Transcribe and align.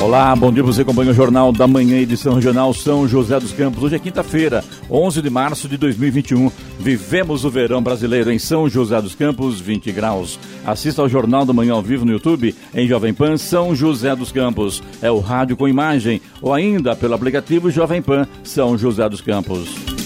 Olá, 0.00 0.34
bom 0.36 0.52
dia. 0.52 0.62
Você 0.62 0.82
acompanha 0.82 1.10
o 1.10 1.14
Jornal 1.14 1.50
da 1.50 1.66
Manhã, 1.66 1.98
edição 1.98 2.34
regional 2.34 2.72
São 2.72 3.08
José 3.08 3.38
dos 3.40 3.52
Campos. 3.52 3.82
Hoje 3.82 3.96
é 3.96 3.98
quinta-feira, 3.98 4.64
11 4.88 5.20
de 5.20 5.28
março 5.28 5.68
de 5.68 5.76
2021. 5.76 6.52
Vivemos 6.78 7.44
o 7.44 7.50
verão 7.50 7.82
brasileiro 7.82 8.30
em 8.30 8.38
São 8.38 8.68
José 8.68 9.02
dos 9.02 9.16
Campos, 9.16 9.60
20 9.60 9.90
graus. 9.90 10.38
Assista 10.64 11.02
ao 11.02 11.08
Jornal 11.08 11.44
da 11.44 11.52
Manhã 11.52 11.72
ao 11.72 11.82
vivo 11.82 12.04
no 12.04 12.12
YouTube, 12.12 12.54
em 12.72 12.86
Jovem 12.86 13.12
Pan 13.12 13.36
São 13.36 13.74
José 13.74 14.14
dos 14.14 14.30
Campos. 14.30 14.80
É 15.02 15.10
o 15.10 15.18
rádio 15.18 15.56
com 15.56 15.66
imagem, 15.66 16.22
ou 16.40 16.54
ainda 16.54 16.94
pelo 16.94 17.14
aplicativo 17.14 17.68
Jovem 17.68 18.00
Pan 18.00 18.26
São 18.44 18.78
José 18.78 19.08
dos 19.08 19.20
Campos. 19.20 19.97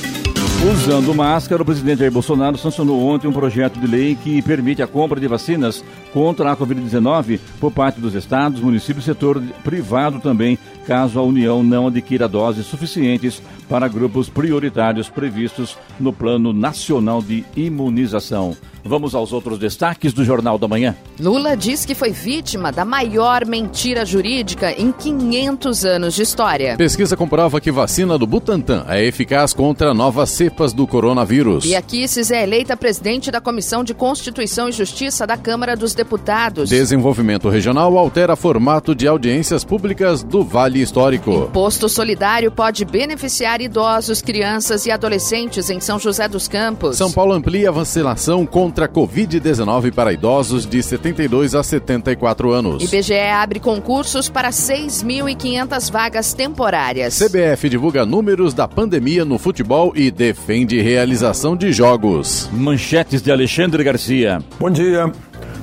Usando 0.65 1.13
máscara, 1.13 1.61
o 1.61 1.65
presidente 1.65 1.99
Jair 1.99 2.13
Bolsonaro 2.13 2.57
sancionou 2.57 3.03
ontem 3.03 3.27
um 3.27 3.33
projeto 3.33 3.81
de 3.81 3.87
lei 3.89 4.15
que 4.15 4.41
permite 4.43 4.81
a 4.81 4.87
compra 4.87 5.19
de 5.19 5.27
vacinas 5.27 5.85
contra 6.13 6.53
a 6.53 6.57
Covid-19 6.57 7.41
por 7.59 7.73
parte 7.73 8.01
dos 8.01 8.15
estados, 8.15 8.61
municípios 8.61 9.05
e 9.05 9.07
setor 9.07 9.43
privado 9.65 10.21
também, 10.21 10.57
caso 10.87 11.19
a 11.19 11.23
União 11.23 11.63
não 11.63 11.87
adquira 11.87 12.29
doses 12.29 12.67
suficientes 12.67 13.43
para 13.69 13.89
grupos 13.89 14.29
prioritários 14.29 15.09
previstos 15.09 15.79
no 15.99 16.13
Plano 16.13 16.53
Nacional 16.53 17.23
de 17.23 17.45
Imunização. 17.57 18.57
Vamos 18.85 19.15
aos 19.15 19.33
outros 19.33 19.61
destaques 19.61 20.13
do 20.13 20.25
Jornal 20.25 20.59
da 20.59 20.67
Manhã. 20.67 20.97
Lula 21.21 21.57
diz 21.57 21.87
que 21.87 21.95
foi 21.95 22.11
vítima 22.11 22.73
da 22.73 22.85
maior 22.85 23.47
mentira 23.47 24.05
jurídica 24.05 24.73
em 24.73 24.91
500 24.91 25.85
anos 25.85 26.15
de 26.15 26.23
história. 26.23 26.77
Pesquisa 26.77 27.17
comprova 27.17 27.61
que 27.61 27.71
vacina 27.71 28.19
do 28.19 28.27
Butantan 28.27 28.85
é 28.89 29.05
eficaz 29.05 29.55
contra 29.55 29.95
novas 29.95 30.31
cepas 30.31 30.73
do 30.73 30.85
coronavírus. 30.85 31.65
Bia 31.65 31.81
Kicis 31.81 32.33
é 32.33 32.43
eleita 32.43 32.77
presidente 32.77 33.31
da 33.31 33.41
Comissão 33.41 33.85
de 33.85 33.95
Constituição 33.95 34.69
e 34.69 34.73
Justiça 34.73 35.25
da 35.29 35.37
Câmara 35.37 35.77
dos 35.77 35.95
Deputados. 35.95 36.69
Desenvolvimento 36.69 37.49
Regional 37.49 37.97
altera 37.97 38.35
formato 38.35 38.97
de 38.97 39.07
audiências 39.07 39.63
públicas 39.63 40.25
do 40.25 40.43
Vale 40.43 40.72
Histórico. 40.81 41.51
Posto 41.53 41.89
Solidário 41.89 42.51
pode 42.51 42.85
beneficiar 42.85 43.61
idosos, 43.61 44.23
crianças 44.23 44.87
e 44.87 44.91
adolescentes 44.91 45.69
em 45.71 45.81
São 45.81 45.99
José 45.99 46.29
dos 46.29 46.49
Campos. 46.49 46.97
São 46.97 47.11
Paulo 47.11 47.33
amplia 47.33 47.69
a 47.69 47.73
vacinação 47.73 48.47
contra 48.47 48.87
a 48.87 48.89
Covid-19 48.89 49.93
para 49.93 50.13
idosos 50.13 50.67
de 50.67 50.83
72 50.83 51.55
a 51.55 51.63
74 51.63 52.53
anos. 52.53 52.83
IBGE 52.83 53.15
abre 53.15 53.61
concursos 53.61 54.29
para 54.29 54.51
6.500 54.51 55.91
vagas 55.91 56.33
temporárias. 56.33 57.19
CBF 57.19 57.69
divulga 57.69 58.07
números 58.07 58.55
da 58.55 58.67
pandemia 58.67 59.25
no 59.25 59.39
futebol 59.39 59.93
e 59.95 60.11
defende 60.11 60.81
realização 60.81 61.57
de 61.57 61.73
jogos. 61.73 62.49
Manchetes 62.53 63.23
de 63.23 63.31
Alexandre 63.31 63.83
Garcia. 63.85 64.41
Bom 64.59 64.71
dia. 64.71 65.11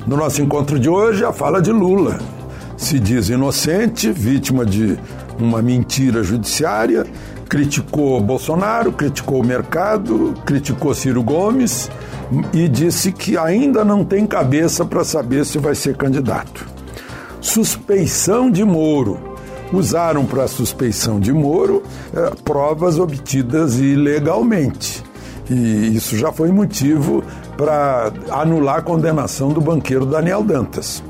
No 0.08 0.18
nosso 0.18 0.42
encontro 0.42 0.80
de 0.80 0.90
hoje, 0.90 1.24
a 1.24 1.32
fala 1.32 1.62
de 1.62 1.72
Lula. 1.72 2.39
Se 2.80 2.98
diz 2.98 3.28
inocente, 3.28 4.10
vítima 4.10 4.66
de 4.66 4.98
uma 5.38 5.62
mentira 5.62 6.24
judiciária, 6.24 7.06
criticou 7.48 8.22
Bolsonaro, 8.22 8.94
criticou 8.94 9.42
o 9.42 9.46
mercado, 9.46 10.34
criticou 10.46 10.96
Ciro 10.96 11.22
Gomes 11.22 11.92
e 12.54 12.70
disse 12.70 13.12
que 13.12 13.38
ainda 13.38 13.84
não 13.84 14.06
tem 14.06 14.26
cabeça 14.26 14.86
para 14.86 15.04
saber 15.04 15.46
se 15.46 15.58
vai 15.58 15.76
ser 15.76 15.98
candidato. 15.98 16.66
Suspeição 17.42 18.50
de 18.50 18.64
Moro. 18.64 19.20
Usaram 19.74 20.26
para 20.26 20.48
suspeição 20.48 21.20
de 21.20 21.34
Moro 21.34 21.84
eh, 22.16 22.32
provas 22.46 22.98
obtidas 22.98 23.78
ilegalmente. 23.78 25.04
E 25.50 25.98
isso 25.98 26.18
já 26.18 26.32
foi 26.32 26.50
motivo 26.50 27.24
para 27.58 28.12
anular 28.32 28.78
a 28.78 28.82
condenação 28.82 29.50
do 29.50 29.60
banqueiro 29.60 30.06
Daniel 30.06 30.42
Dantas. 30.42 31.04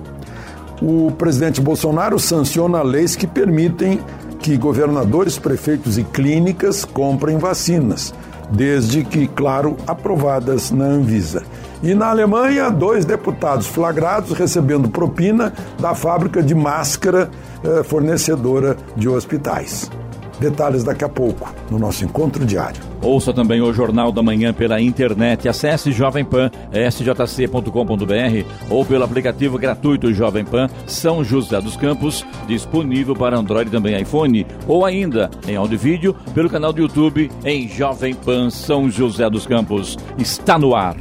O 0.82 1.12
presidente 1.12 1.60
Bolsonaro 1.60 2.18
sanciona 2.18 2.82
leis 2.82 3.16
que 3.16 3.28
permitem 3.28 4.00
que 4.40 4.56
governadores, 4.56 5.38
prefeitos 5.38 5.98
e 5.98 6.04
clínicas 6.04 6.86
comprem 6.86 7.38
vacinas, 7.38 8.14
desde 8.50 9.04
que, 9.04 9.28
claro, 9.28 9.76
aprovadas 9.86 10.72
na 10.72 10.86
Anvisa. 10.86 11.44
E 11.84 11.94
na 11.94 12.10
Alemanha, 12.10 12.70
dois 12.70 13.06
deputados 13.06 13.68
flagrados 13.68 14.32
recebendo 14.32 14.90
propina 14.90 15.54
da 15.80 15.94
fábrica 15.94 16.42
de 16.42 16.56
máscara 16.56 17.30
eh, 17.64 17.84
fornecedora 17.84 18.78
de 18.96 19.08
hospitais. 19.08 19.90
Detalhes 20.40 20.84
daqui 20.84 21.04
a 21.04 21.10
pouco, 21.10 21.54
no 21.70 21.78
nosso 21.78 22.06
encontro 22.06 22.46
diário. 22.46 22.82
Ouça 23.02 23.34
também 23.34 23.62
o 23.62 23.74
Jornal 23.74 24.12
da 24.12 24.22
Manhã 24.22 24.54
pela 24.54 24.82
internet. 24.82 25.48
Acesse 25.48 25.92
Jovem 25.92 26.24
Pan, 26.24 26.50
sjc.com.br 26.72 28.46
ou 28.70 28.86
pelo 28.86 29.04
aplicativo 29.04 29.58
gratuito 29.58 30.14
Jovem 30.14 30.46
Pan 30.46 30.70
São 30.86 31.24
José 31.24 31.60
dos 31.62 31.78
Campos, 31.78 32.26
disponível 32.48 33.16
para 33.16 33.38
Android 33.38 33.70
e 33.70 33.72
também 33.72 34.02
iPhone, 34.02 34.46
ou 34.68 34.86
ainda 34.86 35.30
em 35.48 35.56
áudio 35.56 35.76
e 35.76 35.78
vídeo 35.78 36.16
pelo 36.34 36.50
canal 36.50 36.74
do 36.74 36.82
YouTube 36.82 37.30
em 37.44 37.68
Jovem 37.68 38.14
Pan 38.14 38.50
São 38.50 38.90
José 38.90 39.30
dos 39.30 39.46
Campos. 39.46 39.98
Está 40.18 40.58
no 40.58 40.76
ar 40.76 40.96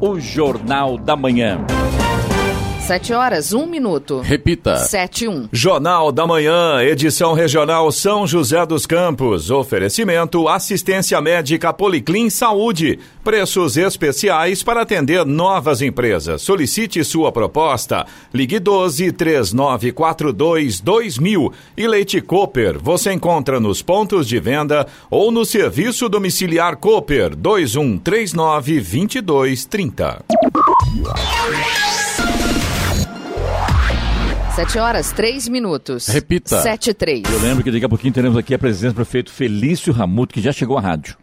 o 0.00 0.18
Jornal 0.18 0.96
da 0.96 1.14
Manhã. 1.14 1.58
7 2.90 3.12
horas, 3.12 3.52
1 3.52 3.66
minuto. 3.68 4.18
Repita. 4.18 4.74
7 4.74 5.28
1. 5.28 5.50
Jornal 5.52 6.10
da 6.10 6.26
Manhã, 6.26 6.82
edição 6.82 7.34
regional 7.34 7.92
São 7.92 8.26
José 8.26 8.66
dos 8.66 8.84
Campos. 8.84 9.48
Oferecimento 9.48 10.48
assistência 10.48 11.20
médica 11.20 11.72
Policlin 11.72 12.28
Saúde. 12.28 12.98
Preços 13.22 13.76
especiais 13.76 14.64
para 14.64 14.82
atender 14.82 15.24
novas 15.24 15.80
empresas. 15.82 16.42
Solicite 16.42 17.04
sua 17.04 17.30
proposta. 17.30 18.04
Ligue 18.34 18.58
12 18.58 19.12
3942 19.12 20.80
2000. 20.80 21.52
E 21.76 21.86
Leite 21.86 22.20
Cooper. 22.20 22.76
Você 22.82 23.12
encontra 23.12 23.60
nos 23.60 23.82
pontos 23.82 24.26
de 24.26 24.40
venda 24.40 24.84
ou 25.08 25.30
no 25.30 25.44
serviço 25.44 26.08
domiciliar 26.08 26.76
Cooper 26.76 27.36
2139 27.36 28.80
2230. 28.80 30.24
7 34.54 34.78
horas, 34.78 35.12
3 35.12 35.48
minutos. 35.48 36.06
Repita. 36.08 36.60
7 36.60 36.92
3. 36.92 37.22
Eu 37.30 37.40
lembro 37.40 37.62
que 37.62 37.70
daqui 37.70 37.84
a 37.84 37.88
pouquinho 37.88 38.12
teremos 38.12 38.36
aqui 38.36 38.52
a 38.54 38.58
presença 38.58 38.92
do 38.92 38.96
prefeito 38.96 39.32
Felício 39.32 39.92
Ramuto, 39.92 40.34
que 40.34 40.40
já 40.40 40.52
chegou 40.52 40.76
à 40.76 40.80
rádio. 40.80 41.16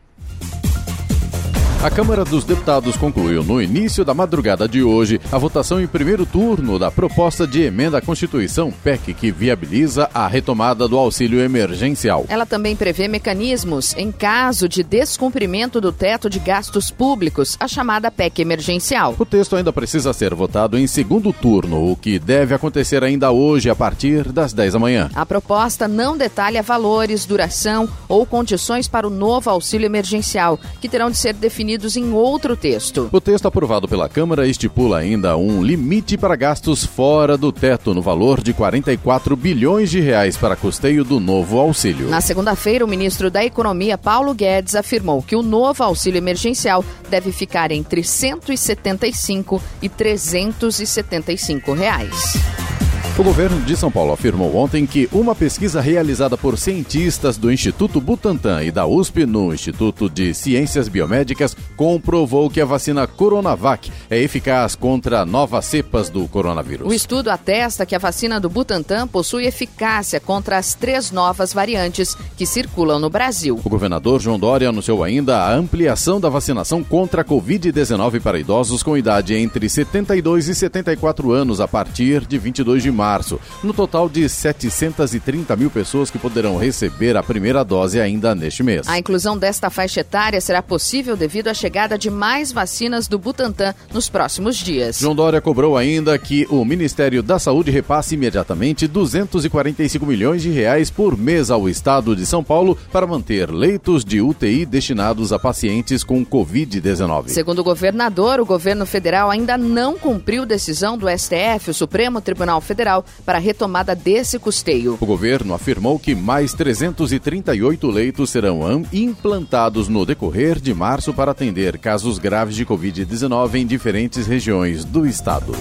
A 1.84 1.92
Câmara 1.92 2.26
dos 2.26 2.44
Deputados 2.44 2.98
concluiu 2.98 3.44
no 3.44 3.62
início 3.62 4.04
da 4.04 4.12
madrugada 4.12 4.68
de 4.68 4.82
hoje 4.82 5.22
a 5.32 5.38
votação 5.38 5.80
em 5.80 5.86
primeiro 5.86 6.26
turno 6.26 6.80
da 6.80 6.90
proposta 6.90 7.46
de 7.46 7.62
emenda 7.62 8.00
à 8.00 8.02
Constituição 8.02 8.72
PEC 8.72 9.14
que 9.14 9.32
viabiliza 9.32 10.10
a 10.12 10.28
retomada 10.28 10.88
do 10.88 10.98
auxílio 10.98 11.40
emergencial. 11.40 12.26
Ela 12.30 12.48
também 12.48 12.76
prevê 12.76 13.08
mecanismos 13.08 13.96
em 13.96 14.12
caso 14.12 14.68
de 14.68 14.82
descumprimento 14.82 15.80
do 15.80 15.92
teto 15.92 16.32
de 16.32 16.40
gastos 16.40 16.90
públicos, 16.90 17.56
a 17.60 17.68
chamada 17.68 18.10
PEC 18.10 18.42
emergencial. 18.42 19.16
O 19.20 19.26
texto 19.26 19.56
ainda 19.56 19.72
precisa 19.72 20.12
ser 20.14 20.34
votado 20.34 20.80
em 20.80 20.88
segundo 20.88 21.32
turno, 21.32 21.92
o 21.92 21.96
que 21.96 22.18
deve 22.18 22.56
acontecer 22.56 23.04
ainda 23.04 23.32
hoje 23.32 23.70
a 23.70 23.76
partir 23.76 24.32
das 24.32 24.52
10 24.52 24.74
da 24.74 24.80
manhã. 24.80 25.12
A 25.14 25.28
proposta 25.28 25.88
não 25.88 26.18
detalha 26.18 26.64
valores, 26.64 27.24
duração 27.24 27.88
ou 28.10 28.26
condições 28.26 28.88
para 28.88 29.08
o 29.08 29.12
novo 29.12 29.52
auxílio 29.52 29.86
emergencial, 29.86 30.60
que 30.82 30.90
terão 30.90 31.12
de 31.12 31.18
ser 31.18 31.34
definidos 31.36 31.67
em 31.98 32.14
outro 32.14 32.56
texto. 32.56 33.10
O 33.12 33.20
texto 33.20 33.48
aprovado 33.48 33.88
pela 33.88 34.08
Câmara 34.08 34.48
estipula 34.48 35.00
ainda 35.00 35.36
um 35.36 35.62
limite 35.62 36.18
para 36.18 36.36
gastos 36.36 36.86
fora 36.86 37.38
do 37.38 37.52
teto 37.52 37.94
no 37.94 38.02
valor 38.02 38.42
de 38.42 38.54
44 38.54 39.36
bilhões 39.36 39.90
de 39.90 40.00
reais 40.00 40.38
para 40.38 40.56
custeio 40.56 41.04
do 41.04 41.20
novo 41.20 41.60
auxílio. 41.60 42.10
Na 42.10 42.22
segunda-feira, 42.22 42.86
o 42.86 42.88
ministro 42.88 43.30
da 43.30 43.44
Economia, 43.44 43.98
Paulo 43.98 44.34
Guedes, 44.34 44.76
afirmou 44.76 45.22
que 45.22 45.36
o 45.36 45.44
novo 45.44 45.84
auxílio 45.84 46.18
emergencial 46.18 46.84
deve 47.10 47.32
ficar 47.32 47.72
entre 47.72 48.04
175 48.04 49.62
e 49.82 49.90
375 49.90 51.74
reais. 51.74 52.87
O 53.20 53.24
governo 53.24 53.60
de 53.62 53.76
São 53.76 53.92
Paulo 53.92 54.14
afirmou 54.14 54.56
ontem 54.56 54.86
que 54.86 55.10
uma 55.12 55.34
pesquisa 55.34 55.82
realizada 55.82 56.38
por 56.38 56.56
cientistas 56.56 57.36
do 57.36 57.52
Instituto 57.52 58.00
Butantan 58.00 58.64
e 58.64 58.70
da 58.70 58.86
USP 58.86 59.26
no 59.26 59.52
Instituto 59.52 60.08
de 60.08 60.36
Ciências 60.36 60.88
Biomédicas 60.88 61.58
comprovou 61.76 62.48
que 62.48 62.62
a 62.62 62.66
vacina 62.66 63.08
Coronavac 63.08 63.92
é 64.08 64.20
eficaz 64.20 64.76
contra 64.76 65.26
novas 65.26 65.66
cepas 65.66 66.12
do 66.12 66.28
coronavírus. 66.28 66.88
O 66.88 66.94
estudo 66.94 67.32
atesta 67.32 67.88
que 67.88 67.96
a 67.96 68.00
vacina 68.00 68.40
do 68.40 68.52
Butantan 68.52 69.08
possui 69.08 69.48
eficácia 69.48 70.20
contra 70.20 70.60
as 70.60 70.76
três 70.76 71.10
novas 71.10 71.52
variantes 71.52 72.16
que 72.38 72.46
circulam 72.46 73.00
no 73.00 73.10
Brasil. 73.10 73.60
O 73.66 73.70
governador 73.70 74.22
João 74.22 74.38
Dória 74.38 74.70
anunciou 74.70 75.04
ainda 75.04 75.40
a 75.40 75.56
ampliação 75.56 76.22
da 76.22 76.30
vacinação 76.30 76.84
contra 76.84 77.24
a 77.24 77.26
Covid-19 77.26 78.22
para 78.22 78.40
idosos 78.40 78.84
com 78.84 78.96
idade 78.96 79.34
entre 79.34 79.68
72 79.68 80.50
e 80.50 80.54
74 80.54 81.32
anos 81.32 81.60
a 81.60 81.68
partir 81.68 82.24
de 82.24 82.38
22 82.38 82.84
de 82.84 82.92
março 82.92 83.07
março. 83.08 83.40
No 83.64 83.74
total 83.74 84.10
de 84.10 84.28
730 84.28 85.56
mil 85.56 85.70
pessoas 85.70 86.12
que 86.12 86.20
poderão 86.20 86.58
receber 86.58 87.16
a 87.16 87.24
primeira 87.24 87.64
dose 87.64 88.02
ainda 88.02 88.36
neste 88.36 88.64
mês. 88.64 88.88
A 88.88 89.00
inclusão 89.00 89.38
desta 89.38 89.70
faixa 89.70 90.02
etária 90.02 90.42
será 90.42 90.62
possível 90.62 91.16
devido 91.16 91.48
à 91.48 91.54
chegada 91.54 91.98
de 91.98 92.10
mais 92.10 92.52
vacinas 92.52 93.08
do 93.08 93.18
Butantan 93.18 93.74
nos 93.94 94.10
próximos 94.10 94.58
dias. 94.58 95.00
João 95.00 95.16
Dória 95.16 95.40
cobrou 95.40 95.78
ainda 95.78 96.18
que 96.18 96.46
o 96.50 96.66
Ministério 96.66 97.24
da 97.24 97.40
Saúde 97.40 97.72
repasse 97.72 98.16
imediatamente 98.16 98.88
245 98.88 100.06
milhões 100.06 100.42
de 100.42 100.50
reais 100.50 100.90
por 100.90 101.18
mês 101.18 101.50
ao 101.50 101.70
Estado 101.70 102.16
de 102.16 102.26
São 102.26 102.44
Paulo 102.44 102.78
para 102.92 103.08
manter 103.08 103.50
leitos 103.50 104.04
de 104.04 104.22
UTI 104.22 104.66
destinados 104.66 105.32
a 105.32 105.40
pacientes 105.40 106.04
com 106.04 106.26
Covid-19. 106.26 107.30
Segundo 107.30 107.60
o 107.60 107.64
governador, 107.64 108.40
o 108.40 108.46
governo 108.46 108.86
federal 108.86 109.32
ainda 109.32 109.58
não 109.58 109.98
cumpriu 109.98 110.46
decisão 110.46 110.98
do 110.98 111.08
STF, 111.10 111.70
o 111.70 111.74
Supremo 111.74 112.20
Tribunal 112.20 112.60
Federal, 112.60 112.97
Federal 112.98 113.06
para 113.26 113.38
a 113.38 113.42
retomada 113.42 113.96
desse 113.96 114.40
custeio. 114.40 114.98
O 115.00 115.06
governo 115.06 115.54
afirmou 115.54 116.00
que 116.00 116.16
mais 116.16 116.54
338 116.54 117.88
leitos 117.90 118.30
serão 118.30 118.58
implantados 118.92 119.88
no 119.88 120.06
decorrer 120.06 120.60
de 120.60 120.74
março 120.74 121.14
para 121.14 121.32
atender 121.32 121.78
casos 121.78 122.18
graves 122.18 122.56
de 122.56 122.66
Covid-19 122.66 123.56
em 123.56 123.66
diferentes 123.66 124.26
regiões 124.26 124.84
do 124.84 125.06
estado 125.06 125.54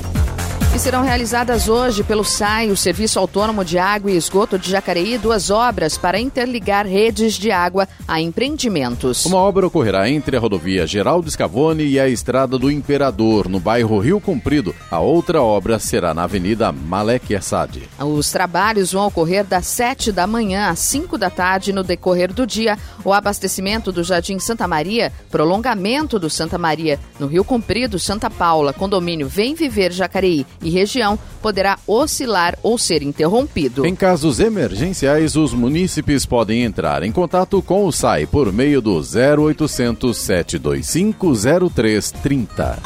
e 0.77 0.79
serão 0.79 1.03
realizadas 1.03 1.69
hoje 1.69 2.05
pelo 2.05 2.23
SAI, 2.23 2.71
o 2.71 2.77
Serviço 2.77 3.19
Autônomo 3.19 3.65
de 3.65 3.79
Água 3.79 4.11
e 4.11 4.17
Esgoto 4.17 4.59
de 4.59 4.71
Jacareí, 4.71 5.17
duas 5.17 5.49
obras 5.49 5.97
para 5.97 6.21
interligar 6.21 6.87
redes 6.87 7.33
de 7.33 7.51
água 7.51 7.89
a 8.07 8.21
empreendimentos. 8.21 9.25
Uma 9.25 9.39
obra 9.39 9.67
ocorrerá 9.67 10.11
entre 10.11 10.37
a 10.37 10.41
rodovia 10.41 10.87
Geraldo 10.87 11.31
Scavone 11.31 11.83
e 11.83 11.99
a 11.99 12.07
Estrada 12.11 12.59
do 12.59 12.71
Imperador, 12.71 13.49
no 13.49 13.59
bairro 13.59 13.99
Rio 13.99 14.21
Comprido. 14.21 14.75
A 14.91 15.01
outra 15.01 15.41
obra 15.41 15.79
será 15.79 16.13
na 16.13 16.25
Avenida 16.25 16.71
Malek 16.71 17.35
Assad. 17.35 17.81
Os 17.99 18.31
trabalhos 18.31 18.93
vão 18.93 19.07
ocorrer 19.07 19.47
das 19.47 19.67
7 19.67 20.13
da 20.13 20.27
manhã 20.27 20.69
às 20.69 20.81
5 20.81 21.17
da 21.17 21.31
tarde 21.31 21.73
no 21.73 21.83
decorrer 21.83 22.35
do 22.35 22.47
dia. 22.47 22.77
O 23.03 23.15
abastecimento 23.15 23.91
do 23.91 24.05
Jardim 24.05 24.39
Santa 24.39 24.69
Maria, 24.69 25.11
prolongamento 25.31 26.19
do 26.19 26.29
Santa 26.29 26.59
Maria 26.59 27.01
no 27.19 27.29
Rio 27.29 27.45
Comprido, 27.45 27.99
Santa 27.99 28.29
Paula, 28.29 28.75
condomínio 28.75 29.27
Vem 29.27 29.55
Viver 29.55 29.91
Jacareí 29.91 30.45
e 30.67 30.71
região 30.71 31.19
poderá 31.41 31.79
oscilar 31.87 32.59
ou 32.63 32.77
ser 32.77 33.03
interrompido. 33.03 33.87
Em 33.87 33.95
casos 33.95 34.41
emergenciais, 34.41 35.37
os 35.37 35.55
munícipes 35.55 36.27
podem 36.27 36.63
entrar 36.65 37.03
em 37.03 37.13
contato 37.13 37.63
com 37.63 37.87
o 37.87 37.93
SAI 37.93 38.27
por 38.27 38.53
meio 38.53 38.81
do 38.81 39.01
0800 39.01 40.17
725 40.17 41.33
0330. 41.71 42.79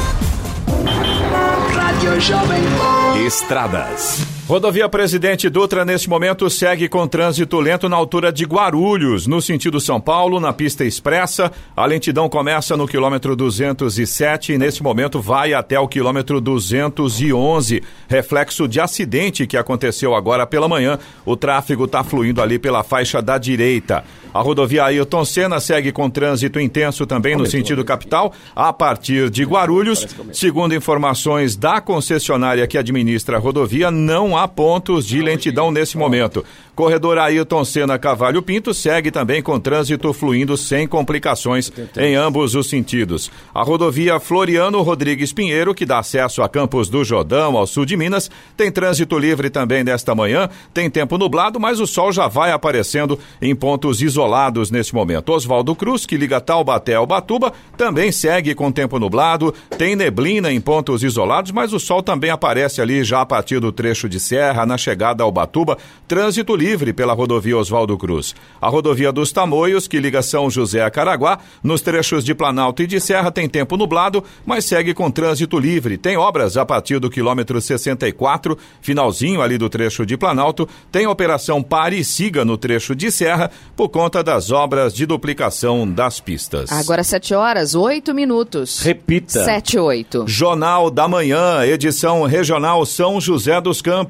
Estradas. 3.27 4.40
Rodovia 4.51 4.89
Presidente 4.89 5.49
Dutra, 5.49 5.85
neste 5.85 6.11
momento, 6.11 6.51
segue 6.51 6.89
com 6.89 7.07
trânsito 7.07 7.61
lento 7.61 7.89
na 7.89 7.95
altura 7.95 8.33
de 8.33 8.45
Guarulhos, 8.45 9.25
no 9.29 9.41
sentido 9.41 9.81
São 9.81 10.01
Paulo, 10.01 10.41
na 10.41 10.53
pista 10.53 10.85
expressa. 10.85 11.53
A 11.77 11.87
lentidão 11.87 12.29
começa 12.29 12.77
no 12.77 12.89
quilômetro 12.89 13.37
207 13.37 14.55
e, 14.55 14.59
neste 14.59 14.83
momento, 14.83 15.21
vai 15.21 15.55
até 15.55 15.79
o 15.79 15.87
quilômetro 15.87 16.41
211. 16.41 17.81
Reflexo 18.09 18.67
de 18.67 18.81
acidente 18.81 19.47
que 19.47 19.57
aconteceu 19.57 20.17
agora 20.17 20.45
pela 20.45 20.67
manhã. 20.67 20.99
O 21.25 21.37
tráfego 21.37 21.85
está 21.85 22.03
fluindo 22.03 22.43
ali 22.43 22.59
pela 22.59 22.83
faixa 22.83 23.23
da 23.23 23.39
direita. 23.39 24.03
A 24.35 24.41
rodovia 24.41 24.85
Ailton 24.85 25.25
Senna 25.25 25.61
segue 25.61 25.93
com 25.93 26.11
trânsito 26.11 26.59
intenso 26.59 27.07
também 27.07 27.37
no 27.37 27.47
sentido 27.47 27.85
capital, 27.85 28.33
a 28.55 28.73
partir 28.73 29.31
de 29.31 29.45
Guarulhos. 29.45 30.07
Segundo 30.33 30.75
informações 30.75 31.55
da 31.55 31.81
concessionária 31.81 32.67
que 32.67 32.79
administra 32.79 33.37
a 33.37 33.41
rodovia, 33.41 33.93
não 33.93 34.37
há 34.37 34.40
pontos 34.49 35.07
de 35.07 35.21
lentidão 35.21 35.71
nesse 35.71 35.97
momento. 35.97 36.45
Corredor 36.81 37.19
Ailton 37.19 37.63
Senna 37.63 37.99
Cavalho 37.99 38.41
Pinto 38.41 38.73
segue 38.73 39.11
também 39.11 39.43
com 39.43 39.61
trânsito 39.61 40.15
fluindo 40.15 40.57
sem 40.57 40.89
complicações 40.89 41.71
em 41.99 42.15
ambos 42.15 42.55
os 42.55 42.71
sentidos. 42.71 43.31
A 43.55 43.63
rodovia 43.63 44.19
Floriano 44.19 44.81
Rodrigues 44.81 45.31
Pinheiro, 45.31 45.75
que 45.75 45.85
dá 45.85 45.99
acesso 45.99 46.43
a 46.43 46.49
Campos 46.49 46.89
do 46.89 47.05
Jordão, 47.05 47.55
ao 47.57 47.67
sul 47.67 47.85
de 47.85 47.99
Minas, 47.99 48.31
tem 48.57 48.73
trânsito 48.73 49.19
livre 49.19 49.51
também 49.51 49.85
nesta 49.85 50.15
manhã. 50.15 50.49
Tem 50.73 50.89
tempo 50.89 51.19
nublado, 51.19 51.61
mas 51.61 51.81
o 51.81 51.87
sol 51.87 52.13
já 52.13 52.29
vai 52.29 52.51
aparecendo 52.51 53.19
em 53.43 53.55
pontos 53.55 54.01
isolados 54.01 54.71
neste 54.71 54.95
momento. 54.95 55.33
Oswaldo 55.33 55.75
Cruz, 55.75 56.07
que 56.07 56.17
liga 56.17 56.41
Taubaté 56.41 56.95
ao 56.95 57.07
Batuba, 57.07 57.53
também 57.77 58.11
segue 58.11 58.55
com 58.55 58.73
tempo 58.73 58.99
nublado. 58.99 59.55
Tem 59.77 59.95
neblina 59.95 60.51
em 60.51 60.61
pontos 60.61 61.05
isolados, 61.05 61.53
mas 61.53 61.75
o 61.75 61.79
sol 61.79 62.03
também 62.03 62.31
aparece 62.31 62.81
ali 62.81 63.05
já 63.05 63.21
a 63.21 63.27
partir 63.27 63.61
do 63.61 63.71
trecho 63.71 64.09
de 64.09 64.19
serra, 64.31 64.65
na 64.65 64.79
chegada 64.79 65.25
ao 65.25 65.33
Batuba. 65.33 65.77
Trânsito 66.07 66.55
livre 66.55 66.93
pela 66.93 67.13
rodovia 67.13 67.59
Oswaldo 67.59 67.99
Cruz. 67.99 68.35
A 68.61 68.69
rodovia 68.69 69.11
dos 69.11 69.33
Tamoios, 69.33 69.89
que 69.89 69.99
liga 69.99 70.23
São 70.23 70.49
José 70.49 70.83
a 70.83 70.91
Caraguá, 70.91 71.39
nos 71.63 71.81
trechos 71.81 72.25
de 72.25 72.33
Planalto 72.33 72.83
e 72.83 72.87
de 72.87 73.01
Serra 73.01 73.33
tem 73.33 73.49
tempo 73.49 73.77
nublado, 73.77 74.23
mas 74.47 74.65
segue 74.65 74.95
com 74.95 75.11
trânsito 75.11 75.59
livre. 75.59 75.99
Tem 75.99 76.17
obras 76.17 76.57
a 76.57 76.65
partir 76.65 77.01
do 77.01 77.11
quilômetro 77.11 77.61
64, 77.61 78.57
finalzinho 78.81 79.43
ali 79.43 79.59
do 79.59 79.69
trecho 79.69 80.07
de 80.07 80.17
Planalto. 80.17 80.69
Tem 80.93 81.07
operação 81.09 81.61
Pare 81.61 81.99
e 81.99 82.05
Siga 82.05 82.45
no 82.45 82.57
trecho 82.57 82.95
de 82.95 83.11
Serra, 83.11 83.51
por 83.75 83.89
conta 83.89 84.23
das 84.23 84.53
obras 84.53 84.95
de 84.95 85.07
duplicação 85.07 85.91
das 85.91 86.21
pistas. 86.21 86.71
Agora 86.71 87.03
7 87.03 87.35
horas, 87.35 87.75
8 87.75 88.15
minutos. 88.15 88.81
Repita. 88.81 89.45
7 89.45 89.79
8. 89.79 90.25
Jornal 90.29 90.91
da 90.91 91.09
Manhã, 91.09 91.65
edição 91.65 92.23
regional 92.25 92.87
São 92.87 93.21
José 93.21 93.61
dos 93.61 93.83
Campos. 93.83 94.10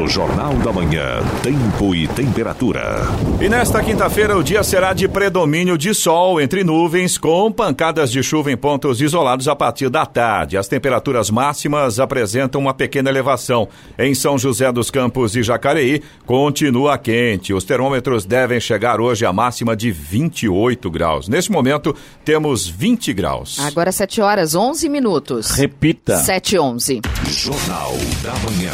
No 0.00 0.08
Jornal 0.08 0.54
da 0.54 0.72
Manhã, 0.72 1.20
tempo 1.42 1.94
e 1.94 2.08
temperatura. 2.08 3.02
E 3.38 3.50
nesta 3.50 3.82
quinta-feira 3.82 4.34
o 4.34 4.42
dia 4.42 4.62
será 4.62 4.94
de 4.94 5.06
predomínio 5.06 5.76
de 5.76 5.92
sol 5.92 6.40
entre 6.40 6.64
nuvens, 6.64 7.18
com 7.18 7.52
pancadas 7.52 8.10
de 8.10 8.22
chuva 8.22 8.50
em 8.50 8.56
pontos 8.56 9.02
isolados 9.02 9.46
a 9.46 9.54
partir 9.54 9.90
da 9.90 10.06
tarde. 10.06 10.56
As 10.56 10.66
temperaturas 10.66 11.28
máximas 11.28 12.00
apresentam 12.00 12.62
uma 12.62 12.72
pequena 12.72 13.10
elevação. 13.10 13.68
Em 13.98 14.14
São 14.14 14.38
José 14.38 14.72
dos 14.72 14.90
Campos 14.90 15.36
e 15.36 15.42
Jacareí, 15.42 16.02
continua 16.24 16.96
quente. 16.96 17.52
Os 17.52 17.64
termômetros 17.64 18.24
devem 18.24 18.58
chegar 18.58 19.02
hoje 19.02 19.26
a 19.26 19.34
máxima 19.34 19.76
de 19.76 19.92
28 19.92 20.90
graus. 20.90 21.28
Neste 21.28 21.52
momento, 21.52 21.94
temos 22.24 22.66
20 22.66 23.12
graus. 23.12 23.58
Agora 23.60 23.92
7 23.92 24.22
horas 24.22 24.54
11 24.54 24.88
minutos. 24.88 25.50
Repita. 25.50 26.16
7 26.16 26.54
e 26.54 26.58
11. 26.58 27.00
Jornal 27.28 27.92
da 28.22 28.32
Manhã. 28.50 28.72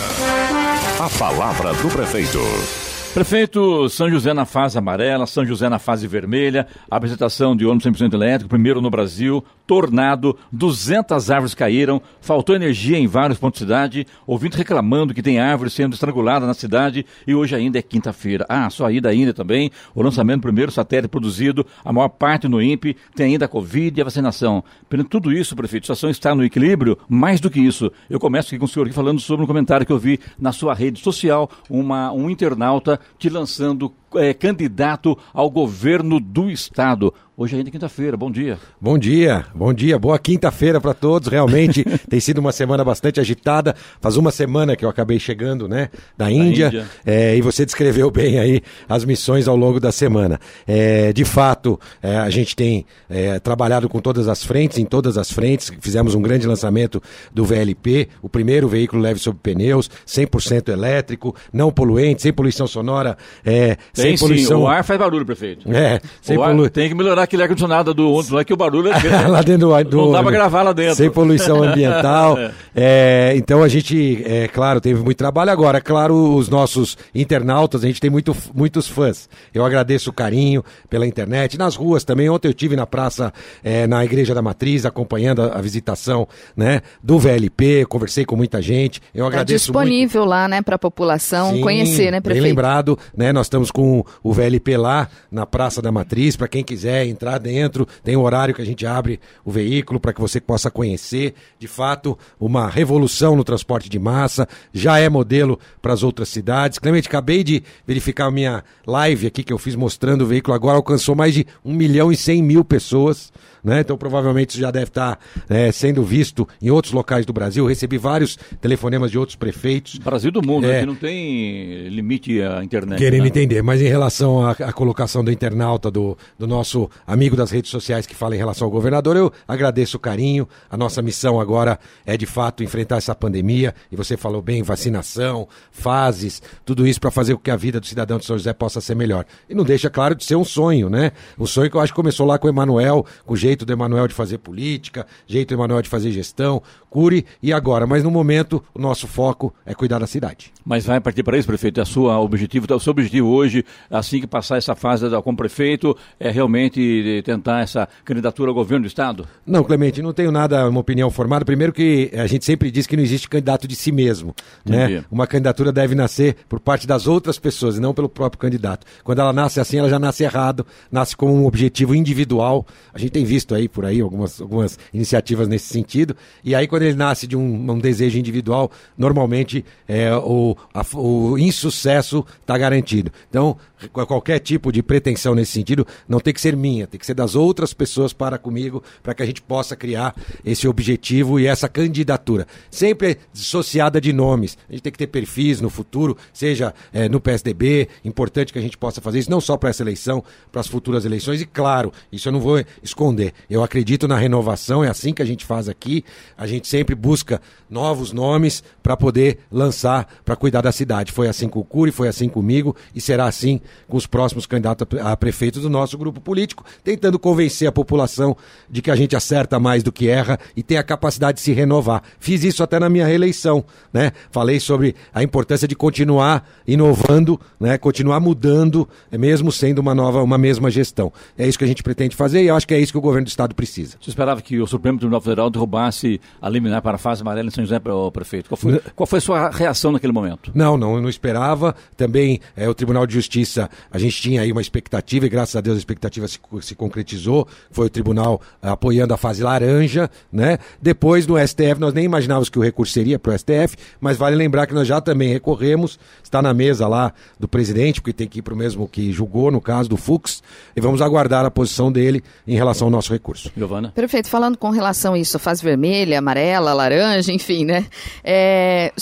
A 0.98 1.08
palavra 1.18 1.72
do 1.72 1.88
prefeito. 1.88 2.85
Prefeito 3.16 3.88
São 3.88 4.10
José 4.10 4.34
na 4.34 4.44
fase 4.44 4.76
amarela, 4.76 5.26
São 5.26 5.42
José 5.42 5.70
na 5.70 5.78
fase 5.78 6.06
vermelha, 6.06 6.66
apresentação 6.90 7.56
de 7.56 7.64
ônibus 7.64 7.86
100% 7.86 8.12
elétrico, 8.12 8.50
primeiro 8.50 8.82
no 8.82 8.90
Brasil, 8.90 9.42
tornado, 9.66 10.36
200 10.52 11.30
árvores 11.30 11.54
caíram, 11.54 12.02
faltou 12.20 12.54
energia 12.54 12.98
em 12.98 13.06
vários 13.06 13.38
pontos 13.38 13.62
da 13.62 13.66
cidade, 13.66 14.06
ouvindo 14.26 14.54
reclamando 14.54 15.14
que 15.14 15.22
tem 15.22 15.40
árvores 15.40 15.72
sendo 15.72 15.94
estranguladas 15.94 16.46
na 16.46 16.52
cidade 16.52 17.06
e 17.26 17.34
hoje 17.34 17.56
ainda 17.56 17.78
é 17.78 17.82
quinta-feira. 17.82 18.44
Ah, 18.50 18.68
só 18.68 18.84
ainda 18.84 19.08
ainda 19.08 19.32
também, 19.32 19.70
o 19.94 20.02
lançamento 20.02 20.40
do 20.40 20.42
primeiro 20.42 20.70
satélite 20.70 21.08
produzido, 21.08 21.66
a 21.82 21.94
maior 21.94 22.10
parte 22.10 22.46
no 22.46 22.60
INPE, 22.60 22.98
tem 23.14 23.32
ainda 23.32 23.46
a 23.46 23.48
Covid 23.48 23.98
e 23.98 24.00
a 24.02 24.04
vacinação. 24.04 24.62
Perante 24.90 25.08
tudo 25.08 25.32
isso, 25.32 25.56
prefeito, 25.56 25.84
a 25.84 25.86
situação 25.86 26.10
está 26.10 26.34
no 26.34 26.44
equilíbrio, 26.44 26.98
mais 27.08 27.40
do 27.40 27.48
que 27.48 27.60
isso. 27.60 27.90
Eu 28.10 28.20
começo 28.20 28.48
aqui 28.48 28.58
com 28.58 28.66
o 28.66 28.68
senhor 28.68 28.84
aqui 28.84 28.94
falando 28.94 29.20
sobre 29.20 29.42
um 29.42 29.46
comentário 29.46 29.86
que 29.86 29.92
eu 29.92 29.98
vi 29.98 30.20
na 30.38 30.52
sua 30.52 30.74
rede 30.74 31.00
social, 31.00 31.50
uma, 31.70 32.12
um 32.12 32.28
internauta 32.28 33.00
te 33.18 33.28
lançando 33.28 33.92
é, 34.18 34.32
candidato 34.34 35.16
ao 35.32 35.50
governo 35.50 36.20
do 36.20 36.50
Estado. 36.50 37.12
Hoje 37.38 37.54
ainda 37.54 37.68
é 37.68 37.72
quinta-feira, 37.72 38.16
bom 38.16 38.30
dia. 38.30 38.58
Bom 38.80 38.96
dia, 38.96 39.44
bom 39.54 39.70
dia, 39.70 39.98
boa 39.98 40.18
quinta-feira 40.18 40.80
para 40.80 40.94
todos. 40.94 41.28
Realmente 41.28 41.84
tem 42.08 42.18
sido 42.18 42.38
uma 42.38 42.50
semana 42.50 42.82
bastante 42.82 43.20
agitada. 43.20 43.76
Faz 44.00 44.16
uma 44.16 44.30
semana 44.30 44.74
que 44.74 44.82
eu 44.82 44.88
acabei 44.88 45.18
chegando, 45.18 45.68
né, 45.68 45.90
da 46.16 46.30
Índia, 46.30 46.68
Índia. 46.68 46.86
É, 47.04 47.36
e 47.36 47.42
você 47.42 47.66
descreveu 47.66 48.10
bem 48.10 48.38
aí 48.38 48.62
as 48.88 49.04
missões 49.04 49.46
ao 49.46 49.54
longo 49.54 49.78
da 49.78 49.92
semana. 49.92 50.40
É, 50.66 51.12
de 51.12 51.26
fato, 51.26 51.78
é, 52.02 52.16
a 52.16 52.30
gente 52.30 52.56
tem 52.56 52.86
é, 53.06 53.38
trabalhado 53.38 53.86
com 53.86 54.00
todas 54.00 54.28
as 54.28 54.42
frentes, 54.42 54.78
em 54.78 54.86
todas 54.86 55.18
as 55.18 55.30
frentes. 55.30 55.70
Fizemos 55.78 56.14
um 56.14 56.22
grande 56.22 56.46
lançamento 56.46 57.02
do 57.34 57.44
VLP, 57.44 58.08
o 58.22 58.30
primeiro 58.30 58.66
veículo 58.66 59.02
leve 59.02 59.20
sobre 59.20 59.40
pneus, 59.42 59.90
100% 60.06 60.70
elétrico, 60.70 61.36
não 61.52 61.70
poluente, 61.70 62.22
sem 62.22 62.32
poluição 62.32 62.66
sonora, 62.66 63.18
é, 63.44 63.76
tem, 64.08 64.16
sem 64.16 64.28
poluição. 64.28 64.58
Sim, 64.58 64.64
o 64.64 64.66
ar 64.66 64.84
faz 64.84 64.98
barulho, 64.98 65.24
prefeito. 65.24 65.70
É, 65.72 66.00
sem 66.20 66.36
poluição. 66.36 66.68
Tem 66.68 66.88
que 66.88 66.94
melhorar 66.94 67.22
aquele 67.22 67.42
ar-condicionado 67.42 67.94
do 67.94 68.12
ontem 68.12 68.34
lá, 68.34 68.44
que 68.44 68.52
o 68.52 68.56
barulho 68.56 68.88
é 68.88 68.92
lá 69.28 69.42
dentro 69.42 69.84
do, 69.84 69.96
Não 69.96 70.12
dá 70.12 70.22
pra 70.22 70.32
gravar 70.32 70.62
lá 70.62 70.72
dentro. 70.72 70.96
Sem 70.96 71.10
poluição 71.10 71.62
ambiental. 71.62 72.38
é. 72.74 73.26
É, 73.28 73.32
então 73.36 73.62
a 73.62 73.68
gente, 73.68 74.22
é 74.24 74.48
claro, 74.48 74.80
teve 74.80 75.02
muito 75.02 75.16
trabalho. 75.16 75.50
Agora, 75.50 75.80
claro, 75.80 76.34
os 76.34 76.48
nossos 76.48 76.96
internautas, 77.14 77.82
a 77.82 77.86
gente 77.86 78.00
tem 78.00 78.10
muito, 78.10 78.36
muitos 78.54 78.86
fãs. 78.86 79.28
Eu 79.52 79.64
agradeço 79.64 80.10
o 80.10 80.12
carinho 80.12 80.64
pela 80.88 81.06
internet, 81.06 81.56
nas 81.56 81.74
ruas 81.74 82.04
também. 82.04 82.28
Ontem 82.28 82.48
eu 82.48 82.54
tive 82.54 82.76
na 82.76 82.86
praça, 82.86 83.32
é, 83.64 83.86
na 83.86 84.04
Igreja 84.04 84.34
da 84.34 84.42
Matriz, 84.42 84.84
acompanhando 84.84 85.42
a, 85.42 85.58
a, 85.58 85.60
visitação 85.60 86.28
né, 86.56 86.82
do 87.02 87.18
VLP, 87.18 87.86
conversei 87.86 88.24
com 88.24 88.36
muita 88.36 88.60
gente. 88.60 89.00
Eu 89.14 89.24
tá 89.24 89.28
agradeço. 89.28 89.70
É 89.70 89.72
disponível 89.72 90.20
muito. 90.22 90.30
lá, 90.30 90.48
né, 90.48 90.62
para 90.62 90.76
a 90.76 90.78
população 90.78 91.54
Sim, 91.54 91.60
conhecer, 91.60 92.10
né, 92.10 92.20
prefeito? 92.20 92.42
Bem 92.42 92.52
lembrado, 92.52 92.98
né? 93.16 93.32
Nós 93.32 93.46
estamos 93.46 93.70
com 93.70 93.85
o 94.22 94.32
VLP 94.32 94.76
lá 94.76 95.08
na 95.30 95.46
Praça 95.46 95.80
da 95.80 95.92
Matriz, 95.92 96.36
para 96.36 96.48
quem 96.48 96.64
quiser 96.64 97.06
entrar 97.06 97.38
dentro, 97.38 97.86
tem 98.02 98.16
um 98.16 98.22
horário 98.22 98.54
que 98.54 98.62
a 98.62 98.64
gente 98.64 98.86
abre 98.86 99.20
o 99.44 99.50
veículo 99.50 100.00
para 100.00 100.12
que 100.12 100.20
você 100.20 100.40
possa 100.40 100.70
conhecer. 100.70 101.34
De 101.58 101.68
fato, 101.68 102.18
uma 102.38 102.68
revolução 102.68 103.36
no 103.36 103.44
transporte 103.44 103.88
de 103.88 103.98
massa, 103.98 104.48
já 104.72 104.98
é 104.98 105.08
modelo 105.08 105.58
para 105.80 105.92
as 105.92 106.02
outras 106.02 106.28
cidades. 106.28 106.78
Clemente, 106.78 107.08
acabei 107.08 107.42
de 107.42 107.62
verificar 107.86 108.26
a 108.26 108.30
minha 108.30 108.64
live 108.86 109.26
aqui 109.26 109.42
que 109.42 109.52
eu 109.52 109.58
fiz 109.58 109.74
mostrando 109.74 110.22
o 110.22 110.26
veículo, 110.26 110.54
agora 110.54 110.76
alcançou 110.76 111.14
mais 111.14 111.34
de 111.34 111.46
1 111.64 111.72
milhão 111.72 112.12
e 112.12 112.16
100 112.16 112.42
mil 112.42 112.64
pessoas. 112.64 113.32
Né? 113.66 113.80
Então 113.80 113.98
provavelmente 113.98 114.50
isso 114.50 114.60
já 114.60 114.70
deve 114.70 114.86
estar 114.86 115.18
é, 115.48 115.72
sendo 115.72 116.04
visto 116.04 116.46
em 116.62 116.70
outros 116.70 116.94
locais 116.94 117.26
do 117.26 117.32
Brasil. 117.32 117.64
Eu 117.64 117.68
recebi 117.68 117.98
vários 117.98 118.38
telefonemas 118.60 119.10
de 119.10 119.18
outros 119.18 119.34
prefeitos. 119.34 119.98
Brasil 119.98 120.30
do 120.30 120.40
mundo, 120.40 120.68
é, 120.68 120.80
que 120.80 120.86
não 120.86 120.94
tem 120.94 121.88
limite 121.88 122.40
à 122.40 122.62
internet. 122.62 122.96
Querendo 122.96 123.22
né? 123.22 123.28
entender, 123.28 123.62
mas 123.62 123.75
em 123.80 123.88
relação 123.88 124.44
à, 124.44 124.52
à, 124.52 124.72
colocação 124.72 125.24
do 125.24 125.30
internauta, 125.30 125.90
do, 125.90 126.16
do 126.38 126.46
nosso 126.46 126.90
amigo 127.06 127.36
das 127.36 127.50
redes 127.50 127.70
sociais 127.70 128.06
que 128.06 128.14
fala 128.14 128.34
em 128.34 128.38
relação 128.38 128.66
ao 128.66 128.70
governador, 128.70 129.16
eu 129.16 129.32
agradeço 129.46 129.96
o 129.96 130.00
carinho. 130.00 130.48
A 130.70 130.76
nossa 130.76 131.02
missão 131.02 131.40
agora 131.40 131.78
é 132.04 132.16
de 132.16 132.26
fato 132.26 132.62
enfrentar 132.62 132.96
essa 132.96 133.14
pandemia. 133.14 133.74
E 133.90 133.96
você 133.96 134.16
falou 134.16 134.42
bem, 134.42 134.62
vacinação, 134.62 135.48
fases, 135.70 136.42
tudo 136.64 136.86
isso 136.86 137.00
para 137.00 137.10
fazer 137.10 137.34
com 137.34 137.40
que 137.40 137.50
a 137.50 137.56
vida 137.56 137.80
do 137.80 137.86
cidadão 137.86 138.18
de 138.18 138.24
São 138.24 138.36
José 138.36 138.52
possa 138.52 138.80
ser 138.80 138.94
melhor. 138.94 139.24
E 139.48 139.54
não 139.54 139.64
deixa, 139.64 139.90
claro, 139.90 140.14
de 140.14 140.24
ser 140.24 140.36
um 140.36 140.44
sonho, 140.44 140.88
né? 140.88 141.12
Um 141.38 141.46
sonho 141.46 141.70
que 141.70 141.76
eu 141.76 141.80
acho 141.80 141.92
que 141.92 141.96
começou 141.96 142.26
lá 142.26 142.38
com 142.38 142.46
o 142.46 142.50
Emanuel, 142.50 143.04
com 143.24 143.34
o 143.34 143.36
jeito 143.36 143.64
do 143.64 143.72
Emanuel 143.72 144.08
de 144.08 144.14
fazer 144.14 144.38
política, 144.38 145.06
jeito 145.26 145.48
do 145.48 145.54
Emanuel 145.54 145.82
de 145.82 145.88
fazer 145.88 146.10
gestão, 146.10 146.62
cure 146.96 147.24
e 147.42 147.52
agora. 147.52 147.86
Mas 147.86 148.02
no 148.02 148.10
momento, 148.10 148.62
o 148.74 148.80
nosso 148.80 149.06
foco 149.06 149.54
é 149.64 149.74
cuidar 149.74 149.98
da 149.98 150.06
cidade. 150.06 150.52
Mas 150.64 150.84
vai 150.84 151.00
partir 151.00 151.22
para 151.22 151.38
isso, 151.38 151.46
prefeito? 151.46 151.80
É 151.80 151.82
a 151.82 151.86
sua 151.86 152.18
objetivo, 152.20 152.66
o 152.74 152.80
seu 152.80 152.90
objetivo 152.90 153.28
hoje, 153.28 153.64
assim 153.90 154.20
que 154.20 154.26
passar 154.26 154.56
essa 154.56 154.74
fase 154.74 155.06
como 155.22 155.36
prefeito, 155.36 155.96
é 156.18 156.30
realmente 156.30 157.22
tentar 157.24 157.60
essa 157.60 157.88
candidatura 158.04 158.50
ao 158.50 158.54
governo 158.54 158.84
do 158.84 158.88
Estado? 158.88 159.26
Não, 159.46 159.62
Clemente, 159.62 160.02
não 160.02 160.12
tenho 160.12 160.30
nada, 160.30 160.68
uma 160.68 160.80
opinião 160.80 161.10
formada. 161.10 161.44
Primeiro 161.44 161.72
que 161.72 162.10
a 162.14 162.26
gente 162.26 162.44
sempre 162.44 162.70
diz 162.70 162.86
que 162.86 162.96
não 162.96 163.02
existe 163.02 163.28
candidato 163.28 163.66
de 163.66 163.76
si 163.76 163.92
mesmo. 163.92 164.34
Né? 164.64 165.04
Uma 165.10 165.26
candidatura 165.26 165.72
deve 165.72 165.94
nascer 165.94 166.36
por 166.48 166.60
parte 166.60 166.86
das 166.86 167.06
outras 167.06 167.38
pessoas 167.38 167.76
e 167.76 167.80
não 167.80 167.92
pelo 167.94 168.08
próprio 168.08 168.38
candidato. 168.38 168.86
Quando 169.02 169.20
ela 169.20 169.32
nasce 169.32 169.60
assim, 169.60 169.78
ela 169.78 169.88
já 169.88 169.98
nasce 169.98 170.24
errado, 170.24 170.66
nasce 170.90 171.16
com 171.16 171.30
um 171.30 171.46
objetivo 171.46 171.94
individual. 171.94 172.66
A 172.92 172.98
gente 172.98 173.10
tem 173.10 173.24
visto 173.24 173.46
visto 173.46 173.54
aí 173.54 173.68
por 173.68 173.84
aí 173.84 174.00
algumas, 174.00 174.40
algumas 174.40 174.78
iniciativas 174.92 175.46
nesse 175.46 175.66
sentido. 175.66 176.16
E 176.42 176.54
aí, 176.54 176.66
quando 176.66 176.82
ele 176.86 176.96
nasce 176.96 177.26
de 177.26 177.36
um, 177.36 177.70
um 177.70 177.78
desejo 177.78 178.18
individual, 178.18 178.70
normalmente 178.96 179.64
é, 179.88 180.14
o, 180.16 180.56
a, 180.72 180.84
o 180.96 181.38
insucesso 181.38 182.24
está 182.40 182.56
garantido. 182.56 183.10
Então, 183.28 183.56
qualquer 183.92 184.38
tipo 184.38 184.72
de 184.72 184.82
pretensão 184.82 185.34
nesse 185.34 185.52
sentido 185.52 185.86
não 186.08 186.20
tem 186.20 186.32
que 186.32 186.40
ser 186.40 186.56
minha, 186.56 186.86
tem 186.86 186.98
que 186.98 187.06
ser 187.06 187.14
das 187.14 187.34
outras 187.34 187.74
pessoas 187.74 188.12
para 188.12 188.38
comigo, 188.38 188.82
para 189.02 189.14
que 189.14 189.22
a 189.22 189.26
gente 189.26 189.42
possa 189.42 189.76
criar 189.76 190.14
esse 190.44 190.66
objetivo 190.66 191.38
e 191.38 191.46
essa 191.46 191.68
candidatura. 191.68 192.46
Sempre 192.70 193.18
dissociada 193.32 194.00
de 194.00 194.12
nomes. 194.12 194.56
A 194.68 194.72
gente 194.72 194.82
tem 194.82 194.92
que 194.92 194.98
ter 194.98 195.06
perfis 195.06 195.60
no 195.60 195.68
futuro, 195.68 196.16
seja 196.32 196.74
é, 196.92 197.08
no 197.08 197.20
PSDB, 197.20 197.88
importante 198.04 198.52
que 198.52 198.58
a 198.58 198.62
gente 198.62 198.78
possa 198.78 199.00
fazer 199.00 199.18
isso, 199.18 199.30
não 199.30 199.40
só 199.40 199.56
para 199.56 199.70
essa 199.70 199.82
eleição, 199.82 200.22
para 200.50 200.60
as 200.60 200.66
futuras 200.66 201.04
eleições. 201.04 201.40
E 201.40 201.46
claro, 201.46 201.92
isso 202.10 202.28
eu 202.28 202.32
não 202.32 202.40
vou 202.40 202.62
esconder. 202.82 203.32
Eu 203.48 203.62
acredito 203.62 204.08
na 204.08 204.16
renovação, 204.16 204.82
é 204.82 204.88
assim 204.88 205.12
que 205.12 205.22
a 205.22 205.26
gente 205.26 205.44
faz 205.44 205.68
aqui. 205.68 206.04
A 206.36 206.46
gente 206.46 206.65
sempre 206.66 206.94
busca 206.94 207.40
novos 207.70 208.12
nomes 208.12 208.62
para 208.82 208.96
poder 208.96 209.38
lançar, 209.50 210.06
para 210.24 210.36
cuidar 210.36 210.60
da 210.60 210.72
cidade. 210.72 211.12
Foi 211.12 211.28
assim 211.28 211.48
com 211.48 211.60
o 211.60 211.64
Cury, 211.64 211.90
foi 211.90 212.08
assim 212.08 212.28
comigo 212.28 212.74
e 212.94 213.00
será 213.00 213.26
assim 213.26 213.60
com 213.88 213.96
os 213.96 214.06
próximos 214.06 214.46
candidatos 214.46 214.86
a 215.00 215.16
prefeito 215.16 215.60
do 215.60 215.70
nosso 215.70 215.96
grupo 215.96 216.20
político, 216.20 216.64
tentando 216.82 217.18
convencer 217.18 217.68
a 217.68 217.72
população 217.72 218.36
de 218.68 218.82
que 218.82 218.90
a 218.90 218.96
gente 218.96 219.16
acerta 219.16 219.58
mais 219.58 219.82
do 219.82 219.92
que 219.92 220.08
erra 220.08 220.38
e 220.56 220.62
tem 220.62 220.78
a 220.78 220.82
capacidade 220.82 221.36
de 221.36 221.42
se 221.42 221.52
renovar. 221.52 222.02
Fiz 222.18 222.44
isso 222.44 222.62
até 222.62 222.78
na 222.78 222.88
minha 222.88 223.06
reeleição, 223.06 223.64
né? 223.92 224.12
Falei 224.30 224.60
sobre 224.60 224.94
a 225.12 225.22
importância 225.22 225.68
de 225.68 225.74
continuar 225.74 226.48
inovando, 226.66 227.40
né? 227.58 227.78
Continuar 227.78 228.20
mudando, 228.20 228.88
mesmo 229.12 229.52
sendo 229.52 229.78
uma 229.78 229.94
nova, 229.94 230.22
uma 230.22 230.38
mesma 230.38 230.70
gestão. 230.70 231.12
É 231.38 231.46
isso 231.46 231.58
que 231.58 231.64
a 231.64 231.68
gente 231.68 231.82
pretende 231.82 232.16
fazer 232.16 232.42
e 232.42 232.48
eu 232.48 232.56
acho 232.56 232.66
que 232.66 232.74
é 232.74 232.78
isso 232.78 232.92
que 232.92 232.98
o 232.98 233.02
governo 233.02 233.24
do 233.24 233.28
estado 233.28 233.54
precisa. 233.54 233.96
Você 234.00 234.10
esperava 234.10 234.42
que 234.42 234.60
o 234.60 234.66
Supremo 234.66 234.98
Tribunal 234.98 235.20
Federal 235.20 235.50
derrubasse 235.50 236.20
a 236.40 236.48
liminar 236.56 236.82
para 236.82 236.96
a 236.96 236.98
fase 236.98 237.22
amarela 237.22 237.48
em 237.48 237.50
São 237.50 237.64
José, 237.64 237.80
o 237.84 238.10
prefeito? 238.10 238.48
Qual 238.48 238.56
foi, 238.56 238.80
qual 238.94 239.06
foi 239.06 239.18
a 239.18 239.22
sua 239.22 239.50
reação 239.50 239.92
naquele 239.92 240.12
momento? 240.12 240.50
Não, 240.54 240.76
não, 240.76 240.96
eu 240.96 241.02
não 241.02 241.08
esperava. 241.08 241.74
Também 241.96 242.40
é, 242.56 242.68
o 242.68 242.74
Tribunal 242.74 243.06
de 243.06 243.14
Justiça 243.14 243.70
a 243.90 243.98
gente 243.98 244.20
tinha 244.20 244.42
aí 244.42 244.52
uma 244.52 244.60
expectativa 244.60 245.26
e 245.26 245.28
graças 245.28 245.56
a 245.56 245.60
Deus 245.60 245.76
a 245.76 245.78
expectativa 245.78 246.26
se, 246.28 246.38
se 246.62 246.74
concretizou. 246.74 247.46
Foi 247.70 247.86
o 247.86 247.90
tribunal 247.90 248.40
uh, 248.62 248.68
apoiando 248.68 249.14
a 249.14 249.16
fase 249.16 249.42
laranja, 249.42 250.10
né? 250.32 250.58
Depois 250.80 251.26
no 251.26 251.36
STF 251.38 251.78
nós 251.78 251.94
nem 251.94 252.04
imaginávamos 252.04 252.48
que 252.48 252.58
o 252.58 252.62
recurso 252.62 252.92
seria 252.92 253.18
para 253.18 253.34
o 253.34 253.38
STF, 253.38 253.76
mas 254.00 254.16
vale 254.16 254.36
lembrar 254.36 254.66
que 254.66 254.74
nós 254.74 254.86
já 254.86 255.00
também 255.00 255.32
recorremos, 255.32 255.98
está 256.22 256.40
na 256.40 256.52
mesa 256.54 256.86
lá 256.88 257.12
do 257.38 257.48
presidente, 257.48 258.00
porque 258.00 258.12
tem 258.12 258.28
que 258.28 258.38
ir 258.40 258.42
para 258.42 258.54
o 258.54 258.56
mesmo 258.56 258.88
que 258.88 259.12
julgou, 259.12 259.50
no 259.50 259.60
caso 259.60 259.88
do 259.88 259.96
Fux, 259.96 260.42
e 260.74 260.80
vamos 260.80 261.00
aguardar 261.02 261.44
a 261.44 261.50
posição 261.50 261.90
dele 261.90 262.22
em 262.46 262.56
relação 262.56 262.86
ao 262.86 262.90
nosso 262.90 263.12
recurso. 263.12 263.50
Giovana? 263.56 263.92
Perfeito, 263.94 264.28
falando 264.28 264.56
com 264.56 264.70
relação 264.70 265.14
a 265.14 265.18
isso, 265.18 265.38
fase 265.38 265.62
vermelha, 265.62 266.18
amarela, 266.18 266.45
laranja, 266.72 267.32
enfim, 267.32 267.64
né? 267.64 267.86
É, 268.22 268.92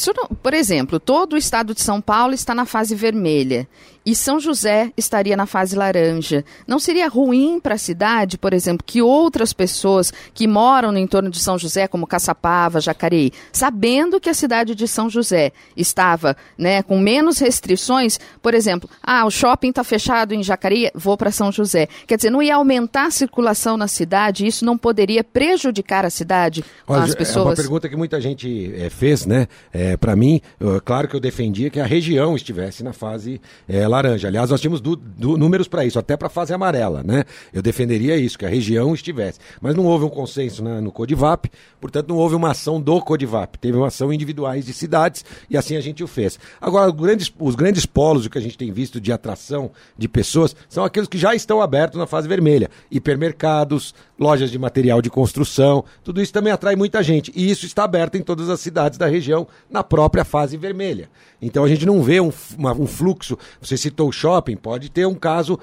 por 0.42 0.54
exemplo, 0.54 0.98
todo 0.98 1.34
o 1.34 1.36
estado 1.36 1.74
de 1.74 1.80
São 1.80 2.00
Paulo 2.00 2.34
está 2.34 2.54
na 2.54 2.64
fase 2.64 2.94
vermelha 2.94 3.68
e 4.04 4.14
São 4.14 4.38
José 4.38 4.92
estaria 4.96 5.36
na 5.36 5.46
fase 5.46 5.74
laranja. 5.74 6.44
Não 6.66 6.78
seria 6.78 7.08
ruim 7.08 7.58
para 7.58 7.74
a 7.74 7.78
cidade, 7.78 8.36
por 8.36 8.52
exemplo, 8.52 8.84
que 8.86 9.00
outras 9.00 9.52
pessoas 9.52 10.12
que 10.34 10.46
moram 10.46 10.92
no 10.92 10.98
entorno 10.98 11.30
de 11.30 11.38
São 11.38 11.58
José, 11.58 11.88
como 11.88 12.06
Caçapava, 12.06 12.80
Jacareí, 12.80 13.32
sabendo 13.52 14.20
que 14.20 14.28
a 14.28 14.34
cidade 14.34 14.74
de 14.74 14.86
São 14.86 15.08
José 15.08 15.52
estava 15.76 16.36
né, 16.58 16.82
com 16.82 16.98
menos 16.98 17.38
restrições, 17.38 18.18
por 18.42 18.52
exemplo, 18.52 18.88
ah, 19.02 19.24
o 19.24 19.30
shopping 19.30 19.70
está 19.70 19.82
fechado 19.82 20.34
em 20.34 20.42
Jacareí, 20.42 20.90
vou 20.94 21.16
para 21.16 21.30
São 21.30 21.50
José. 21.50 21.88
Quer 22.06 22.16
dizer, 22.16 22.30
não 22.30 22.42
ia 22.42 22.56
aumentar 22.56 23.06
a 23.06 23.10
circulação 23.10 23.76
na 23.76 23.88
cidade, 23.88 24.46
isso 24.46 24.64
não 24.64 24.76
poderia 24.76 25.24
prejudicar 25.24 26.04
a 26.04 26.10
cidade 26.10 26.64
Olha, 26.86 27.04
as 27.04 27.14
pessoas? 27.14 27.46
É 27.46 27.48
uma 27.48 27.56
pergunta 27.56 27.88
que 27.88 27.96
muita 27.96 28.20
gente 28.20 28.74
é, 28.76 28.90
fez, 28.90 29.24
né? 29.24 29.48
É, 29.72 29.96
para 29.96 30.14
mim, 30.14 30.40
claro 30.84 31.08
que 31.08 31.16
eu 31.16 31.20
defendia 31.20 31.70
que 31.70 31.80
a 31.80 31.86
região 31.86 32.36
estivesse 32.36 32.82
na 32.82 32.92
fase 32.92 33.40
é, 33.68 33.86
laranja. 33.94 34.28
Aliás, 34.28 34.50
nós 34.50 34.60
tínhamos 34.60 34.80
do, 34.80 34.96
do, 34.96 35.36
números 35.36 35.68
para 35.68 35.84
isso, 35.84 35.98
até 35.98 36.16
para 36.16 36.26
a 36.26 36.30
fase 36.30 36.52
amarela, 36.52 37.02
né? 37.02 37.24
Eu 37.52 37.62
defenderia 37.62 38.16
isso, 38.16 38.38
que 38.38 38.44
a 38.44 38.48
região 38.48 38.94
estivesse. 38.94 39.38
Mas 39.60 39.74
não 39.74 39.84
houve 39.84 40.04
um 40.04 40.08
consenso 40.08 40.62
né, 40.62 40.80
no 40.80 40.92
Codivap, 40.92 41.50
portanto 41.80 42.08
não 42.08 42.16
houve 42.16 42.34
uma 42.34 42.50
ação 42.50 42.80
do 42.80 43.00
Codivap. 43.00 43.58
Teve 43.58 43.76
uma 43.76 43.88
ação 43.88 44.12
individuais 44.12 44.66
de 44.66 44.72
cidades 44.72 45.24
e 45.48 45.56
assim 45.56 45.76
a 45.76 45.80
gente 45.80 46.02
o 46.02 46.06
fez. 46.06 46.38
Agora, 46.60 46.90
os 46.90 46.96
grandes, 46.96 47.32
os 47.38 47.54
grandes 47.54 47.86
polos, 47.86 48.26
o 48.26 48.30
que 48.30 48.38
a 48.38 48.40
gente 48.40 48.58
tem 48.58 48.72
visto 48.72 49.00
de 49.00 49.12
atração 49.12 49.70
de 49.96 50.08
pessoas, 50.08 50.54
são 50.68 50.84
aqueles 50.84 51.08
que 51.08 51.18
já 51.18 51.34
estão 51.34 51.60
abertos 51.60 51.98
na 51.98 52.06
fase 52.06 52.28
vermelha. 52.28 52.70
Hipermercados, 52.90 53.94
lojas 54.18 54.50
de 54.50 54.58
material 54.58 55.02
de 55.02 55.10
construção, 55.10 55.84
tudo 56.02 56.22
isso 56.22 56.32
também 56.32 56.52
atrai 56.52 56.76
muita 56.76 57.02
gente. 57.02 57.32
E 57.34 57.50
isso 57.50 57.66
está 57.66 57.84
aberto 57.84 58.16
em 58.16 58.22
todas 58.22 58.48
as 58.48 58.60
cidades 58.60 58.98
da 58.98 59.06
região, 59.06 59.46
na 59.70 59.82
própria 59.82 60.24
fase 60.24 60.56
vermelha. 60.56 61.08
Então 61.42 61.64
a 61.64 61.68
gente 61.68 61.84
não 61.84 62.02
vê 62.02 62.20
um, 62.20 62.32
uma, 62.56 62.72
um 62.72 62.86
fluxo. 62.86 63.36
Você 63.60 63.76
citou 63.76 64.08
o 64.08 64.12
shopping, 64.12 64.56
pode 64.56 64.90
ter 64.90 65.06
um 65.06 65.14
caso 65.14 65.58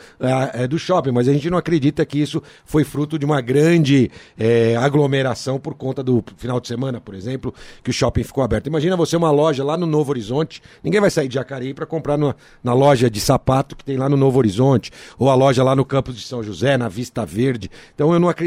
é, 0.53 0.67
do 0.67 0.77
shopping, 0.77 1.11
mas 1.11 1.27
a 1.27 1.33
gente 1.33 1.49
não 1.49 1.57
acredita 1.57 2.05
que 2.05 2.19
isso 2.19 2.41
foi 2.65 2.83
fruto 2.83 3.17
de 3.17 3.25
uma 3.25 3.41
grande 3.41 4.11
é, 4.37 4.75
aglomeração 4.75 5.59
por 5.59 5.73
conta 5.73 6.03
do 6.03 6.23
final 6.37 6.59
de 6.59 6.67
semana, 6.67 7.01
por 7.01 7.15
exemplo, 7.15 7.53
que 7.83 7.89
o 7.89 7.93
shopping 7.93 8.23
ficou 8.23 8.43
aberto. 8.43 8.67
Imagina 8.67 8.95
você 8.95 9.15
uma 9.15 9.31
loja 9.31 9.63
lá 9.63 9.75
no 9.75 9.87
Novo 9.87 10.11
Horizonte, 10.11 10.61
ninguém 10.83 11.01
vai 11.01 11.09
sair 11.09 11.27
de 11.27 11.35
Jacareí 11.35 11.73
para 11.73 11.85
comprar 11.85 12.17
no, 12.17 12.35
na 12.63 12.73
loja 12.73 13.09
de 13.09 13.19
sapato 13.19 13.75
que 13.75 13.83
tem 13.83 13.97
lá 13.97 14.07
no 14.07 14.17
Novo 14.17 14.37
Horizonte, 14.37 14.91
ou 15.17 15.29
a 15.29 15.35
loja 15.35 15.63
lá 15.63 15.75
no 15.75 15.85
campus 15.85 16.15
de 16.15 16.21
São 16.21 16.43
José, 16.43 16.77
na 16.77 16.87
Vista 16.87 17.25
Verde. 17.25 17.71
Então 17.95 18.13
eu 18.13 18.19
não 18.19 18.29
acredito 18.29 18.40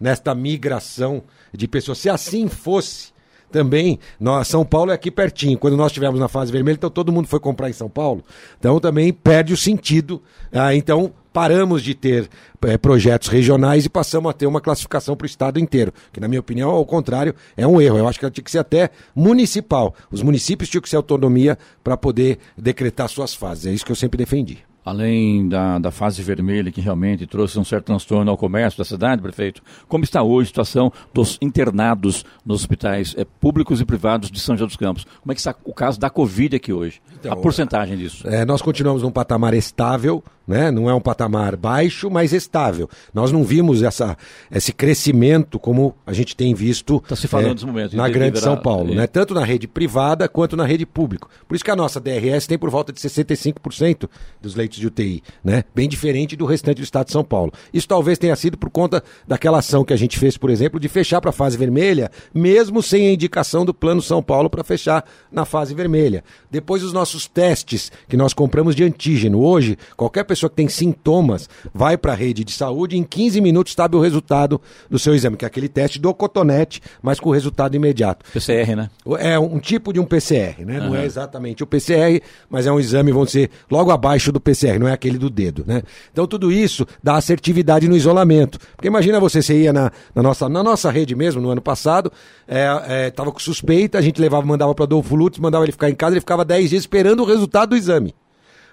nesta 0.00 0.34
migração 0.34 1.22
de 1.52 1.68
pessoas. 1.68 1.98
Se 1.98 2.08
assim 2.08 2.48
fosse, 2.48 3.12
também, 3.50 3.98
nós, 4.20 4.48
São 4.48 4.64
Paulo 4.64 4.90
é 4.90 4.94
aqui 4.94 5.10
pertinho. 5.10 5.58
Quando 5.58 5.76
nós 5.76 5.88
estivemos 5.88 6.20
na 6.20 6.28
fase 6.28 6.52
vermelha, 6.52 6.76
então 6.76 6.90
todo 6.90 7.12
mundo 7.12 7.28
foi 7.28 7.40
comprar 7.40 7.68
em 7.68 7.72
São 7.72 7.88
Paulo. 7.88 8.22
Então 8.58 8.78
também 8.78 9.12
perde 9.12 9.52
o 9.52 9.56
sentido. 9.56 10.22
Ah, 10.52 10.74
então 10.74 11.12
paramos 11.32 11.82
de 11.82 11.94
ter 11.94 12.28
é, 12.62 12.76
projetos 12.76 13.28
regionais 13.28 13.84
e 13.84 13.88
passamos 13.88 14.30
a 14.30 14.32
ter 14.32 14.46
uma 14.46 14.60
classificação 14.60 15.16
para 15.16 15.24
o 15.24 15.26
estado 15.26 15.58
inteiro. 15.58 15.92
Que, 16.12 16.20
na 16.20 16.28
minha 16.28 16.40
opinião, 16.40 16.70
ao 16.70 16.84
contrário, 16.84 17.34
é 17.56 17.66
um 17.66 17.80
erro. 17.80 17.98
Eu 17.98 18.08
acho 18.08 18.18
que 18.18 18.24
ela 18.24 18.32
tinha 18.32 18.44
que 18.44 18.50
ser 18.50 18.58
até 18.58 18.90
municipal. 19.14 19.94
Os 20.10 20.22
municípios 20.22 20.68
tinham 20.68 20.82
que 20.82 20.88
ser 20.88 20.96
autonomia 20.96 21.58
para 21.82 21.96
poder 21.96 22.38
decretar 22.56 23.08
suas 23.08 23.34
fases. 23.34 23.66
É 23.66 23.70
isso 23.70 23.84
que 23.84 23.92
eu 23.92 23.96
sempre 23.96 24.18
defendi 24.18 24.67
além 24.88 25.48
da, 25.48 25.78
da 25.78 25.90
fase 25.90 26.22
vermelha, 26.22 26.72
que 26.72 26.80
realmente 26.80 27.26
trouxe 27.26 27.58
um 27.58 27.64
certo 27.64 27.86
transtorno 27.86 28.30
ao 28.30 28.36
comércio 28.36 28.78
da 28.78 28.84
cidade, 28.84 29.20
prefeito, 29.20 29.62
como 29.86 30.04
está 30.04 30.22
hoje 30.22 30.46
a 30.46 30.48
situação 30.48 30.92
dos 31.12 31.38
internados 31.40 32.24
nos 32.44 32.60
hospitais 32.60 33.14
é, 33.16 33.24
públicos 33.24 33.80
e 33.80 33.84
privados 33.84 34.30
de 34.30 34.40
São 34.40 34.56
José 34.56 34.66
dos 34.66 34.76
Campos? 34.76 35.04
Como 35.20 35.32
é 35.32 35.34
que 35.34 35.40
está 35.40 35.54
o 35.64 35.74
caso 35.74 36.00
da 36.00 36.08
Covid 36.08 36.56
aqui 36.56 36.72
hoje? 36.72 37.00
Então, 37.18 37.32
a 37.32 37.36
porcentagem 37.36 37.96
disso? 37.96 38.26
É, 38.26 38.44
nós 38.44 38.62
continuamos 38.62 39.02
num 39.02 39.10
patamar 39.10 39.54
estável, 39.54 40.22
né? 40.48 40.70
não 40.70 40.88
é 40.88 40.94
um 40.94 41.00
patamar 41.00 41.54
baixo, 41.54 42.10
mas 42.10 42.32
estável. 42.32 42.88
Nós 43.12 43.30
não 43.30 43.44
vimos 43.44 43.82
essa, 43.82 44.16
esse 44.50 44.72
crescimento 44.72 45.58
como 45.58 45.94
a 46.06 46.12
gente 46.14 46.34
tem 46.34 46.54
visto 46.54 47.00
tá 47.06 47.14
se 47.14 47.28
falando 47.28 47.62
é, 47.62 47.66
momento, 47.66 47.96
na 47.96 48.08
Grande 48.08 48.40
São 48.40 48.56
Paulo, 48.56 48.92
é. 48.92 48.96
né? 48.96 49.06
tanto 49.06 49.34
na 49.34 49.44
rede 49.44 49.68
privada 49.68 50.26
quanto 50.28 50.56
na 50.56 50.64
rede 50.64 50.86
pública. 50.86 51.28
Por 51.46 51.54
isso 51.54 51.64
que 51.64 51.70
a 51.70 51.76
nossa 51.76 52.00
DRS 52.00 52.46
tem 52.46 52.58
por 52.58 52.70
volta 52.70 52.92
de 52.92 52.98
65% 52.98 54.08
dos 54.40 54.54
leitos 54.54 54.78
de 54.78 54.86
UTI, 54.86 55.22
né? 55.44 55.64
bem 55.74 55.88
diferente 55.88 56.34
do 56.34 56.46
restante 56.46 56.78
do 56.78 56.84
estado 56.84 57.06
de 57.06 57.12
São 57.12 57.22
Paulo. 57.22 57.52
Isso 57.72 57.86
talvez 57.86 58.16
tenha 58.16 58.34
sido 58.34 58.56
por 58.56 58.70
conta 58.70 59.02
daquela 59.26 59.58
ação 59.58 59.84
que 59.84 59.92
a 59.92 59.96
gente 59.96 60.18
fez, 60.18 60.38
por 60.38 60.48
exemplo, 60.48 60.80
de 60.80 60.88
fechar 60.88 61.20
para 61.20 61.30
a 61.30 61.32
fase 61.32 61.58
vermelha, 61.58 62.10
mesmo 62.32 62.82
sem 62.82 63.08
a 63.08 63.12
indicação 63.12 63.66
do 63.66 63.74
Plano 63.74 64.00
São 64.00 64.22
Paulo 64.22 64.48
para 64.48 64.64
fechar 64.64 65.04
na 65.30 65.44
fase 65.44 65.74
vermelha. 65.74 66.24
Depois 66.50 66.82
os 66.82 66.92
nossos 66.92 67.26
testes 67.26 67.92
que 68.08 68.16
nós 68.16 68.32
compramos 68.32 68.74
de 68.74 68.84
antígeno. 68.84 69.40
Hoje, 69.40 69.76
qualquer 69.96 70.24
pessoa 70.24 70.37
pessoa 70.38 70.50
que 70.50 70.56
tem 70.56 70.68
sintomas 70.68 71.48
vai 71.74 71.96
para 71.96 72.12
a 72.12 72.14
rede 72.14 72.44
de 72.44 72.52
saúde 72.52 72.96
e 72.96 72.98
em 72.98 73.04
15 73.04 73.40
minutos 73.40 73.72
sabe 73.72 73.96
o 73.96 74.00
resultado 74.00 74.60
do 74.88 74.98
seu 74.98 75.14
exame, 75.14 75.36
que 75.36 75.44
é 75.44 75.48
aquele 75.48 75.68
teste 75.68 75.98
do 75.98 76.14
cotonete, 76.14 76.80
mas 77.02 77.18
com 77.18 77.30
resultado 77.30 77.74
imediato. 77.74 78.24
PCR, 78.32 78.76
né? 78.76 78.90
É 79.18 79.38
um 79.38 79.58
tipo 79.58 79.92
de 79.92 80.00
um 80.00 80.04
PCR, 80.04 80.64
né? 80.64 80.78
Uhum. 80.80 80.88
Não 80.88 80.96
é 80.96 81.04
exatamente 81.04 81.62
o 81.62 81.66
PCR, 81.66 82.22
mas 82.48 82.66
é 82.66 82.72
um 82.72 82.78
exame, 82.78 83.12
vamos 83.12 83.28
dizer, 83.28 83.50
logo 83.70 83.90
abaixo 83.90 84.30
do 84.30 84.40
PCR, 84.40 84.78
não 84.78 84.88
é 84.88 84.92
aquele 84.92 85.18
do 85.18 85.28
dedo, 85.28 85.64
né? 85.66 85.82
Então 86.12 86.26
tudo 86.26 86.52
isso 86.52 86.86
dá 87.02 87.16
assertividade 87.16 87.88
no 87.88 87.96
isolamento. 87.96 88.58
Porque 88.76 88.88
imagina 88.88 89.18
você, 89.18 89.42
você 89.42 89.62
ia 89.62 89.72
na, 89.72 89.90
na 90.14 90.22
nossa, 90.22 90.48
na 90.48 90.62
nossa 90.62 90.90
rede 90.90 91.14
mesmo, 91.14 91.40
no 91.40 91.50
ano 91.50 91.62
passado, 91.62 92.12
é, 92.46 92.66
é, 92.86 93.10
tava 93.10 93.32
com 93.32 93.38
suspeita, 93.38 93.98
a 93.98 94.02
gente 94.02 94.20
levava, 94.20 94.46
mandava 94.46 94.74
para 94.74 94.84
Adolfo 94.84 95.14
Lutz, 95.16 95.38
mandava 95.38 95.64
ele 95.64 95.72
ficar 95.72 95.90
em 95.90 95.94
casa, 95.94 96.14
ele 96.14 96.20
ficava 96.20 96.44
10 96.44 96.70
dias 96.70 96.82
esperando 96.82 97.22
o 97.22 97.26
resultado 97.26 97.70
do 97.70 97.76
exame. 97.76 98.14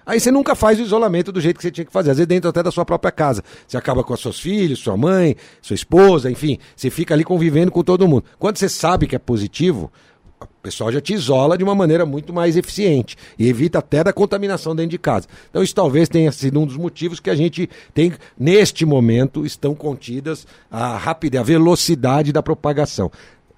Aí 0.06 0.20
você 0.20 0.30
nunca 0.30 0.54
faz 0.54 0.78
o 0.78 0.82
isolamento 0.82 1.32
do 1.32 1.40
jeito 1.40 1.56
que 1.56 1.62
você 1.62 1.70
tinha 1.70 1.84
que 1.84 1.92
fazer, 1.92 2.12
às 2.12 2.16
vezes 2.16 2.28
dentro 2.28 2.48
até 2.48 2.62
da 2.62 2.70
sua 2.70 2.84
própria 2.84 3.10
casa. 3.10 3.42
Você 3.66 3.76
acaba 3.76 4.04
com 4.04 4.14
os 4.14 4.22
seus 4.22 4.38
filhos, 4.38 4.78
sua 4.78 4.96
mãe, 4.96 5.34
sua 5.60 5.74
esposa, 5.74 6.30
enfim, 6.30 6.58
você 6.76 6.90
fica 6.90 7.12
ali 7.12 7.24
convivendo 7.24 7.72
com 7.72 7.82
todo 7.82 8.06
mundo. 8.06 8.24
Quando 8.38 8.56
você 8.56 8.68
sabe 8.68 9.08
que 9.08 9.16
é 9.16 9.18
positivo, 9.18 9.90
o 10.40 10.46
pessoal 10.62 10.92
já 10.92 11.00
te 11.00 11.12
isola 11.12 11.58
de 11.58 11.64
uma 11.64 11.74
maneira 11.74 12.06
muito 12.06 12.32
mais 12.32 12.56
eficiente 12.56 13.16
e 13.36 13.48
evita 13.48 13.78
até 13.78 14.04
da 14.04 14.12
contaminação 14.12 14.76
dentro 14.76 14.90
de 14.90 14.98
casa. 14.98 15.26
Então 15.50 15.60
isso 15.60 15.74
talvez 15.74 16.08
tenha 16.08 16.30
sido 16.30 16.60
um 16.60 16.66
dos 16.66 16.76
motivos 16.76 17.18
que 17.18 17.30
a 17.30 17.34
gente 17.34 17.68
tem 17.92 18.12
neste 18.38 18.84
momento 18.84 19.44
estão 19.44 19.74
contidas 19.74 20.46
a 20.70 20.96
rapidez, 20.96 21.40
a 21.40 21.44
velocidade 21.44 22.32
da 22.32 22.42
propagação. 22.42 23.10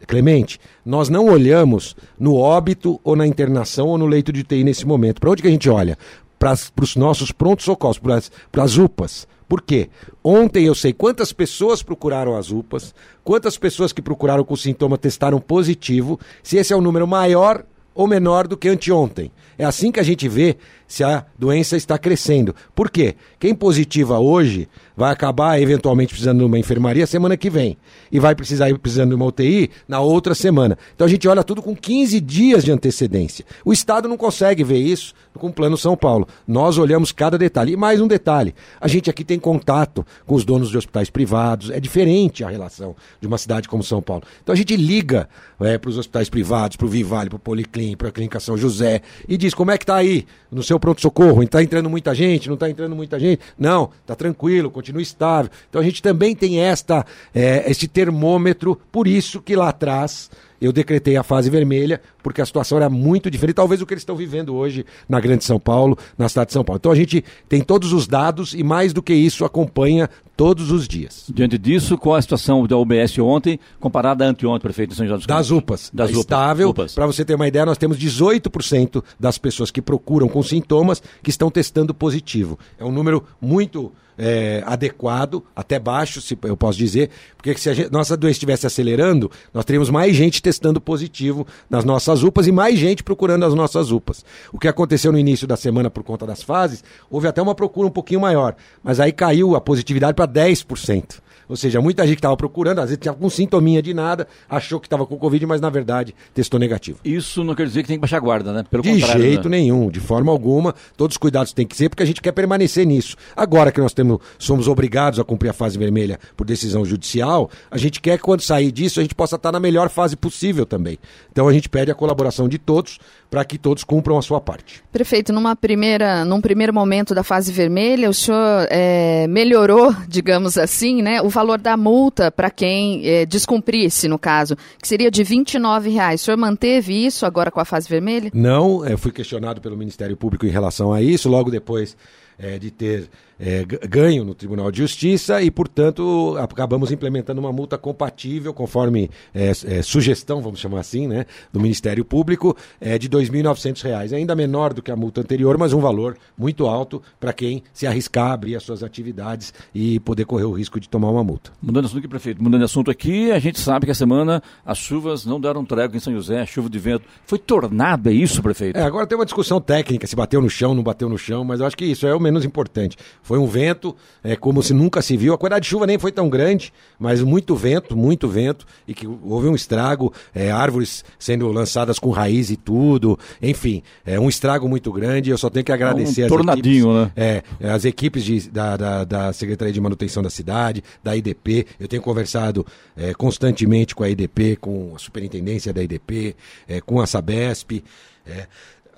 Clemente, 0.06 0.60
nós 0.84 1.08
não 1.08 1.26
olhamos 1.26 1.96
no 2.18 2.36
óbito 2.36 3.00
ou 3.02 3.16
na 3.16 3.26
internação 3.26 3.88
ou 3.88 3.98
no 3.98 4.06
leito 4.06 4.32
de 4.32 4.40
UTI 4.40 4.62
nesse 4.62 4.86
momento. 4.86 5.20
Para 5.20 5.30
onde 5.30 5.42
que 5.42 5.48
a 5.48 5.50
gente 5.50 5.68
olha? 5.68 5.98
Para 6.38 6.56
os 6.80 6.96
nossos 6.96 7.32
prontos-socorros, 7.32 7.98
para 7.98 8.62
as 8.62 8.76
UPAs. 8.76 9.26
Por 9.48 9.62
quê? 9.62 9.88
Ontem 10.22 10.66
eu 10.66 10.74
sei 10.74 10.92
quantas 10.92 11.32
pessoas 11.32 11.82
procuraram 11.82 12.36
as 12.36 12.50
UPAs, 12.50 12.94
quantas 13.24 13.56
pessoas 13.56 13.92
que 13.92 14.02
procuraram 14.02 14.44
com 14.44 14.54
sintoma 14.54 14.98
testaram 14.98 15.40
positivo, 15.40 16.20
se 16.42 16.58
esse 16.58 16.72
é 16.72 16.76
um 16.76 16.82
número 16.82 17.06
maior 17.06 17.64
ou 17.94 18.06
menor 18.06 18.46
do 18.46 18.56
que 18.56 18.68
anteontem. 18.68 19.32
É 19.58 19.64
assim 19.64 19.90
que 19.90 19.98
a 19.98 20.04
gente 20.04 20.28
vê 20.28 20.56
se 20.86 21.04
a 21.04 21.26
doença 21.38 21.76
está 21.76 21.98
crescendo. 21.98 22.54
Por 22.74 22.88
quê? 22.88 23.16
Quem 23.40 23.54
positiva 23.54 24.18
hoje 24.18 24.68
vai 24.96 25.12
acabar 25.12 25.60
eventualmente 25.60 26.10
precisando 26.10 26.38
de 26.38 26.44
uma 26.44 26.58
enfermaria 26.58 27.06
semana 27.06 27.36
que 27.36 27.50
vem. 27.50 27.76
E 28.10 28.18
vai 28.18 28.34
precisar 28.34 28.70
ir 28.70 28.78
precisando 28.78 29.10
de 29.10 29.14
uma 29.14 29.26
UTI 29.26 29.70
na 29.86 30.00
outra 30.00 30.34
semana. 30.34 30.78
Então 30.94 31.06
a 31.06 31.10
gente 31.10 31.28
olha 31.28 31.44
tudo 31.44 31.60
com 31.60 31.76
15 31.76 32.20
dias 32.20 32.64
de 32.64 32.72
antecedência. 32.72 33.44
O 33.64 33.72
Estado 33.72 34.08
não 34.08 34.16
consegue 34.16 34.64
ver 34.64 34.78
isso 34.78 35.14
com 35.38 35.48
o 35.48 35.52
Plano 35.52 35.76
São 35.76 35.96
Paulo. 35.96 36.26
Nós 36.46 36.78
olhamos 36.78 37.12
cada 37.12 37.38
detalhe. 37.38 37.72
E 37.72 37.76
mais 37.76 38.00
um 38.00 38.08
detalhe: 38.08 38.54
a 38.80 38.88
gente 38.88 39.10
aqui 39.10 39.24
tem 39.24 39.38
contato 39.38 40.04
com 40.26 40.34
os 40.34 40.44
donos 40.44 40.70
de 40.70 40.78
hospitais 40.78 41.10
privados. 41.10 41.70
É 41.70 41.78
diferente 41.78 42.42
a 42.42 42.48
relação 42.48 42.96
de 43.20 43.26
uma 43.26 43.38
cidade 43.38 43.68
como 43.68 43.82
São 43.82 44.00
Paulo. 44.00 44.24
Então 44.42 44.52
a 44.52 44.56
gente 44.56 44.76
liga 44.76 45.28
é, 45.60 45.78
para 45.78 45.90
os 45.90 45.98
hospitais 45.98 46.28
privados, 46.28 46.76
para 46.76 46.86
o 46.86 46.88
Vivale, 46.88 47.28
para 47.28 47.36
o 47.36 47.40
Policlin, 47.40 47.96
para 47.96 48.08
a 48.08 48.12
Clínica 48.12 48.40
São 48.40 48.56
José 48.56 49.02
e 49.28 49.36
diz 49.36 49.47
como 49.54 49.70
é 49.70 49.78
que 49.78 49.84
está 49.84 49.96
aí 49.96 50.26
no 50.50 50.62
seu 50.62 50.78
pronto-socorro. 50.78 51.42
Está 51.42 51.62
entrando 51.62 51.90
muita 51.90 52.14
gente? 52.14 52.48
Não 52.48 52.54
está 52.54 52.68
entrando 52.68 52.94
muita 52.96 53.18
gente? 53.18 53.40
Não, 53.58 53.90
está 54.00 54.14
tranquilo, 54.14 54.70
continua 54.70 55.02
estável. 55.02 55.50
Então 55.68 55.80
a 55.80 55.84
gente 55.84 56.02
também 56.02 56.34
tem 56.34 56.60
esta, 56.60 57.04
é, 57.34 57.70
este 57.70 57.86
termômetro, 57.86 58.80
por 58.90 59.06
isso 59.06 59.40
que 59.40 59.54
lá 59.54 59.68
atrás 59.68 60.30
eu 60.60 60.72
decretei 60.72 61.16
a 61.16 61.22
fase 61.22 61.48
vermelha, 61.48 62.00
porque 62.28 62.42
a 62.42 62.46
situação 62.46 62.76
era 62.76 62.90
muito 62.90 63.30
diferente, 63.30 63.56
talvez 63.56 63.80
o 63.80 63.86
que 63.86 63.94
eles 63.94 64.02
estão 64.02 64.14
vivendo 64.14 64.54
hoje 64.54 64.84
na 65.08 65.18
Grande 65.18 65.44
São 65.44 65.58
Paulo, 65.58 65.96
na 66.18 66.28
cidade 66.28 66.48
de 66.48 66.52
São 66.52 66.62
Paulo. 66.62 66.76
Então 66.78 66.92
a 66.92 66.94
gente 66.94 67.24
tem 67.48 67.62
todos 67.62 67.94
os 67.94 68.06
dados 68.06 68.52
e 68.52 68.62
mais 68.62 68.92
do 68.92 69.02
que 69.02 69.14
isso 69.14 69.46
acompanha 69.46 70.10
todos 70.36 70.70
os 70.70 70.86
dias. 70.86 71.24
Diante 71.32 71.56
disso, 71.56 71.96
qual 71.96 72.16
a 72.16 72.22
situação 72.22 72.66
da 72.66 72.76
UBS 72.76 73.18
ontem 73.18 73.58
comparada 73.80 74.26
a 74.26 74.28
anteontem, 74.28 74.60
prefeito 74.60 74.90
de 74.90 74.96
São 74.96 75.06
José 75.06 75.16
dos 75.16 75.26
Campos? 75.26 75.48
Das 75.48 75.50
UPAs. 75.50 75.90
Das 75.94 76.10
UPAs. 76.10 76.20
Estável. 76.20 76.74
Para 76.74 77.06
você 77.06 77.24
ter 77.24 77.34
uma 77.34 77.48
ideia, 77.48 77.64
nós 77.64 77.78
temos 77.78 77.98
18% 77.98 79.02
das 79.18 79.38
pessoas 79.38 79.70
que 79.70 79.80
procuram 79.80 80.28
com 80.28 80.42
sintomas 80.42 81.02
que 81.22 81.30
estão 81.30 81.50
testando 81.50 81.94
positivo. 81.94 82.58
É 82.78 82.84
um 82.84 82.92
número 82.92 83.24
muito 83.40 83.90
é, 84.18 84.62
adequado, 84.66 85.44
até 85.54 85.78
baixo, 85.78 86.20
se 86.20 86.36
eu 86.42 86.56
posso 86.56 86.76
dizer, 86.76 87.08
porque 87.36 87.56
se 87.56 87.70
a 87.70 87.74
gente, 87.74 87.90
nossa 87.90 88.16
doença 88.16 88.32
estivesse 88.32 88.66
acelerando, 88.66 89.30
nós 89.54 89.64
teríamos 89.64 89.88
mais 89.88 90.16
gente 90.16 90.42
testando 90.42 90.80
positivo 90.80 91.46
nas 91.70 91.84
nossas 91.84 92.17
UPAs 92.22 92.46
e 92.46 92.52
mais 92.52 92.78
gente 92.78 93.02
procurando 93.02 93.44
as 93.44 93.54
nossas 93.54 93.90
UPAs. 93.90 94.24
O 94.52 94.58
que 94.58 94.68
aconteceu 94.68 95.12
no 95.12 95.18
início 95.18 95.46
da 95.46 95.56
semana 95.56 95.90
por 95.90 96.02
conta 96.02 96.26
das 96.26 96.42
fases, 96.42 96.82
houve 97.10 97.28
até 97.28 97.40
uma 97.40 97.54
procura 97.54 97.88
um 97.88 97.90
pouquinho 97.90 98.20
maior, 98.20 98.54
mas 98.82 99.00
aí 99.00 99.12
caiu 99.12 99.54
a 99.56 99.60
positividade 99.60 100.14
para 100.14 100.26
10%. 100.28 101.20
Ou 101.48 101.56
seja, 101.56 101.80
muita 101.80 102.04
gente 102.04 102.16
que 102.16 102.20
estava 102.20 102.36
procurando, 102.36 102.80
às 102.80 102.86
vezes 102.86 102.98
tinha 103.00 103.12
algum 103.12 103.30
sintominha 103.30 103.80
de 103.80 103.94
nada, 103.94 104.28
achou 104.48 104.78
que 104.78 104.86
estava 104.86 105.06
com 105.06 105.16
Covid, 105.16 105.46
mas 105.46 105.60
na 105.60 105.70
verdade 105.70 106.14
testou 106.34 106.60
negativo. 106.60 106.98
Isso 107.04 107.42
não 107.42 107.54
quer 107.54 107.66
dizer 107.66 107.82
que 107.82 107.88
tem 107.88 107.96
que 107.96 108.00
baixar 108.00 108.18
a 108.18 108.20
guarda, 108.20 108.52
né? 108.52 108.64
Pelo 108.70 108.82
de 108.82 108.98
jeito 108.98 109.48
né? 109.48 109.58
nenhum, 109.58 109.90
de 109.90 110.00
forma 110.00 110.30
alguma. 110.30 110.74
Todos 110.96 111.14
os 111.14 111.18
cuidados 111.18 111.52
têm 111.52 111.66
que 111.66 111.76
ser, 111.76 111.88
porque 111.88 112.02
a 112.02 112.06
gente 112.06 112.20
quer 112.20 112.32
permanecer 112.32 112.86
nisso. 112.86 113.16
Agora 113.36 113.72
que 113.72 113.80
nós 113.80 113.92
temos, 113.92 114.18
somos 114.38 114.68
obrigados 114.68 115.18
a 115.18 115.24
cumprir 115.24 115.48
a 115.48 115.52
fase 115.52 115.78
vermelha 115.78 116.18
por 116.36 116.46
decisão 116.46 116.84
judicial, 116.84 117.50
a 117.70 117.78
gente 117.78 118.00
quer 118.00 118.18
que 118.18 118.24
quando 118.24 118.42
sair 118.42 118.70
disso 118.70 119.00
a 119.00 119.02
gente 119.02 119.14
possa 119.14 119.36
estar 119.36 119.52
na 119.52 119.60
melhor 119.60 119.88
fase 119.88 120.16
possível 120.16 120.66
também. 120.66 120.98
Então 121.32 121.48
a 121.48 121.52
gente 121.52 121.68
pede 121.68 121.90
a 121.90 121.94
colaboração 121.94 122.48
de 122.48 122.58
todos 122.58 122.98
para 123.30 123.44
que 123.44 123.58
todos 123.58 123.84
cumpram 123.84 124.18
a 124.18 124.22
sua 124.22 124.40
parte. 124.40 124.82
Prefeito, 124.90 125.32
numa 125.32 125.54
primeira, 125.54 126.24
num 126.24 126.40
primeiro 126.40 126.72
momento 126.72 127.14
da 127.14 127.22
fase 127.22 127.52
vermelha, 127.52 128.08
o 128.08 128.14
senhor 128.14 128.66
é, 128.70 129.26
melhorou, 129.28 129.94
digamos 130.08 130.56
assim, 130.56 131.02
né, 131.02 131.20
o 131.20 131.28
valor 131.38 131.58
da 131.60 131.76
multa 131.76 132.32
para 132.32 132.50
quem 132.50 133.06
é, 133.06 133.24
descumprisse, 133.24 134.08
no 134.08 134.18
caso, 134.18 134.56
que 134.80 134.88
seria 134.88 135.08
de 135.10 135.22
R$ 135.22 135.44
reais. 135.88 136.22
O 136.22 136.24
senhor 136.24 136.36
manteve 136.36 137.06
isso 137.06 137.24
agora 137.24 137.50
com 137.50 137.60
a 137.60 137.64
fase 137.64 137.88
vermelha? 137.88 138.30
Não, 138.34 138.84
eu 138.84 138.98
fui 138.98 139.12
questionado 139.12 139.60
pelo 139.60 139.76
Ministério 139.76 140.16
Público 140.16 140.46
em 140.46 140.50
relação 140.50 140.92
a 140.92 141.00
isso. 141.00 141.28
Logo 141.28 141.48
depois 141.50 141.96
é, 142.38 142.58
de 142.58 142.72
ter 142.72 143.08
é, 143.38 143.64
ganho 143.64 144.24
no 144.24 144.34
Tribunal 144.34 144.70
de 144.70 144.78
Justiça 144.78 145.40
e, 145.42 145.50
portanto, 145.50 146.36
acabamos 146.38 146.90
implementando 146.90 147.40
uma 147.40 147.52
multa 147.52 147.78
compatível, 147.78 148.52
conforme 148.52 149.10
é, 149.34 149.50
é, 149.50 149.82
sugestão, 149.82 150.40
vamos 150.40 150.60
chamar 150.60 150.80
assim, 150.80 151.06
né, 151.06 151.26
do 151.52 151.60
Ministério 151.60 152.04
Público, 152.04 152.56
é, 152.80 152.98
de 152.98 153.06
R$ 153.06 153.24
2.900, 153.24 154.12
ainda 154.12 154.34
menor 154.34 154.72
do 154.72 154.82
que 154.82 154.90
a 154.90 154.96
multa 154.96 155.20
anterior, 155.20 155.56
mas 155.58 155.72
um 155.72 155.80
valor 155.80 156.16
muito 156.36 156.66
alto 156.66 157.02
para 157.20 157.32
quem 157.32 157.62
se 157.72 157.86
arriscar 157.86 158.30
a 158.30 158.32
abrir 158.32 158.56
as 158.56 158.62
suas 158.62 158.82
atividades 158.82 159.52
e 159.74 160.00
poder 160.00 160.24
correr 160.24 160.44
o 160.44 160.52
risco 160.52 160.80
de 160.80 160.88
tomar 160.88 161.10
uma 161.10 161.22
multa. 161.22 161.52
Mudando 161.62 161.84
de 161.84 161.86
assunto 161.86 161.98
aqui, 161.98 162.08
prefeito, 162.08 162.42
mudando 162.42 162.60
de 162.60 162.64
assunto 162.64 162.90
aqui, 162.90 163.30
a 163.30 163.38
gente 163.38 163.58
sabe 163.60 163.86
que 163.86 163.92
a 163.92 163.94
semana 163.94 164.42
as 164.64 164.78
chuvas 164.78 165.24
não 165.24 165.40
deram 165.40 165.64
trégua 165.64 165.96
em 165.96 166.00
São 166.00 166.12
José, 166.12 166.44
chuva 166.46 166.68
de 166.68 166.78
vento. 166.78 167.04
Foi 167.24 167.38
tornado, 167.38 168.08
é 168.08 168.12
isso, 168.12 168.42
prefeito? 168.42 168.76
É, 168.76 168.82
agora 168.82 169.06
tem 169.06 169.16
uma 169.16 169.24
discussão 169.24 169.60
técnica, 169.60 170.06
se 170.06 170.16
bateu 170.16 170.40
no 170.40 170.50
chão, 170.50 170.74
não 170.74 170.82
bateu 170.82 171.08
no 171.08 171.18
chão, 171.18 171.44
mas 171.44 171.60
eu 171.60 171.66
acho 171.66 171.76
que 171.76 171.84
isso 171.84 172.06
é 172.06 172.14
o 172.14 172.20
menos 172.20 172.44
importante. 172.44 172.96
Foi 173.28 173.38
um 173.38 173.46
vento, 173.46 173.94
é 174.24 174.34
como 174.34 174.62
se 174.62 174.72
nunca 174.72 175.02
se 175.02 175.14
viu. 175.14 175.34
A 175.34 175.38
quantidade 175.38 175.64
de 175.64 175.68
chuva 175.68 175.86
nem 175.86 175.98
foi 175.98 176.10
tão 176.10 176.30
grande, 176.30 176.72
mas 176.98 177.20
muito 177.20 177.54
vento, 177.54 177.94
muito 177.94 178.26
vento, 178.26 178.64
e 178.86 178.94
que 178.94 179.06
houve 179.06 179.48
um 179.48 179.54
estrago, 179.54 180.10
é, 180.34 180.50
árvores 180.50 181.04
sendo 181.18 181.52
lançadas 181.52 181.98
com 181.98 182.08
raiz 182.08 182.48
e 182.48 182.56
tudo, 182.56 183.18
enfim, 183.42 183.82
é 184.06 184.18
um 184.18 184.30
estrago 184.30 184.66
muito 184.66 184.90
grande. 184.90 185.28
Eu 185.28 185.36
só 185.36 185.50
tenho 185.50 185.62
que 185.62 185.70
agradecer 185.70 186.22
é 186.22 186.24
um 186.24 186.28
tornadinho, 186.28 187.02
equipes, 187.02 187.14
né? 187.14 187.42
É, 187.60 187.68
as 187.68 187.84
equipes 187.84 188.24
de, 188.24 188.48
da, 188.48 188.78
da, 188.78 189.04
da, 189.04 189.32
Secretaria 189.34 189.74
de 189.74 189.80
Manutenção 189.82 190.22
da 190.22 190.30
Cidade, 190.30 190.82
da 191.04 191.14
IDP. 191.14 191.66
Eu 191.78 191.86
tenho 191.86 192.00
conversado 192.00 192.64
é, 192.96 193.12
constantemente 193.12 193.94
com 193.94 194.04
a 194.04 194.08
IDP, 194.08 194.56
com 194.56 194.94
a 194.96 194.98
superintendência 194.98 195.70
da 195.70 195.82
IDP, 195.82 196.34
é, 196.66 196.80
com 196.80 196.98
a 196.98 197.06
Sabesp. 197.06 197.84
É, 198.26 198.46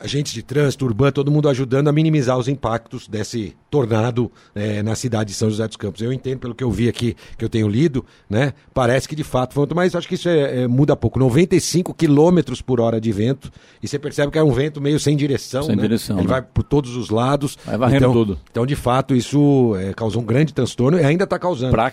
agentes 0.01 0.33
de 0.33 0.43
trânsito 0.43 0.85
urbano, 0.85 1.13
todo 1.13 1.31
mundo 1.31 1.49
ajudando 1.49 1.89
a 1.89 1.93
minimizar 1.93 2.39
os 2.39 2.49
impactos 2.49 3.07
desse 3.07 3.55
tornado 3.71 4.31
é, 4.55 4.83
na 4.83 4.95
cidade 4.95 5.31
de 5.31 5.37
São 5.37 5.49
José 5.49 5.67
dos 5.67 5.77
Campos. 5.77 6.03
Eu 6.03 6.13
entendo 6.13 6.41
pelo 6.41 6.55
que 6.55 6.65
eu 6.65 6.71
vi 6.71 6.89
aqui, 6.89 7.17
que 7.39 7.45
eu 7.45 7.49
tenho 7.49 7.69
lido, 7.69 8.05
né? 8.29 8.53
Parece 8.75 9.09
que 9.09 9.15
de 9.15 9.23
fato 9.23 9.55
foi, 9.55 9.67
mas 9.75 9.95
acho 9.95 10.09
que 10.09 10.15
isso 10.15 10.29
é, 10.29 10.63
é, 10.63 10.67
muda 10.67 10.97
pouco. 10.97 11.19
95 11.19 11.95
quilômetros 11.95 12.61
por 12.61 12.81
hora 12.81 13.01
de 13.01 13.13
vento, 13.13 13.53
e 13.83 13.87
você 13.87 13.99
percebe 13.99 14.33
que 14.33 14.39
é 14.39 14.43
um 14.43 14.53
vento 14.53 14.81
meio 14.81 14.99
sem 14.99 15.17
direção. 15.17 15.63
Sem 15.63 15.77
né? 15.77 15.83
direção. 15.83 16.17
Ele 16.17 16.27
né? 16.27 16.33
vai 16.33 16.43
por 16.43 16.65
todos 16.65 16.97
os 16.97 17.11
lados. 17.11 17.57
Vai 17.65 17.77
varrendo 17.77 18.05
então, 18.05 18.13
tudo. 18.13 18.39
Então, 18.51 18.67
de 18.67 18.75
fato, 18.75 19.15
isso 19.15 19.77
é, 19.77 19.93
causou 19.93 20.23
um 20.23 20.25
grande 20.25 20.53
transtorno 20.53 20.99
e 20.99 21.05
ainda 21.05 21.25
está 21.25 21.39
causando. 21.39 21.71
Para 21.71 21.91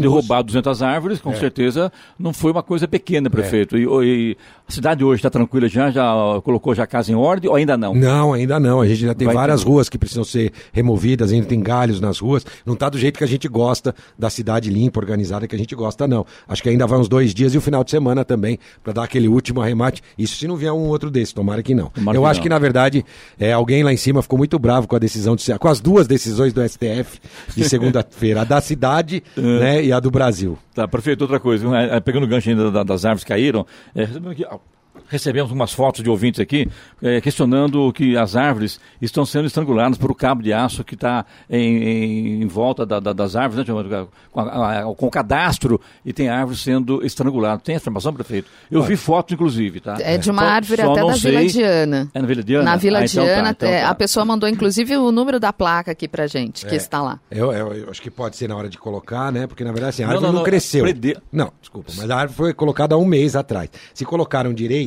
derrubar 0.00 0.42
200 0.42 0.82
árvores, 0.82 1.20
com 1.20 1.30
é. 1.30 1.36
certeza, 1.36 1.92
não 2.18 2.32
foi 2.32 2.50
uma 2.50 2.62
coisa 2.62 2.86
pequena, 2.88 3.30
prefeito. 3.30 3.78
E, 3.78 3.86
e 3.86 4.36
a 4.68 4.72
cidade 4.72 5.04
hoje 5.04 5.20
está 5.20 5.30
tranquila 5.30 5.68
já? 5.68 5.90
Já 5.90 6.12
colocou 6.42 6.74
já 6.74 6.86
casa 6.86 7.11
em 7.11 7.11
ordem 7.14 7.50
ou 7.50 7.56
ainda 7.56 7.76
não? 7.76 7.94
Não, 7.94 8.32
ainda 8.32 8.58
não. 8.58 8.80
A 8.80 8.86
gente 8.86 9.00
já 9.00 9.14
tem 9.14 9.26
Vai 9.26 9.34
várias 9.34 9.62
ter... 9.62 9.68
ruas 9.68 9.88
que 9.88 9.98
precisam 9.98 10.24
ser 10.24 10.52
removidas, 10.72 11.32
ainda 11.32 11.46
tem 11.46 11.60
galhos 11.60 12.00
nas 12.00 12.18
ruas. 12.18 12.44
Não 12.64 12.74
está 12.74 12.88
do 12.88 12.98
jeito 12.98 13.18
que 13.18 13.24
a 13.24 13.28
gente 13.28 13.48
gosta 13.48 13.94
da 14.18 14.30
cidade 14.30 14.70
limpa, 14.70 15.00
organizada, 15.00 15.46
que 15.46 15.54
a 15.54 15.58
gente 15.58 15.74
gosta, 15.74 16.06
não. 16.06 16.26
Acho 16.48 16.62
que 16.62 16.68
ainda 16.68 16.86
vai 16.86 16.98
uns 16.98 17.08
dois 17.08 17.34
dias 17.34 17.54
e 17.54 17.58
o 17.58 17.60
final 17.60 17.84
de 17.84 17.90
semana 17.90 18.24
também, 18.24 18.58
para 18.82 18.92
dar 18.92 19.04
aquele 19.04 19.28
último 19.28 19.60
arremate. 19.60 20.02
Isso 20.16 20.36
se 20.36 20.46
não 20.46 20.56
vier 20.56 20.72
um 20.72 20.88
outro 20.88 21.10
desse, 21.10 21.34
tomara 21.34 21.62
que 21.62 21.74
não. 21.74 21.86
Tomara 21.86 22.16
Eu 22.16 22.22
que 22.22 22.28
acho 22.28 22.40
não. 22.40 22.42
que, 22.42 22.48
na 22.48 22.58
verdade, 22.58 23.04
é, 23.38 23.52
alguém 23.52 23.82
lá 23.82 23.92
em 23.92 23.96
cima 23.96 24.22
ficou 24.22 24.38
muito 24.38 24.58
bravo 24.58 24.86
com 24.86 24.96
a 24.96 24.98
decisão 24.98 25.36
de 25.36 25.42
com 25.58 25.68
as 25.68 25.80
duas 25.80 26.06
decisões 26.06 26.52
do 26.52 26.66
STF 26.66 27.20
de 27.54 27.68
segunda-feira, 27.68 28.42
a 28.42 28.44
da 28.44 28.60
cidade 28.60 29.22
é. 29.36 29.40
né, 29.40 29.84
e 29.84 29.92
a 29.92 30.00
do 30.00 30.10
Brasil. 30.10 30.58
Tá, 30.74 30.88
prefeito, 30.88 31.22
outra 31.22 31.38
coisa, 31.38 31.66
é, 31.76 32.00
pegando 32.00 32.24
o 32.24 32.26
gancho 32.26 32.48
ainda 32.48 32.84
das 32.84 33.04
árvores 33.04 33.24
que 33.24 33.28
caíram, 33.28 33.66
é, 33.94 34.06
recebemos 35.12 35.52
umas 35.52 35.72
fotos 35.72 36.02
de 36.02 36.08
ouvintes 36.08 36.40
aqui 36.40 36.68
é, 37.02 37.20
questionando 37.20 37.92
que 37.92 38.16
as 38.16 38.34
árvores 38.34 38.80
estão 39.00 39.26
sendo 39.26 39.46
estranguladas 39.46 39.98
por 39.98 40.10
o 40.10 40.14
cabo 40.14 40.42
de 40.42 40.52
aço 40.52 40.82
que 40.82 40.94
está 40.94 41.26
em, 41.50 42.42
em, 42.42 42.46
volta 42.46 42.86
da, 42.86 42.98
da, 42.98 43.12
das 43.12 43.36
árvores, 43.36 43.66
né, 43.66 44.06
com, 44.30 44.40
a, 44.40 44.80
a, 44.80 44.94
com, 44.94 45.06
o 45.06 45.10
cadastro, 45.10 45.80
e 46.04 46.12
tem 46.12 46.28
árvores 46.28 46.60
sendo 46.60 47.04
estranguladas. 47.04 47.62
Tem 47.62 47.76
informação, 47.76 48.12
prefeito? 48.14 48.48
Eu 48.70 48.80
Olha. 48.80 48.88
vi 48.88 48.96
fotos, 48.96 49.34
inclusive, 49.34 49.80
tá? 49.80 49.96
É 50.00 50.16
de 50.16 50.30
uma 50.30 50.42
árvore 50.42 50.80
até 50.80 51.04
da 51.04 51.14
sei. 51.14 51.30
Vila 51.30 51.46
Diana. 51.46 52.10
É 52.14 52.20
na 52.20 52.26
Vila 52.26 52.42
Diana? 52.42 52.64
Na 52.64 52.76
Vila 52.76 52.98
ah, 53.00 53.04
então 53.04 53.24
Diana, 53.24 53.44
tá, 53.44 53.50
então 53.50 53.68
é, 53.68 53.82
tá. 53.82 53.88
a 53.90 53.94
pessoa 53.94 54.24
mandou, 54.24 54.48
inclusive, 54.48 54.96
o 54.96 55.12
número 55.12 55.38
da 55.38 55.52
placa 55.52 55.92
aqui 55.92 56.08
pra 56.08 56.26
gente, 56.26 56.64
que 56.64 56.74
é. 56.74 56.76
está 56.76 57.02
lá. 57.02 57.20
Eu, 57.30 57.52
eu, 57.52 57.72
eu, 57.74 57.90
acho 57.90 58.00
que 58.00 58.10
pode 58.10 58.36
ser 58.36 58.48
na 58.48 58.56
hora 58.56 58.68
de 58.68 58.78
colocar, 58.78 59.30
né? 59.30 59.46
Porque, 59.46 59.62
na 59.62 59.72
verdade, 59.72 59.90
assim, 59.90 60.02
a 60.04 60.06
árvore 60.06 60.24
não, 60.24 60.32
não, 60.32 60.38
não 60.38 60.44
cresceu. 60.44 60.84
Prede... 60.84 61.16
Não, 61.30 61.52
desculpa, 61.60 61.92
mas 61.96 62.10
a 62.10 62.16
árvore 62.16 62.36
foi 62.36 62.54
colocada 62.54 62.94
há 62.94 62.98
um 62.98 63.04
mês 63.04 63.36
atrás. 63.36 63.68
Se 63.92 64.04
colocaram 64.04 64.52
direito, 64.54 64.81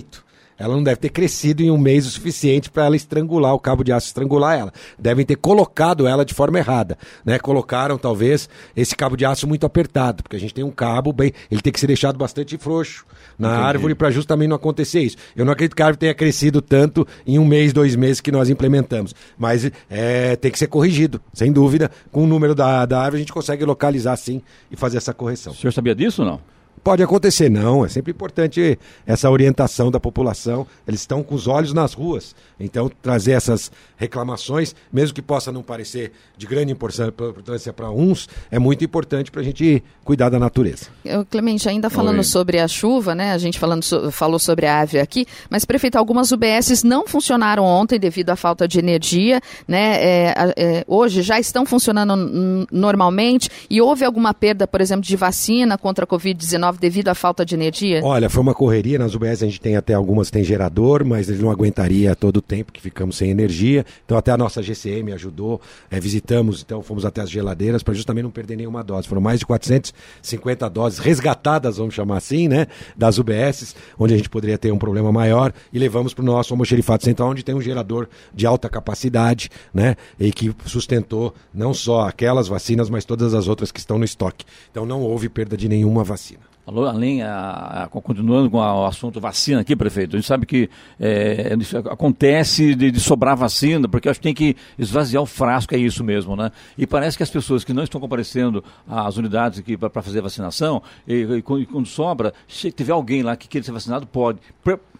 ela 0.58 0.74
não 0.74 0.84
deve 0.84 0.98
ter 0.98 1.10
crescido 1.10 1.62
em 1.62 1.70
um 1.70 1.78
mês 1.78 2.06
o 2.06 2.10
suficiente 2.10 2.70
para 2.70 2.86
ela 2.86 2.96
estrangular, 2.96 3.54
o 3.54 3.60
cabo 3.60 3.84
de 3.84 3.92
aço 3.92 4.08
estrangular 4.08 4.58
ela. 4.58 4.74
Devem 4.98 5.26
ter 5.26 5.36
colocado 5.36 6.08
ela 6.08 6.24
de 6.24 6.34
forma 6.34 6.58
errada. 6.58 6.98
Né? 7.26 7.38
Colocaram, 7.38 7.98
talvez, 7.98 8.50
esse 8.76 8.96
cabo 8.96 9.18
de 9.18 9.26
aço 9.26 9.48
muito 9.48 9.66
apertado, 9.66 10.24
porque 10.24 10.38
a 10.38 10.40
gente 10.40 10.54
tem 10.54 10.64
um 10.64 10.72
cabo 10.72 11.12
bem. 11.12 11.34
Ele 11.52 11.62
tem 11.62 11.74
que 11.74 11.80
ser 11.80 11.88
deixado 11.88 12.18
bastante 12.18 12.58
frouxo 12.58 13.06
na 13.38 13.50
Entendi. 13.50 13.64
árvore 13.64 13.96
para 13.96 14.12
justamente 14.12 14.50
não 14.50 14.56
acontecer 14.56 15.02
isso. 15.02 15.18
Eu 15.36 15.44
não 15.44 15.52
acredito 15.52 15.76
que 15.76 15.82
a 15.82 15.88
árvore 15.88 16.00
tenha 16.00 16.14
crescido 16.14 16.62
tanto 16.62 17.06
em 17.28 17.38
um 17.38 17.46
mês, 17.46 17.74
dois 17.74 17.96
meses 17.96 18.22
que 18.22 18.32
nós 18.32 18.50
implementamos. 18.50 19.14
Mas 19.38 19.70
é, 19.90 20.38
tem 20.38 20.52
que 20.52 20.58
ser 20.58 20.68
corrigido, 20.68 21.22
sem 21.34 21.52
dúvida. 21.52 21.92
Com 22.12 22.24
o 22.24 22.28
número 22.28 22.56
da, 22.56 22.86
da 22.86 23.00
árvore 23.00 23.18
a 23.18 23.20
gente 23.20 23.34
consegue 23.34 23.66
localizar 23.66 24.16
sim 24.16 24.42
e 24.72 24.78
fazer 24.78 24.98
essa 24.98 25.14
correção. 25.14 25.52
O 25.52 25.56
senhor 25.56 25.74
sabia 25.74 25.94
disso 25.94 26.22
ou 26.22 26.30
não? 26.30 26.55
Pode 26.86 27.02
acontecer, 27.02 27.50
não. 27.50 27.84
É 27.84 27.90
sempre 27.90 28.12
importante 28.12 28.78
essa 29.08 29.28
orientação 29.28 29.90
da 29.90 30.00
população. 30.00 30.68
Eles 30.88 31.00
estão 31.00 31.24
com 31.24 31.34
os 31.34 31.48
olhos 31.48 31.74
nas 31.74 31.94
ruas. 31.94 32.36
Então, 32.60 32.92
trazer 33.02 33.32
essas 33.32 33.72
reclamações, 33.98 34.76
mesmo 34.94 35.16
que 35.16 35.22
possa 35.22 35.52
não 35.52 35.64
parecer 35.64 36.12
de 36.38 36.46
grande 36.46 36.72
importância 36.72 37.74
para 37.74 37.90
uns, 37.90 38.30
é 38.52 38.60
muito 38.60 38.86
importante 38.86 39.32
para 39.32 39.42
a 39.42 39.44
gente 39.44 39.84
cuidar 40.04 40.30
da 40.30 40.38
natureza. 40.38 40.86
Eu, 41.04 41.26
Clemente, 41.26 41.68
ainda 41.68 41.90
falando 41.90 42.18
Oi. 42.18 42.24
sobre 42.24 42.60
a 42.60 42.68
chuva, 42.68 43.16
né? 43.16 43.32
A 43.32 43.38
gente 43.40 43.58
falando 43.58 43.82
so, 43.82 44.12
falou 44.12 44.38
sobre 44.38 44.68
a 44.68 44.76
árvore 44.76 45.00
aqui, 45.00 45.26
mas, 45.50 45.66
prefeito, 45.66 45.98
algumas 45.98 46.32
UBSs 46.32 46.86
não 46.86 47.08
funcionaram 47.08 47.64
ontem 47.64 48.00
devido 48.00 48.30
à 48.30 48.36
falta 48.36 48.68
de 48.68 48.78
energia, 48.78 49.42
né? 49.68 50.04
É, 50.04 50.54
é, 50.56 50.86
hoje 50.88 51.24
já 51.24 51.40
estão 51.40 51.66
funcionando 51.66 52.68
normalmente 52.72 53.50
e 53.72 53.82
houve 53.82 54.06
alguma 54.06 54.36
perda, 54.36 54.68
por 54.68 54.82
exemplo, 54.82 55.04
de 55.04 55.16
vacina 55.16 55.80
contra 55.80 56.06
a 56.06 56.08
Covid-19 56.08 56.75
devido 56.80 57.10
à 57.10 57.16
falta 57.16 57.46
de 57.46 57.56
energia? 57.56 58.02
Olha, 58.04 58.30
foi 58.30 58.42
uma 58.42 58.54
correria. 58.54 59.00
Nas 59.00 59.16
UBS 59.16 59.44
a 59.44 59.46
gente 59.46 59.60
tem 59.60 59.76
até 59.76 59.94
algumas 59.94 60.30
tem 60.30 60.44
gerador, 60.44 61.06
mas 61.06 61.30
ele 61.30 61.42
não 61.42 61.52
aguentaria 61.52 62.16
todo 62.16 62.38
o 62.38 62.42
tempo 62.42 62.72
que 62.72 62.82
ficamos 62.82 63.16
sem 63.18 63.30
energia. 63.30 63.86
Então 64.06 64.18
até 64.18 64.32
a 64.32 64.38
nossa 64.38 64.62
GCM 64.62 65.12
ajudou. 65.14 65.62
É, 65.90 66.00
visitamos, 66.00 66.62
então 66.62 66.82
fomos 66.82 67.06
até 67.06 67.22
as 67.22 67.30
geladeiras 67.30 67.84
para 67.84 67.94
justamente 67.94 68.24
não 68.24 68.32
perder 68.32 68.56
nenhuma 68.56 68.84
dose. 68.84 69.08
Foram 69.08 69.22
mais 69.22 69.40
de 69.40 69.46
450 69.46 70.70
doses 70.70 71.00
resgatadas, 71.00 71.78
vamos 71.78 71.94
chamar 71.94 72.18
assim, 72.18 72.48
né? 72.48 72.68
Das 72.96 73.18
UBS, 73.18 73.76
onde 73.98 74.14
a 74.14 74.18
gente 74.18 74.30
poderia 74.30 74.58
ter 74.58 74.72
um 74.72 74.78
problema 74.78 75.12
maior 75.12 75.54
e 75.72 75.80
levamos 75.80 76.14
para 76.14 76.22
o 76.22 76.26
nosso 76.26 76.54
almoxerifato 76.54 77.04
central, 77.04 77.30
onde 77.30 77.44
tem 77.44 77.56
um 77.56 77.62
gerador 77.62 78.08
de 78.34 78.46
alta 78.46 78.70
capacidade, 78.70 79.50
né? 79.74 79.96
E 80.20 80.32
que 80.32 80.54
sustentou 80.66 81.34
não 81.54 81.74
só 81.74 82.08
aquelas 82.08 82.48
vacinas, 82.48 82.90
mas 82.90 83.06
todas 83.06 83.34
as 83.34 83.48
outras 83.48 83.72
que 83.72 83.80
estão 83.80 83.98
no 83.98 84.06
estoque. 84.06 84.46
Então 84.72 84.86
não 84.86 85.02
houve 85.02 85.30
perda 85.30 85.56
de 85.56 85.70
nenhuma 85.70 86.04
vacina. 86.04 86.42
Além, 86.68 87.22
a, 87.22 87.84
a, 87.84 87.88
continuando 87.88 88.50
com 88.50 88.60
a, 88.60 88.82
o 88.82 88.86
assunto 88.86 89.20
vacina 89.20 89.62
aqui, 89.62 89.76
prefeito, 89.76 90.16
a 90.16 90.20
gente 90.20 90.28
sabe 90.28 90.48
que 90.48 90.68
é, 91.00 91.56
acontece 91.92 92.74
de, 92.74 92.90
de, 92.90 93.00
sobrar 93.00 93.38
vacina, 93.38 93.88
porque 93.88 94.10
acho 94.10 94.20
que 94.20 94.24
tem 94.24 94.34
que 94.34 94.56
esvaziar 94.78 95.22
o 95.22 95.28
frasco, 95.28 95.76
é 95.76 95.78
isso 95.78 96.04
mesmo, 96.04 96.36
né? 96.36 96.52
E 96.76 96.88
parece 96.88 97.18
que 97.18 97.24
as 97.24 97.30
pessoas 97.30 97.64
que 97.64 97.72
não 97.72 97.84
estão 97.84 98.02
comparecendo 98.02 98.64
às 98.88 99.16
unidades 99.16 99.60
aqui 99.60 99.78
para 99.78 100.02
fazer 100.02 100.22
vacinação, 100.22 100.82
e, 101.08 101.22
e, 101.38 101.42
quando 101.42 101.86
sobra, 101.86 102.34
se 102.48 102.72
tiver 102.72 102.94
alguém 102.94 103.22
lá 103.22 103.36
que 103.36 103.48
queira 103.48 103.64
ser 103.64 103.72
vacinado, 103.72 104.08
pode. 104.08 104.40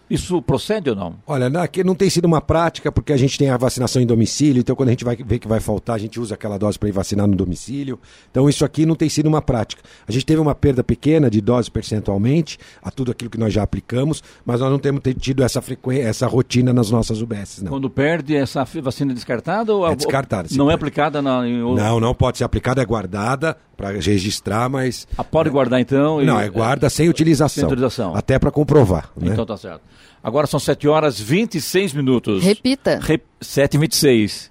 Isso 0.08 0.40
procede 0.40 0.90
ou 0.90 0.96
não? 0.96 1.16
Olha, 1.26 1.46
aqui 1.60 1.82
não 1.82 1.94
tem 1.94 2.08
sido 2.08 2.26
uma 2.26 2.40
prática, 2.40 2.92
porque 2.92 3.12
a 3.12 3.16
gente 3.16 3.36
tem 3.36 3.50
a 3.50 3.56
vacinação 3.56 4.00
em 4.00 4.06
domicílio, 4.06 4.60
então 4.60 4.76
quando 4.76 4.90
a 4.90 4.92
gente 4.92 5.04
vai 5.04 5.16
ver 5.16 5.38
que 5.38 5.48
vai 5.48 5.58
faltar, 5.58 5.96
a 5.96 5.98
gente 5.98 6.20
usa 6.20 6.34
aquela 6.34 6.56
dose 6.56 6.78
para 6.78 6.88
ir 6.88 6.92
vacinar 6.92 7.26
no 7.26 7.34
domicílio. 7.34 7.98
Então 8.30 8.48
isso 8.48 8.64
aqui 8.64 8.86
não 8.86 8.94
tem 8.94 9.08
sido 9.08 9.26
uma 9.26 9.42
prática. 9.42 9.82
A 10.06 10.12
gente 10.12 10.24
teve 10.24 10.40
uma 10.40 10.54
perda 10.54 10.84
pequena 10.84 11.28
de 11.28 11.40
doses 11.40 11.68
percentualmente 11.68 12.58
a 12.82 12.90
tudo 12.90 13.10
aquilo 13.10 13.30
que 13.30 13.38
nós 13.38 13.52
já 13.52 13.62
aplicamos, 13.62 14.22
mas 14.44 14.60
nós 14.60 14.70
não 14.70 14.78
temos 14.78 15.02
tido 15.18 15.42
essa 15.42 15.60
frequência, 15.60 16.04
essa 16.04 16.26
rotina 16.26 16.72
nas 16.72 16.90
nossas 16.90 17.20
UBS, 17.20 17.62
não. 17.62 17.70
Quando 17.70 17.90
perde, 17.90 18.36
essa 18.36 18.64
vacina 18.64 19.10
é 19.10 19.14
descartada 19.14 19.74
ou 19.74 19.88
é 19.88 19.96
descartada? 19.96 20.48
Não 20.52 20.70
é 20.70 20.74
aplicada 20.74 21.20
na 21.20 21.46
em... 21.46 21.58
Não, 21.74 21.98
não 21.98 22.14
pode 22.14 22.38
ser 22.38 22.44
aplicada, 22.44 22.80
é 22.80 22.84
guardada 22.84 23.56
para 23.76 23.90
registrar, 23.90 24.68
mas 24.68 25.06
ah, 25.18 25.24
pode 25.24 25.50
guardar 25.50 25.80
então? 25.80 26.22
Não, 26.22 26.40
é 26.40 26.48
guarda 26.48 26.88
sem 26.88 27.08
utilização. 27.08 27.62
Sem 27.62 27.64
utilização. 27.64 28.16
Até 28.16 28.38
para 28.38 28.50
comprovar, 28.50 29.10
né? 29.16 29.32
Então 29.32 29.44
tá 29.44 29.56
certo. 29.56 29.82
Agora 30.22 30.46
são 30.46 30.58
7 30.58 30.88
horas 30.88 31.20
26 31.20 31.92
minutos. 31.92 32.42
Repita. 32.42 32.98
Re... 33.00 33.20
7 33.40 33.74
e 33.74 33.78
26. 33.78 34.50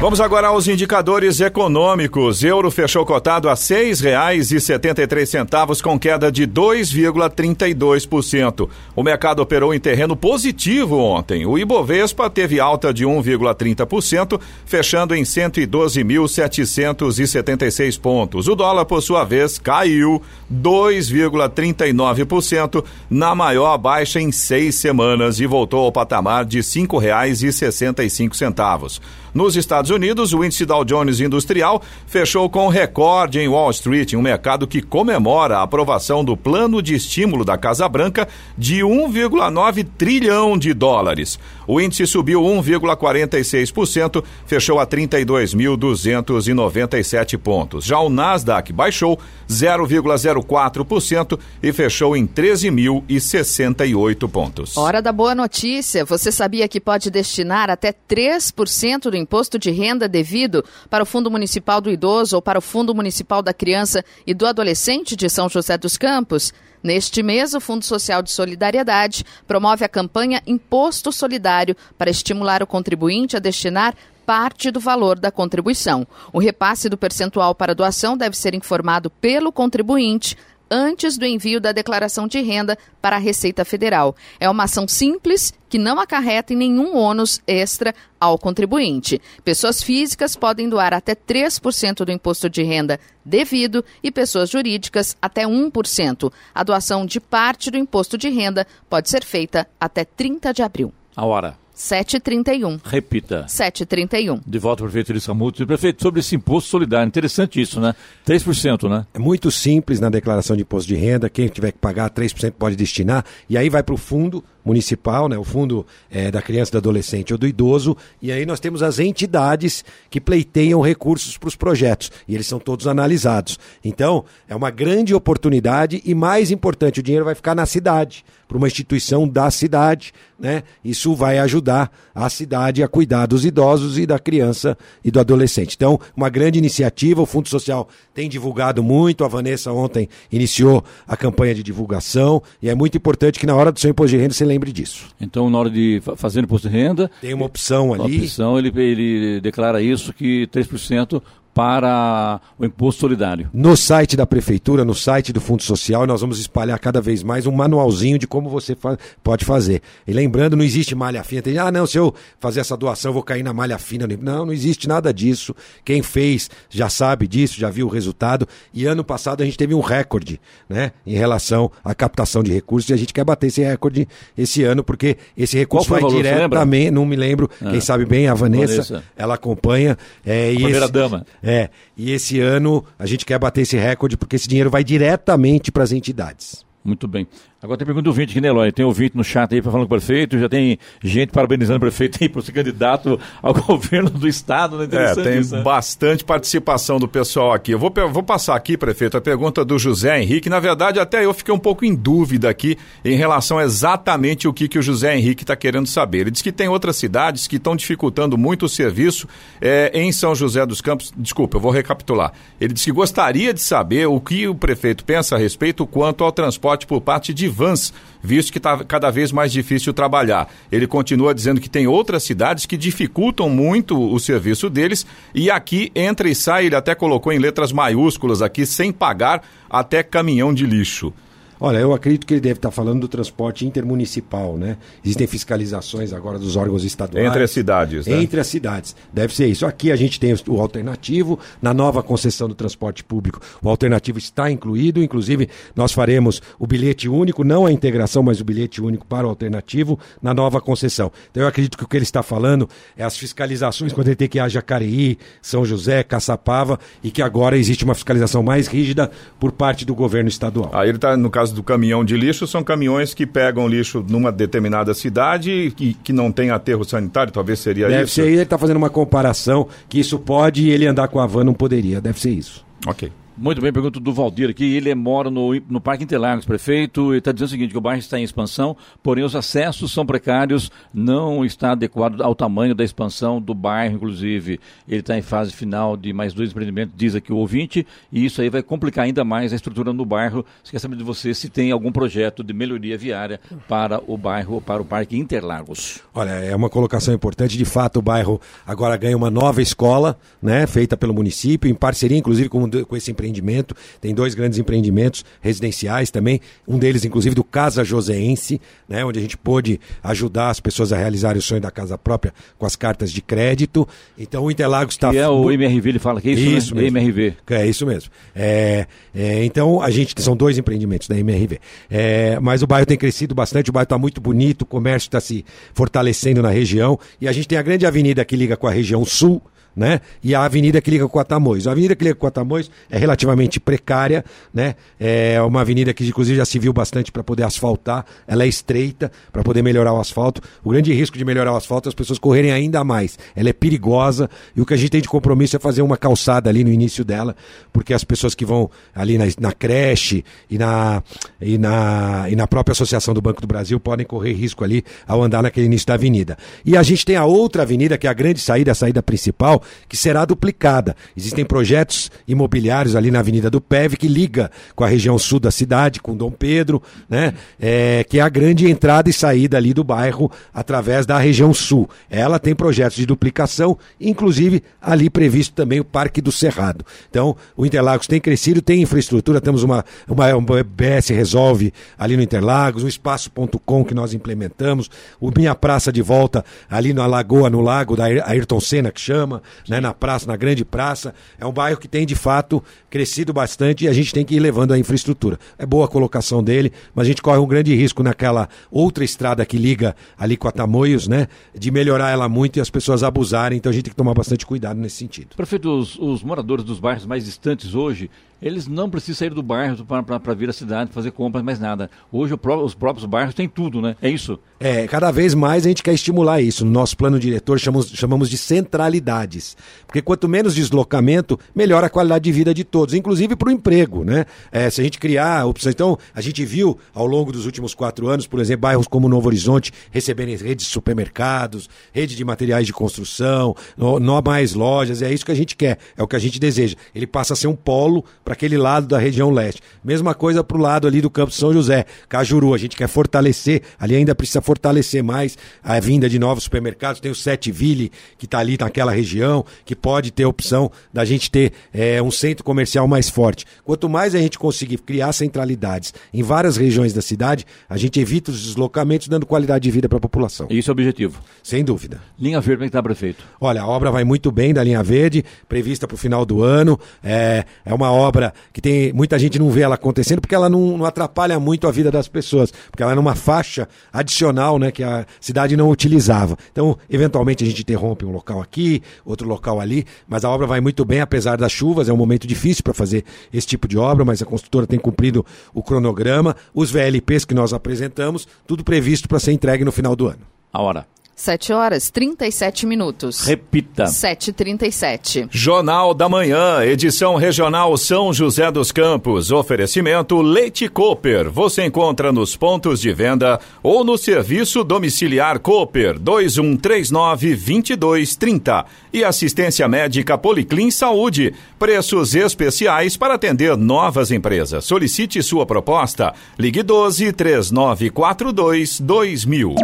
Vamos 0.00 0.20
agora 0.20 0.46
aos 0.46 0.68
indicadores 0.68 1.40
econômicos. 1.40 2.44
Euro 2.44 2.70
fechou 2.70 3.04
cotado 3.04 3.48
a 3.48 3.56
seis 3.56 3.98
reais 3.98 4.52
e 4.52 4.60
setenta 4.60 5.02
e 5.02 5.08
três 5.08 5.28
centavos 5.28 5.82
com 5.82 5.98
queda 5.98 6.30
de 6.30 6.46
2,32%. 6.46 8.68
O 8.94 9.02
mercado 9.02 9.42
operou 9.42 9.74
em 9.74 9.80
terreno 9.80 10.14
positivo 10.14 10.98
ontem. 10.98 11.44
O 11.44 11.58
Ibovespa 11.58 12.30
teve 12.30 12.60
alta 12.60 12.94
de 12.94 13.04
1,30%, 13.04 14.40
fechando 14.64 15.16
em 15.16 15.24
112.776 15.24 18.00
pontos. 18.00 18.46
O 18.46 18.54
dólar, 18.54 18.84
por 18.84 19.02
sua 19.02 19.24
vez, 19.24 19.58
caiu 19.58 20.22
2,39% 20.52 22.84
na 23.10 23.34
maior 23.34 23.76
baixa 23.76 24.20
em 24.20 24.30
seis 24.30 24.76
semanas 24.76 25.40
e 25.40 25.46
voltou 25.46 25.86
ao 25.86 25.90
patamar 25.90 26.44
de 26.44 26.62
cinco 26.62 26.98
reais 26.98 27.42
e 27.42 27.52
sessenta 27.52 28.04
e 28.04 28.10
cinco 28.10 28.36
centavos. 28.36 29.02
Nos 29.34 29.56
Estados 29.56 29.87
Unidos, 29.90 30.32
o 30.32 30.42
índice 30.44 30.64
Dow 30.64 30.84
Jones 30.84 31.20
Industrial 31.20 31.82
fechou 32.06 32.48
com 32.48 32.68
recorde 32.68 33.38
em 33.38 33.48
Wall 33.48 33.70
Street, 33.70 34.14
um 34.14 34.22
mercado 34.22 34.66
que 34.66 34.82
comemora 34.82 35.58
a 35.58 35.62
aprovação 35.62 36.24
do 36.24 36.34
plano 36.36 36.82
de 36.82 36.94
estímulo 36.94 37.44
da 37.44 37.58
Casa 37.58 37.88
Branca 37.88 38.28
de 38.56 38.80
1,9 38.80 39.86
trilhão 39.96 40.58
de 40.58 40.74
dólares. 40.74 41.38
O 41.66 41.80
índice 41.80 42.06
subiu 42.06 42.42
1,46%, 42.42 44.22
fechou 44.46 44.78
a 44.80 44.86
32.297 44.86 47.36
pontos. 47.36 47.84
Já 47.84 47.98
o 48.00 48.08
Nasdaq 48.08 48.72
baixou 48.72 49.18
0,04% 49.48 51.38
e 51.62 51.72
fechou 51.72 52.16
em 52.16 52.26
13.068 52.26 54.28
pontos. 54.28 54.76
Hora 54.76 55.00
da 55.02 55.12
boa 55.12 55.34
notícia. 55.34 56.04
Você 56.04 56.32
sabia 56.32 56.68
que 56.68 56.80
pode 56.80 57.10
destinar 57.10 57.70
até 57.70 57.92
3% 57.92 59.10
do 59.10 59.16
imposto 59.16 59.58
de 59.58 59.70
renda 59.78 60.08
devido 60.08 60.64
para 60.90 61.02
o 61.02 61.06
Fundo 61.06 61.30
Municipal 61.30 61.80
do 61.80 61.90
Idoso 61.90 62.36
ou 62.36 62.42
para 62.42 62.58
o 62.58 62.62
Fundo 62.62 62.94
Municipal 62.94 63.40
da 63.40 63.54
Criança 63.54 64.04
e 64.26 64.34
do 64.34 64.46
Adolescente 64.46 65.14
de 65.14 65.28
São 65.28 65.48
José 65.48 65.78
dos 65.78 65.96
Campos? 65.96 66.52
Neste 66.82 67.22
mês, 67.22 67.54
o 67.54 67.60
Fundo 67.60 67.84
Social 67.84 68.22
de 68.22 68.30
Solidariedade 68.30 69.24
promove 69.46 69.84
a 69.84 69.88
campanha 69.88 70.42
Imposto 70.46 71.12
Solidário 71.12 71.76
para 71.96 72.10
estimular 72.10 72.62
o 72.62 72.66
contribuinte 72.66 73.36
a 73.36 73.40
destinar 73.40 73.94
parte 74.24 74.70
do 74.70 74.78
valor 74.78 75.18
da 75.18 75.30
contribuição. 75.30 76.06
O 76.32 76.38
repasse 76.38 76.88
do 76.88 76.98
percentual 76.98 77.54
para 77.54 77.74
doação 77.74 78.16
deve 78.16 78.36
ser 78.36 78.54
informado 78.54 79.08
pelo 79.08 79.50
contribuinte 79.50 80.36
antes 80.70 81.16
do 81.16 81.24
envio 81.24 81.60
da 81.60 81.72
declaração 81.72 82.26
de 82.26 82.40
renda 82.40 82.78
para 83.00 83.16
a 83.16 83.18
Receita 83.18 83.64
Federal. 83.64 84.14
É 84.38 84.48
uma 84.48 84.64
ação 84.64 84.86
simples 84.86 85.52
que 85.68 85.78
não 85.78 86.00
acarreta 86.00 86.52
em 86.52 86.56
nenhum 86.56 86.96
ônus 86.96 87.40
extra 87.46 87.94
ao 88.18 88.38
contribuinte. 88.38 89.20
Pessoas 89.44 89.82
físicas 89.82 90.34
podem 90.34 90.68
doar 90.68 90.94
até 90.94 91.14
3% 91.14 92.04
do 92.04 92.12
imposto 92.12 92.48
de 92.48 92.62
renda 92.62 92.98
devido 93.24 93.84
e 94.02 94.10
pessoas 94.10 94.50
jurídicas 94.50 95.16
até 95.20 95.44
1%. 95.44 96.32
A 96.54 96.62
doação 96.62 97.04
de 97.04 97.20
parte 97.20 97.70
do 97.70 97.76
imposto 97.76 98.16
de 98.16 98.28
renda 98.28 98.66
pode 98.88 99.10
ser 99.10 99.24
feita 99.24 99.68
até 99.78 100.04
30 100.04 100.52
de 100.52 100.62
abril. 100.62 100.92
A 101.14 101.24
hora. 101.24 101.67
7h31. 101.78 102.80
Repita. 102.84 103.46
7h31. 103.48 104.40
De 104.44 104.58
volta, 104.58 104.82
prefeito 104.82 105.12
Elis 105.12 105.24
Ramuto. 105.24 105.64
Prefeito, 105.64 106.02
sobre 106.02 106.18
esse 106.18 106.34
imposto 106.34 106.68
solidário, 106.68 107.06
interessante 107.06 107.60
isso, 107.60 107.80
né? 107.80 107.94
3%, 108.26 108.88
né? 108.88 109.06
É 109.14 109.18
muito 109.18 109.50
simples 109.50 110.00
na 110.00 110.10
declaração 110.10 110.56
de 110.56 110.62
imposto 110.62 110.88
de 110.88 110.96
renda, 110.96 111.30
quem 111.30 111.46
tiver 111.46 111.70
que 111.70 111.78
pagar 111.78 112.10
3% 112.10 112.52
pode 112.58 112.74
destinar, 112.74 113.24
e 113.48 113.56
aí 113.56 113.70
vai 113.70 113.82
para 113.82 113.94
o 113.94 113.98
fundo 113.98 114.42
municipal, 114.68 115.28
né, 115.28 115.38
o 115.38 115.44
fundo 115.44 115.86
é, 116.10 116.30
da 116.30 116.42
criança, 116.42 116.72
do 116.72 116.78
adolescente 116.78 117.32
ou 117.32 117.38
do 117.38 117.46
idoso, 117.46 117.96
e 118.20 118.30
aí 118.30 118.44
nós 118.44 118.60
temos 118.60 118.82
as 118.82 118.98
entidades 118.98 119.82
que 120.10 120.20
pleiteiam 120.20 120.82
recursos 120.82 121.38
para 121.38 121.48
os 121.48 121.56
projetos, 121.56 122.12
e 122.28 122.34
eles 122.34 122.46
são 122.46 122.58
todos 122.58 122.86
analisados. 122.86 123.58
Então, 123.82 124.24
é 124.46 124.54
uma 124.54 124.70
grande 124.70 125.14
oportunidade 125.14 126.02
e, 126.04 126.14
mais 126.14 126.50
importante, 126.50 127.00
o 127.00 127.02
dinheiro 127.02 127.24
vai 127.24 127.34
ficar 127.34 127.54
na 127.54 127.64
cidade, 127.64 128.24
para 128.48 128.56
uma 128.56 128.66
instituição 128.66 129.28
da 129.28 129.50
cidade, 129.50 130.12
né? 130.38 130.62
Isso 130.82 131.14
vai 131.14 131.38
ajudar 131.38 131.92
a 132.14 132.30
cidade 132.30 132.82
a 132.82 132.88
cuidar 132.88 133.26
dos 133.26 133.44
idosos 133.44 133.98
e 133.98 134.06
da 134.06 134.18
criança 134.18 134.76
e 135.04 135.10
do 135.10 135.20
adolescente. 135.20 135.74
Então, 135.76 136.00
uma 136.16 136.30
grande 136.30 136.58
iniciativa, 136.58 137.20
o 137.20 137.26
Fundo 137.26 137.46
Social 137.46 137.86
tem 138.14 138.26
divulgado 138.26 138.82
muito, 138.82 139.22
a 139.22 139.28
Vanessa 139.28 139.70
ontem 139.70 140.08
iniciou 140.32 140.82
a 141.06 141.14
campanha 141.14 141.54
de 141.54 141.62
divulgação, 141.62 142.42
e 142.62 142.70
é 142.70 142.74
muito 142.74 142.96
importante 142.96 143.38
que 143.38 143.46
na 143.46 143.54
hora 143.54 143.70
do 143.70 143.78
seu 143.78 143.90
imposto 143.90 144.16
de 144.16 144.22
renda 144.22 144.32
você 144.32 144.46
lembre 144.46 144.57
lembre 144.58 144.72
disso. 144.72 145.06
Então, 145.20 145.48
na 145.48 145.58
hora 145.58 145.70
de 145.70 146.02
fazer 146.16 146.42
imposto 146.42 146.68
de 146.68 146.74
renda. 146.74 147.10
Tem 147.20 147.32
uma 147.32 147.46
opção 147.46 147.94
ali. 147.94 148.16
Uma 148.16 148.24
opção, 148.24 148.58
ele, 148.58 148.72
ele 148.74 149.40
declara 149.40 149.80
isso, 149.80 150.12
que 150.12 150.48
3% 150.48 151.22
para 151.58 152.40
o 152.56 152.64
imposto 152.64 153.00
solidário. 153.00 153.50
No 153.52 153.76
site 153.76 154.16
da 154.16 154.24
prefeitura, 154.24 154.84
no 154.84 154.94
site 154.94 155.32
do 155.32 155.40
Fundo 155.40 155.60
Social, 155.64 156.06
nós 156.06 156.20
vamos 156.20 156.38
espalhar 156.38 156.78
cada 156.78 157.00
vez 157.00 157.24
mais 157.24 157.48
um 157.48 157.50
manualzinho 157.50 158.16
de 158.16 158.28
como 158.28 158.48
você 158.48 158.76
fa 158.76 158.96
pode 159.24 159.44
fazer. 159.44 159.82
E 160.06 160.12
lembrando, 160.12 160.56
não 160.56 160.64
existe 160.64 160.94
malha 160.94 161.24
fina. 161.24 161.42
Tem, 161.42 161.58
ah, 161.58 161.72
não, 161.72 161.84
se 161.84 161.98
eu 161.98 162.14
fazer 162.38 162.60
essa 162.60 162.76
doação, 162.76 163.08
eu 163.08 163.12
vou 163.12 163.24
cair 163.24 163.42
na 163.42 163.52
malha 163.52 163.76
fina. 163.76 164.06
Não, 164.06 164.46
não 164.46 164.52
existe 164.52 164.86
nada 164.86 165.12
disso. 165.12 165.52
Quem 165.84 166.00
fez 166.00 166.48
já 166.70 166.88
sabe 166.88 167.26
disso, 167.26 167.58
já 167.58 167.70
viu 167.70 167.88
o 167.88 167.90
resultado. 167.90 168.46
E 168.72 168.86
ano 168.86 169.02
passado 169.02 169.42
a 169.42 169.44
gente 169.44 169.58
teve 169.58 169.74
um 169.74 169.80
recorde, 169.80 170.40
né, 170.68 170.92
em 171.04 171.16
relação 171.16 171.72
à 171.84 171.92
captação 171.92 172.40
de 172.40 172.52
recursos. 172.52 172.88
E 172.88 172.92
a 172.92 172.96
gente 172.96 173.12
quer 173.12 173.24
bater 173.24 173.48
esse 173.48 173.64
recorde 173.64 174.06
esse 174.36 174.62
ano, 174.62 174.84
porque 174.84 175.16
esse 175.36 175.58
recurso 175.58 175.90
vai 175.90 176.04
diretamente. 176.04 176.92
Não 176.92 177.04
me 177.04 177.16
lembro, 177.16 177.50
ah, 177.60 177.72
quem 177.72 177.80
sabe 177.80 178.06
bem, 178.06 178.28
a 178.28 178.34
Vanessa, 178.34 178.74
Vanessa. 178.74 179.04
ela 179.16 179.34
acompanha. 179.34 179.98
É, 180.24 180.52
a 180.52 180.54
primeira 180.54 180.84
esse, 180.84 180.92
dama. 180.92 181.26
É, 181.42 181.47
e 181.96 182.12
esse 182.12 182.40
ano 182.40 182.84
a 182.98 183.06
gente 183.06 183.24
quer 183.24 183.38
bater 183.38 183.62
esse 183.62 183.76
recorde 183.76 184.16
porque 184.16 184.36
esse 184.36 184.48
dinheiro 184.48 184.70
vai 184.70 184.84
diretamente 184.84 185.72
para 185.72 185.82
as 185.82 185.92
entidades. 185.92 186.66
Muito 186.84 187.08
bem. 187.08 187.26
Agora 187.60 187.76
tem 187.76 187.84
pergunta 187.84 188.04
do 188.04 188.10
ouvinte 188.10 188.30
aqui, 188.30 188.40
né, 188.40 188.46
Eloy? 188.46 188.70
Tem 188.70 188.84
ouvinte 188.84 189.16
no 189.16 189.24
chat 189.24 189.52
aí 189.52 189.60
para 189.60 189.72
falar 189.72 189.82
com 189.82 189.86
o 189.86 189.98
prefeito, 189.98 190.38
já 190.38 190.48
tem 190.48 190.78
gente 191.02 191.32
parabenizando 191.32 191.78
o 191.78 191.80
prefeito 191.80 192.16
aí 192.22 192.28
por 192.28 192.40
ser 192.40 192.52
candidato 192.52 193.18
ao 193.42 193.50
governo 193.60 194.10
do 194.10 194.28
estado, 194.28 194.78
né? 194.78 194.86
É, 194.92 195.14
tem 195.16 195.40
isso, 195.40 195.56
né? 195.56 195.62
bastante 195.62 196.22
participação 196.22 197.00
do 197.00 197.08
pessoal 197.08 197.52
aqui. 197.52 197.72
Eu 197.72 197.78
vou, 197.80 197.92
vou 198.12 198.22
passar 198.22 198.54
aqui, 198.54 198.76
prefeito, 198.76 199.16
a 199.16 199.20
pergunta 199.20 199.64
do 199.64 199.76
José 199.76 200.22
Henrique. 200.22 200.48
Na 200.48 200.60
verdade, 200.60 201.00
até 201.00 201.24
eu 201.24 201.34
fiquei 201.34 201.52
um 201.52 201.58
pouco 201.58 201.84
em 201.84 201.96
dúvida 201.96 202.48
aqui 202.48 202.78
em 203.04 203.16
relação 203.16 203.58
a 203.58 203.64
exatamente 203.64 204.46
o 204.46 204.52
que, 204.52 204.68
que 204.68 204.78
o 204.78 204.82
José 204.82 205.16
Henrique 205.16 205.42
está 205.42 205.56
querendo 205.56 205.88
saber. 205.88 206.18
Ele 206.18 206.30
diz 206.30 206.42
que 206.42 206.52
tem 206.52 206.68
outras 206.68 206.94
cidades 206.94 207.48
que 207.48 207.56
estão 207.56 207.74
dificultando 207.74 208.38
muito 208.38 208.66
o 208.66 208.68
serviço 208.68 209.26
é, 209.60 209.90
em 209.92 210.12
São 210.12 210.32
José 210.32 210.64
dos 210.64 210.80
Campos. 210.80 211.12
Desculpa, 211.16 211.56
eu 211.56 211.60
vou 211.60 211.72
recapitular. 211.72 212.32
Ele 212.60 212.72
disse 212.72 212.84
que 212.84 212.92
gostaria 212.92 213.52
de 213.52 213.60
saber 213.60 214.06
o 214.06 214.20
que 214.20 214.46
o 214.46 214.54
prefeito 214.54 215.04
pensa 215.04 215.34
a 215.34 215.38
respeito 215.40 215.84
quanto 215.84 216.22
ao 216.22 216.30
transporte 216.30 216.86
por 216.86 217.00
parte 217.00 217.34
de 217.34 217.47
vans, 217.48 217.92
visto 218.22 218.52
que 218.52 218.58
está 218.58 218.84
cada 218.84 219.10
vez 219.10 219.32
mais 219.32 219.52
difícil 219.52 219.92
trabalhar. 219.92 220.48
Ele 220.70 220.86
continua 220.86 221.34
dizendo 221.34 221.60
que 221.60 221.68
tem 221.68 221.86
outras 221.86 222.22
cidades 222.22 222.66
que 222.66 222.76
dificultam 222.76 223.48
muito 223.48 223.98
o 223.98 224.18
serviço 224.18 224.68
deles 224.68 225.06
e 225.34 225.50
aqui 225.50 225.90
entra 225.94 226.28
e 226.28 226.34
sai, 226.34 226.66
ele 226.66 226.76
até 226.76 226.94
colocou 226.94 227.32
em 227.32 227.38
letras 227.38 227.72
maiúsculas 227.72 228.42
aqui, 228.42 228.66
sem 228.66 228.92
pagar 228.92 229.42
até 229.68 230.02
caminhão 230.02 230.52
de 230.52 230.66
lixo. 230.66 231.12
Olha, 231.60 231.78
eu 231.78 231.92
acredito 231.92 232.26
que 232.26 232.34
ele 232.34 232.40
deve 232.40 232.58
estar 232.58 232.70
falando 232.70 233.00
do 233.00 233.08
transporte 233.08 233.66
intermunicipal, 233.66 234.56
né? 234.56 234.76
Existem 235.04 235.26
fiscalizações 235.26 236.12
agora 236.12 236.38
dos 236.38 236.56
órgãos 236.56 236.84
estaduais. 236.84 237.26
Entre 237.26 237.42
as 237.42 237.50
cidades, 237.50 238.06
né? 238.06 238.22
Entre 238.22 238.40
as 238.40 238.46
cidades. 238.46 238.96
Deve 239.12 239.34
ser 239.34 239.46
isso. 239.46 239.66
Aqui 239.66 239.90
a 239.90 239.96
gente 239.96 240.20
tem 240.20 240.34
o 240.46 240.60
alternativo, 240.60 241.38
na 241.60 241.74
nova 241.74 242.02
concessão 242.02 242.48
do 242.48 242.54
transporte 242.54 243.02
público, 243.02 243.40
o 243.62 243.68
alternativo 243.68 244.18
está 244.18 244.50
incluído, 244.50 245.02
inclusive 245.02 245.48
nós 245.74 245.92
faremos 245.92 246.40
o 246.58 246.66
bilhete 246.66 247.08
único, 247.08 247.42
não 247.42 247.66
a 247.66 247.72
integração, 247.72 248.22
mas 248.22 248.40
o 248.40 248.44
bilhete 248.44 248.80
único 248.80 249.06
para 249.06 249.26
o 249.26 249.30
alternativo 249.30 249.98
na 250.22 250.32
nova 250.32 250.60
concessão. 250.60 251.10
Então 251.30 251.42
eu 251.42 251.48
acredito 251.48 251.76
que 251.76 251.84
o 251.84 251.88
que 251.88 251.96
ele 251.96 252.04
está 252.04 252.22
falando 252.22 252.68
é 252.96 253.04
as 253.04 253.16
fiscalizações 253.16 253.92
quando 253.92 254.08
ele 254.08 254.16
tem 254.16 254.28
que 254.28 254.38
ir 254.38 254.40
a 254.40 254.48
Jacareí, 254.48 255.18
São 255.42 255.64
José, 255.64 256.02
Caçapava, 256.02 256.78
e 257.02 257.10
que 257.10 257.22
agora 257.22 257.56
existe 257.56 257.84
uma 257.84 257.94
fiscalização 257.94 258.42
mais 258.42 258.66
rígida 258.66 259.10
por 259.38 259.52
parte 259.52 259.84
do 259.84 259.94
governo 259.94 260.28
estadual. 260.28 260.70
Aí 260.72 260.88
ele 260.88 260.98
está, 260.98 261.16
no 261.16 261.30
caso, 261.30 261.47
caso 261.48 261.54
do 261.54 261.62
caminhão 261.62 262.04
de 262.04 262.16
lixo, 262.16 262.46
são 262.46 262.62
caminhões 262.62 263.14
que 263.14 263.26
pegam 263.26 263.66
lixo 263.66 264.04
numa 264.08 264.30
determinada 264.30 264.92
cidade 264.94 265.50
e 265.50 265.70
que, 265.70 265.94
que 265.94 266.12
não 266.12 266.30
tem 266.30 266.50
aterro 266.50 266.84
sanitário, 266.84 267.32
talvez 267.32 267.58
seria 267.58 267.88
Deve 267.88 268.04
isso? 268.04 268.14
ser, 268.14 268.28
ele 268.28 268.42
está 268.42 268.58
fazendo 268.58 268.76
uma 268.76 268.90
comparação 268.90 269.68
que 269.88 269.98
isso 269.98 270.18
pode 270.18 270.62
e 270.62 270.70
ele 270.70 270.86
andar 270.86 271.08
com 271.08 271.20
a 271.20 271.26
van 271.26 271.44
não 271.44 271.54
poderia. 271.54 272.00
Deve 272.00 272.20
ser 272.20 272.30
isso. 272.30 272.64
Ok. 272.86 273.10
Muito 273.40 273.62
bem, 273.62 273.72
pergunta 273.72 274.00
do 274.00 274.12
Valdir 274.12 274.50
aqui. 274.50 274.64
Ele 274.64 274.92
mora 274.96 275.30
no, 275.30 275.54
no 275.68 275.80
Parque 275.80 276.02
Interlagos, 276.02 276.44
prefeito, 276.44 277.14
e 277.14 277.18
está 277.18 277.30
dizendo 277.30 277.46
o 277.46 277.50
seguinte: 277.50 277.70
que 277.70 277.78
o 277.78 277.80
bairro 277.80 278.00
está 278.00 278.18
em 278.18 278.24
expansão, 278.24 278.76
porém 279.00 279.22
os 279.22 279.36
acessos 279.36 279.92
são 279.92 280.04
precários, 280.04 280.72
não 280.92 281.44
está 281.44 281.70
adequado 281.70 282.20
ao 282.20 282.34
tamanho 282.34 282.74
da 282.74 282.82
expansão 282.82 283.40
do 283.40 283.54
bairro, 283.54 283.94
inclusive. 283.94 284.58
Ele 284.88 284.98
está 284.98 285.16
em 285.16 285.22
fase 285.22 285.52
final 285.52 285.96
de 285.96 286.12
mais 286.12 286.34
dois 286.34 286.50
empreendimentos, 286.50 286.92
diz 286.96 287.14
aqui 287.14 287.32
o 287.32 287.36
ouvinte, 287.36 287.86
e 288.10 288.24
isso 288.24 288.42
aí 288.42 288.50
vai 288.50 288.60
complicar 288.60 289.04
ainda 289.04 289.22
mais 289.24 289.52
a 289.52 289.56
estrutura 289.56 289.92
no 289.92 290.04
bairro. 290.04 290.44
Você 290.64 290.72
quer 290.72 290.80
saber 290.80 290.96
de 290.96 291.04
você 291.04 291.32
se 291.32 291.48
tem 291.48 291.70
algum 291.70 291.92
projeto 291.92 292.42
de 292.42 292.52
melhoria 292.52 292.98
viária 292.98 293.38
para 293.68 294.02
o 294.04 294.18
bairro, 294.18 294.60
para 294.60 294.82
o 294.82 294.84
Parque 294.84 295.16
Interlagos? 295.16 296.00
Olha, 296.12 296.30
é 296.30 296.56
uma 296.56 296.68
colocação 296.68 297.14
importante. 297.14 297.56
De 297.56 297.64
fato, 297.64 298.00
o 298.00 298.02
bairro 298.02 298.40
agora 298.66 298.96
ganha 298.96 299.16
uma 299.16 299.30
nova 299.30 299.62
escola, 299.62 300.18
né, 300.42 300.66
feita 300.66 300.96
pelo 300.96 301.14
município, 301.14 301.70
em 301.70 301.74
parceria, 301.74 302.18
inclusive, 302.18 302.48
com, 302.48 302.68
com 302.68 302.96
esse 302.96 303.12
empreendimento 303.12 303.27
empreendimento. 303.28 303.74
Tem 304.00 304.14
dois 304.14 304.34
grandes 304.34 304.58
empreendimentos 304.58 305.24
residenciais 305.40 306.10
também, 306.10 306.40
um 306.66 306.78
deles, 306.78 307.04
inclusive, 307.04 307.34
do 307.34 307.44
Casa 307.44 307.84
Joseense, 307.84 308.60
né, 308.88 309.04
onde 309.04 309.18
a 309.18 309.22
gente 309.22 309.36
pôde 309.36 309.80
ajudar 310.02 310.50
as 310.50 310.60
pessoas 310.60 310.92
a 310.92 310.96
realizarem 310.96 311.38
o 311.38 311.42
sonho 311.42 311.60
da 311.60 311.70
casa 311.70 311.96
própria 311.96 312.32
com 312.58 312.66
as 312.66 312.74
cartas 312.74 313.12
de 313.12 313.20
crédito. 313.22 313.86
Então 314.18 314.44
o 314.44 314.50
Interlagos 314.50 314.94
está. 314.94 315.12
E 315.12 315.18
é 315.18 315.28
o 315.28 315.50
MRV, 315.50 315.88
ele 315.88 315.98
fala 315.98 316.20
que 316.20 316.30
é 316.30 316.32
isso, 316.32 316.56
isso 316.56 316.74
né? 316.74 316.82
mesmo. 316.82 316.98
MRV. 316.98 317.36
É 317.50 317.66
isso 317.66 317.86
mesmo. 317.86 318.10
É, 318.34 318.86
é, 319.14 319.44
então 319.44 319.80
a 319.80 319.90
gente 319.90 320.20
são 320.22 320.36
dois 320.36 320.58
empreendimentos 320.58 321.08
da 321.08 321.16
MRV. 321.16 321.58
É, 321.90 322.38
mas 322.40 322.62
o 322.62 322.66
bairro 322.66 322.86
tem 322.86 322.96
crescido 322.96 323.34
bastante, 323.34 323.70
o 323.70 323.72
bairro 323.72 323.84
está 323.84 323.98
muito 323.98 324.20
bonito, 324.20 324.62
o 324.62 324.66
comércio 324.66 325.08
está 325.08 325.20
se 325.20 325.44
fortalecendo 325.74 326.42
na 326.42 326.50
região 326.50 326.98
e 327.20 327.28
a 327.28 327.32
gente 327.32 327.48
tem 327.48 327.58
a 327.58 327.62
grande 327.62 327.86
avenida 327.86 328.24
que 328.24 328.36
liga 328.36 328.56
com 328.56 328.66
a 328.66 328.70
região 328.70 329.04
sul 329.04 329.42
né? 329.78 330.00
E 330.22 330.34
a 330.34 330.42
avenida 330.42 330.80
que 330.80 330.90
liga 330.90 331.08
com 331.08 331.20
a 331.20 331.24
Tamoios. 331.24 331.68
A 331.68 331.70
avenida 331.70 331.94
que 331.94 332.02
liga 332.02 332.16
com 332.16 332.26
a 332.26 332.30
Tamoios 332.30 332.68
é 332.90 332.98
relativamente 332.98 333.60
precária, 333.60 334.24
né? 334.52 334.74
É 334.98 335.40
uma 335.42 335.60
avenida 335.60 335.94
que 335.94 336.04
inclusive 336.04 336.36
já 336.36 336.44
se 336.44 336.58
viu 336.58 336.72
bastante 336.72 337.12
para 337.12 337.22
poder 337.22 337.44
asfaltar, 337.44 338.04
ela 338.26 338.42
é 338.42 338.48
estreita 338.48 339.10
para 339.32 339.44
poder 339.44 339.62
melhorar 339.62 339.92
o 339.92 340.00
asfalto. 340.00 340.42
O 340.64 340.70
grande 340.70 340.92
risco 340.92 341.16
de 341.16 341.24
melhorar 341.24 341.52
o 341.52 341.56
asfalto 341.56 341.88
é 341.88 341.90
as 341.90 341.94
pessoas 341.94 342.18
correrem 342.18 342.50
ainda 342.50 342.82
mais. 342.82 343.16
Ela 343.36 343.50
é 343.50 343.52
perigosa 343.52 344.28
e 344.56 344.60
o 344.60 344.66
que 344.66 344.74
a 344.74 344.76
gente 344.76 344.90
tem 344.90 345.00
de 345.00 345.08
compromisso 345.08 345.54
é 345.54 345.58
fazer 345.60 345.82
uma 345.82 345.96
calçada 345.96 346.50
ali 346.50 346.64
no 346.64 346.70
início 346.70 347.04
dela, 347.04 347.36
porque 347.72 347.94
as 347.94 348.02
pessoas 348.02 348.34
que 348.34 348.44
vão 348.44 348.68
ali 348.92 349.16
na, 349.16 349.24
na 349.38 349.52
creche 349.52 350.24
e 350.50 350.58
na, 350.58 351.02
e, 351.40 351.56
na, 351.56 352.26
e 352.28 352.34
na 352.34 352.48
própria 352.48 352.72
Associação 352.72 353.14
do 353.14 353.22
Banco 353.22 353.40
do 353.40 353.46
Brasil 353.46 353.78
podem 353.78 354.04
correr 354.04 354.32
risco 354.32 354.64
ali 354.64 354.84
ao 355.06 355.22
andar 355.22 355.42
naquele 355.42 355.66
início 355.66 355.86
da 355.86 355.94
avenida. 355.94 356.36
E 356.64 356.76
a 356.76 356.82
gente 356.82 357.04
tem 357.04 357.14
a 357.14 357.24
outra 357.24 357.62
avenida, 357.62 357.96
que 357.96 358.06
é 358.06 358.10
a 358.10 358.14
grande 358.14 358.40
saída, 358.40 358.72
a 358.72 358.74
saída 358.74 359.02
principal, 359.02 359.62
que 359.88 359.96
será 359.96 360.24
duplicada. 360.24 360.96
Existem 361.16 361.44
projetos 361.44 362.10
imobiliários 362.26 362.96
ali 362.96 363.10
na 363.10 363.20
Avenida 363.20 363.50
do 363.50 363.60
PEV 363.60 363.96
que 363.96 364.08
liga 364.08 364.50
com 364.74 364.84
a 364.84 364.88
região 364.88 365.18
sul 365.18 365.40
da 365.40 365.50
cidade, 365.50 366.00
com 366.00 366.16
Dom 366.16 366.30
Pedro, 366.30 366.82
né? 367.08 367.34
É, 367.60 368.04
que 368.04 368.18
é 368.18 368.22
a 368.22 368.28
grande 368.28 368.70
entrada 368.70 369.08
e 369.10 369.12
saída 369.12 369.56
ali 369.56 369.72
do 369.72 369.84
bairro 369.84 370.30
através 370.52 371.06
da 371.06 371.18
região 371.18 371.52
sul. 371.52 371.88
Ela 372.10 372.38
tem 372.38 372.54
projetos 372.54 372.96
de 372.96 373.06
duplicação, 373.06 373.78
inclusive 374.00 374.62
ali 374.80 375.10
previsto 375.10 375.54
também 375.54 375.80
o 375.80 375.84
Parque 375.84 376.20
do 376.20 376.30
Cerrado. 376.32 376.84
Então, 377.10 377.36
o 377.56 377.66
Interlagos 377.66 378.06
tem 378.06 378.20
crescido, 378.20 378.62
tem 378.62 378.82
infraestrutura, 378.82 379.40
temos 379.40 379.62
uma, 379.62 379.84
uma, 380.08 380.34
uma 380.34 380.64
BS 380.64 381.08
Resolve 381.10 381.72
ali 381.98 382.16
no 382.16 382.22
Interlagos, 382.22 382.84
um 382.84 382.88
espaço.com 382.88 383.84
que 383.84 383.94
nós 383.94 384.14
implementamos, 384.14 384.90
o 385.20 385.30
Minha 385.36 385.54
Praça 385.54 385.92
de 385.92 386.02
Volta 386.02 386.44
ali 386.70 386.92
na 386.92 387.06
Lagoa, 387.06 387.50
no 387.50 387.60
Lago 387.60 387.96
da 387.96 388.04
Ayrton 388.04 388.60
Senna, 388.60 388.90
que 388.90 389.00
chama, 389.00 389.42
né, 389.68 389.80
na 389.80 389.94
praça, 389.94 390.26
na 390.26 390.36
grande 390.36 390.64
praça. 390.64 391.14
É 391.38 391.46
um 391.46 391.52
bairro 391.52 391.78
que 391.78 391.88
tem, 391.88 392.06
de 392.06 392.14
fato, 392.14 392.62
crescido 392.90 393.32
bastante 393.32 393.84
e 393.84 393.88
a 393.88 393.92
gente 393.92 394.12
tem 394.12 394.24
que 394.24 394.34
ir 394.34 394.40
levando 394.40 394.72
a 394.72 394.78
infraestrutura. 394.78 395.38
É 395.58 395.64
boa 395.64 395.86
a 395.86 395.88
colocação 395.88 396.42
dele, 396.42 396.72
mas 396.94 397.06
a 397.06 397.08
gente 397.08 397.22
corre 397.22 397.38
um 397.38 397.46
grande 397.46 397.74
risco 397.74 398.02
naquela 398.02 398.48
outra 398.70 399.04
estrada 399.04 399.44
que 399.46 399.56
liga 399.56 399.96
ali 400.18 400.36
com 400.36 400.48
a 400.48 400.52
Tamoios, 400.52 401.08
né, 401.08 401.28
de 401.54 401.70
melhorar 401.70 402.10
ela 402.10 402.28
muito 402.28 402.58
e 402.58 402.60
as 402.60 402.70
pessoas 402.70 403.02
abusarem. 403.02 403.58
Então 403.58 403.70
a 403.70 403.72
gente 403.72 403.84
tem 403.84 403.90
que 403.90 403.96
tomar 403.96 404.14
bastante 404.14 404.44
cuidado 404.44 404.78
nesse 404.78 404.96
sentido. 404.96 405.36
Prefeito, 405.36 405.70
os, 405.70 405.98
os 405.98 406.22
moradores 406.22 406.64
dos 406.64 406.78
bairros 406.78 407.06
mais 407.06 407.24
distantes 407.24 407.74
hoje, 407.74 408.10
eles 408.40 408.66
não 408.66 408.88
precisam 408.88 409.16
sair 409.16 409.30
do 409.30 409.42
bairro 409.42 409.84
para 409.84 410.34
vir 410.34 410.48
à 410.48 410.52
cidade 410.52 410.92
fazer 410.92 411.10
compras, 411.10 411.42
mais 411.42 411.58
nada. 411.58 411.90
Hoje 412.12 412.36
pró 412.36 412.62
os 412.62 412.74
próprios 412.74 413.06
bairros 413.06 413.34
têm 413.34 413.48
tudo, 413.48 413.80
né? 413.80 413.96
É 414.00 414.08
isso? 414.08 414.38
É, 414.60 414.86
cada 414.86 415.10
vez 415.10 415.34
mais 415.34 415.64
a 415.64 415.68
gente 415.68 415.82
quer 415.82 415.94
estimular 415.94 416.40
isso. 416.40 416.64
No 416.64 416.70
nosso 416.70 416.96
plano 416.96 417.18
diretor 417.18 417.58
chamamos, 417.58 417.88
chamamos 417.90 418.28
de 418.28 418.36
centralidades. 418.36 419.56
Porque 419.86 420.02
quanto 420.02 420.28
menos 420.28 420.54
deslocamento, 420.54 421.38
melhor 421.54 421.82
a 421.82 421.88
qualidade 421.88 422.24
de 422.24 422.32
vida 422.32 422.52
de 422.52 422.64
todos, 422.64 422.94
inclusive 422.94 423.36
para 423.36 423.48
o 423.48 423.52
emprego, 423.52 424.04
né? 424.04 424.26
É, 424.52 424.68
se 424.70 424.80
a 424.80 424.84
gente 424.84 424.98
criar 424.98 425.46
opções. 425.46 425.74
Então, 425.74 425.98
a 426.14 426.20
gente 426.20 426.44
viu 426.44 426.78
ao 426.94 427.06
longo 427.06 427.32
dos 427.32 427.46
últimos 427.46 427.74
quatro 427.74 428.08
anos, 428.08 428.26
por 428.26 428.40
exemplo, 428.40 428.62
bairros 428.62 428.86
como 428.86 429.08
Novo 429.08 429.28
Horizonte 429.28 429.72
receberem 429.90 430.36
redes 430.36 430.66
de 430.66 430.72
supermercados, 430.72 431.68
rede 431.92 432.16
de 432.16 432.24
materiais 432.24 432.66
de 432.66 432.72
construção, 432.72 433.54
não 433.76 434.20
mais 434.24 434.52
lojas, 434.52 435.00
é 435.00 435.12
isso 435.12 435.24
que 435.24 435.32
a 435.32 435.34
gente 435.34 435.56
quer, 435.56 435.78
é 435.96 436.02
o 436.02 436.06
que 436.06 436.16
a 436.16 436.18
gente 436.18 436.38
deseja. 436.38 436.76
Ele 436.94 437.06
passa 437.06 437.32
a 437.32 437.36
ser 437.36 437.46
um 437.46 437.54
polo 437.54 438.04
para 438.28 438.34
aquele 438.34 438.58
lado 438.58 438.86
da 438.86 438.98
região 438.98 439.30
leste. 439.30 439.62
Mesma 439.82 440.14
coisa 440.14 440.44
para 440.44 440.58
o 440.58 440.60
lado 440.60 440.86
ali 440.86 441.00
do 441.00 441.08
Campo 441.08 441.32
São 441.32 441.50
José, 441.50 441.86
Cajuru, 442.10 442.52
a 442.52 442.58
gente 442.58 442.76
quer 442.76 442.86
fortalecer, 442.86 443.62
ali 443.80 443.96
ainda 443.96 444.14
precisa 444.14 444.42
fortalecer 444.42 445.02
mais 445.02 445.38
a 445.64 445.80
vinda 445.80 446.10
de 446.10 446.18
novos 446.18 446.44
supermercados, 446.44 447.00
tem 447.00 447.10
o 447.10 447.14
Sete 447.14 447.50
Ville, 447.50 447.90
que 448.18 448.26
está 448.26 448.40
ali 448.40 448.58
naquela 448.60 448.92
região, 448.92 449.46
que 449.64 449.74
pode 449.74 450.10
ter 450.10 450.24
a 450.24 450.28
opção 450.28 450.70
da 450.92 451.06
gente 451.06 451.30
ter 451.30 451.54
é, 451.72 452.02
um 452.02 452.10
centro 452.10 452.44
comercial 452.44 452.86
mais 452.86 453.08
forte. 453.08 453.46
Quanto 453.64 453.88
mais 453.88 454.14
a 454.14 454.18
gente 454.18 454.38
conseguir 454.38 454.76
criar 454.76 455.14
centralidades 455.14 455.94
em 456.12 456.22
várias 456.22 456.58
regiões 456.58 456.92
da 456.92 457.00
cidade, 457.00 457.46
a 457.66 457.78
gente 457.78 457.98
evita 457.98 458.30
os 458.30 458.42
deslocamentos, 458.42 459.08
dando 459.08 459.24
qualidade 459.24 459.62
de 459.62 459.70
vida 459.70 459.88
para 459.88 459.96
a 459.96 460.02
população. 460.02 460.48
Isso 460.50 460.70
é 460.70 460.72
o 460.72 460.74
objetivo. 460.74 461.18
Sem 461.42 461.64
dúvida. 461.64 461.98
Linha 462.18 462.42
Verde, 462.42 462.56
como 462.56 462.64
é 462.64 462.66
que 462.66 462.76
está, 462.76 462.82
prefeito? 462.82 463.24
Olha, 463.40 463.62
a 463.62 463.66
obra 463.66 463.90
vai 463.90 464.04
muito 464.04 464.30
bem 464.30 464.52
da 464.52 464.62
Linha 464.62 464.82
Verde, 464.82 465.24
prevista 465.48 465.88
para 465.88 465.94
o 465.94 465.98
final 465.98 466.26
do 466.26 466.42
ano. 466.42 466.78
É, 467.02 467.46
é 467.64 467.72
uma 467.72 467.90
obra 467.90 468.17
que 468.52 468.60
tem 468.60 468.92
muita 468.92 469.18
gente 469.18 469.38
não 469.38 469.50
vê 469.50 469.62
ela 469.62 469.74
acontecendo 469.74 470.20
porque 470.20 470.34
ela 470.34 470.48
não, 470.48 470.78
não 470.78 470.84
atrapalha 470.84 471.38
muito 471.38 471.66
a 471.66 471.70
vida 471.70 471.90
das 471.90 472.08
pessoas, 472.08 472.52
porque 472.70 472.82
ela 472.82 472.92
é 472.92 472.94
numa 472.94 473.14
faixa 473.14 473.68
adicional, 473.92 474.58
né, 474.58 474.70
que 474.70 474.82
a 474.82 475.06
cidade 475.20 475.56
não 475.56 475.70
utilizava. 475.70 476.36
Então, 476.52 476.76
eventualmente 476.90 477.44
a 477.44 477.46
gente 477.46 477.62
interrompe 477.62 478.04
um 478.04 478.12
local 478.12 478.40
aqui, 478.40 478.82
outro 479.04 479.26
local 479.28 479.60
ali, 479.60 479.84
mas 480.06 480.24
a 480.24 480.30
obra 480.30 480.46
vai 480.46 480.60
muito 480.60 480.84
bem 480.84 481.00
apesar 481.00 481.36
das 481.36 481.52
chuvas. 481.52 481.88
É 481.88 481.92
um 481.92 481.96
momento 481.96 482.26
difícil 482.26 482.62
para 482.62 482.74
fazer 482.74 483.04
esse 483.32 483.46
tipo 483.46 483.68
de 483.68 483.78
obra, 483.78 484.04
mas 484.04 484.22
a 484.22 484.26
construtora 484.26 484.66
tem 484.66 484.78
cumprido 484.78 485.24
o 485.54 485.62
cronograma, 485.62 486.36
os 486.54 486.70
VLPs 486.70 487.24
que 487.24 487.34
nós 487.34 487.52
apresentamos, 487.52 488.26
tudo 488.46 488.64
previsto 488.64 489.08
para 489.08 489.18
ser 489.18 489.32
entregue 489.32 489.64
no 489.64 489.72
final 489.72 489.94
do 489.94 490.06
ano. 490.06 490.20
A 490.52 490.62
hora. 490.62 490.86
7 491.18 491.52
horas 491.52 491.90
37 491.90 492.64
minutos. 492.64 493.26
Repita. 493.26 493.86
7h37. 493.86 495.26
Jornal 495.32 495.92
da 495.92 496.08
Manhã, 496.08 496.64
edição 496.64 497.16
regional 497.16 497.76
São 497.76 498.12
José 498.12 498.52
dos 498.52 498.70
Campos. 498.70 499.32
Oferecimento 499.32 500.22
Leite 500.22 500.68
Cooper. 500.68 501.28
Você 501.28 501.64
encontra 501.64 502.12
nos 502.12 502.36
pontos 502.36 502.80
de 502.80 502.92
venda 502.92 503.40
ou 503.64 503.82
no 503.82 503.98
serviço 503.98 504.62
domiciliar 504.62 505.40
Cooper 505.40 505.98
2139-2230. 505.98 508.64
E 508.92 509.02
assistência 509.02 509.66
médica 509.66 510.16
Policlin 510.16 510.70
Saúde. 510.70 511.34
Preços 511.58 512.14
especiais 512.14 512.96
para 512.96 513.14
atender 513.14 513.56
novas 513.56 514.12
empresas. 514.12 514.64
Solicite 514.64 515.20
sua 515.24 515.44
proposta. 515.44 516.14
Ligue 516.38 516.62
12 516.62 517.12
3942 517.12 518.78
2000. 518.80 519.54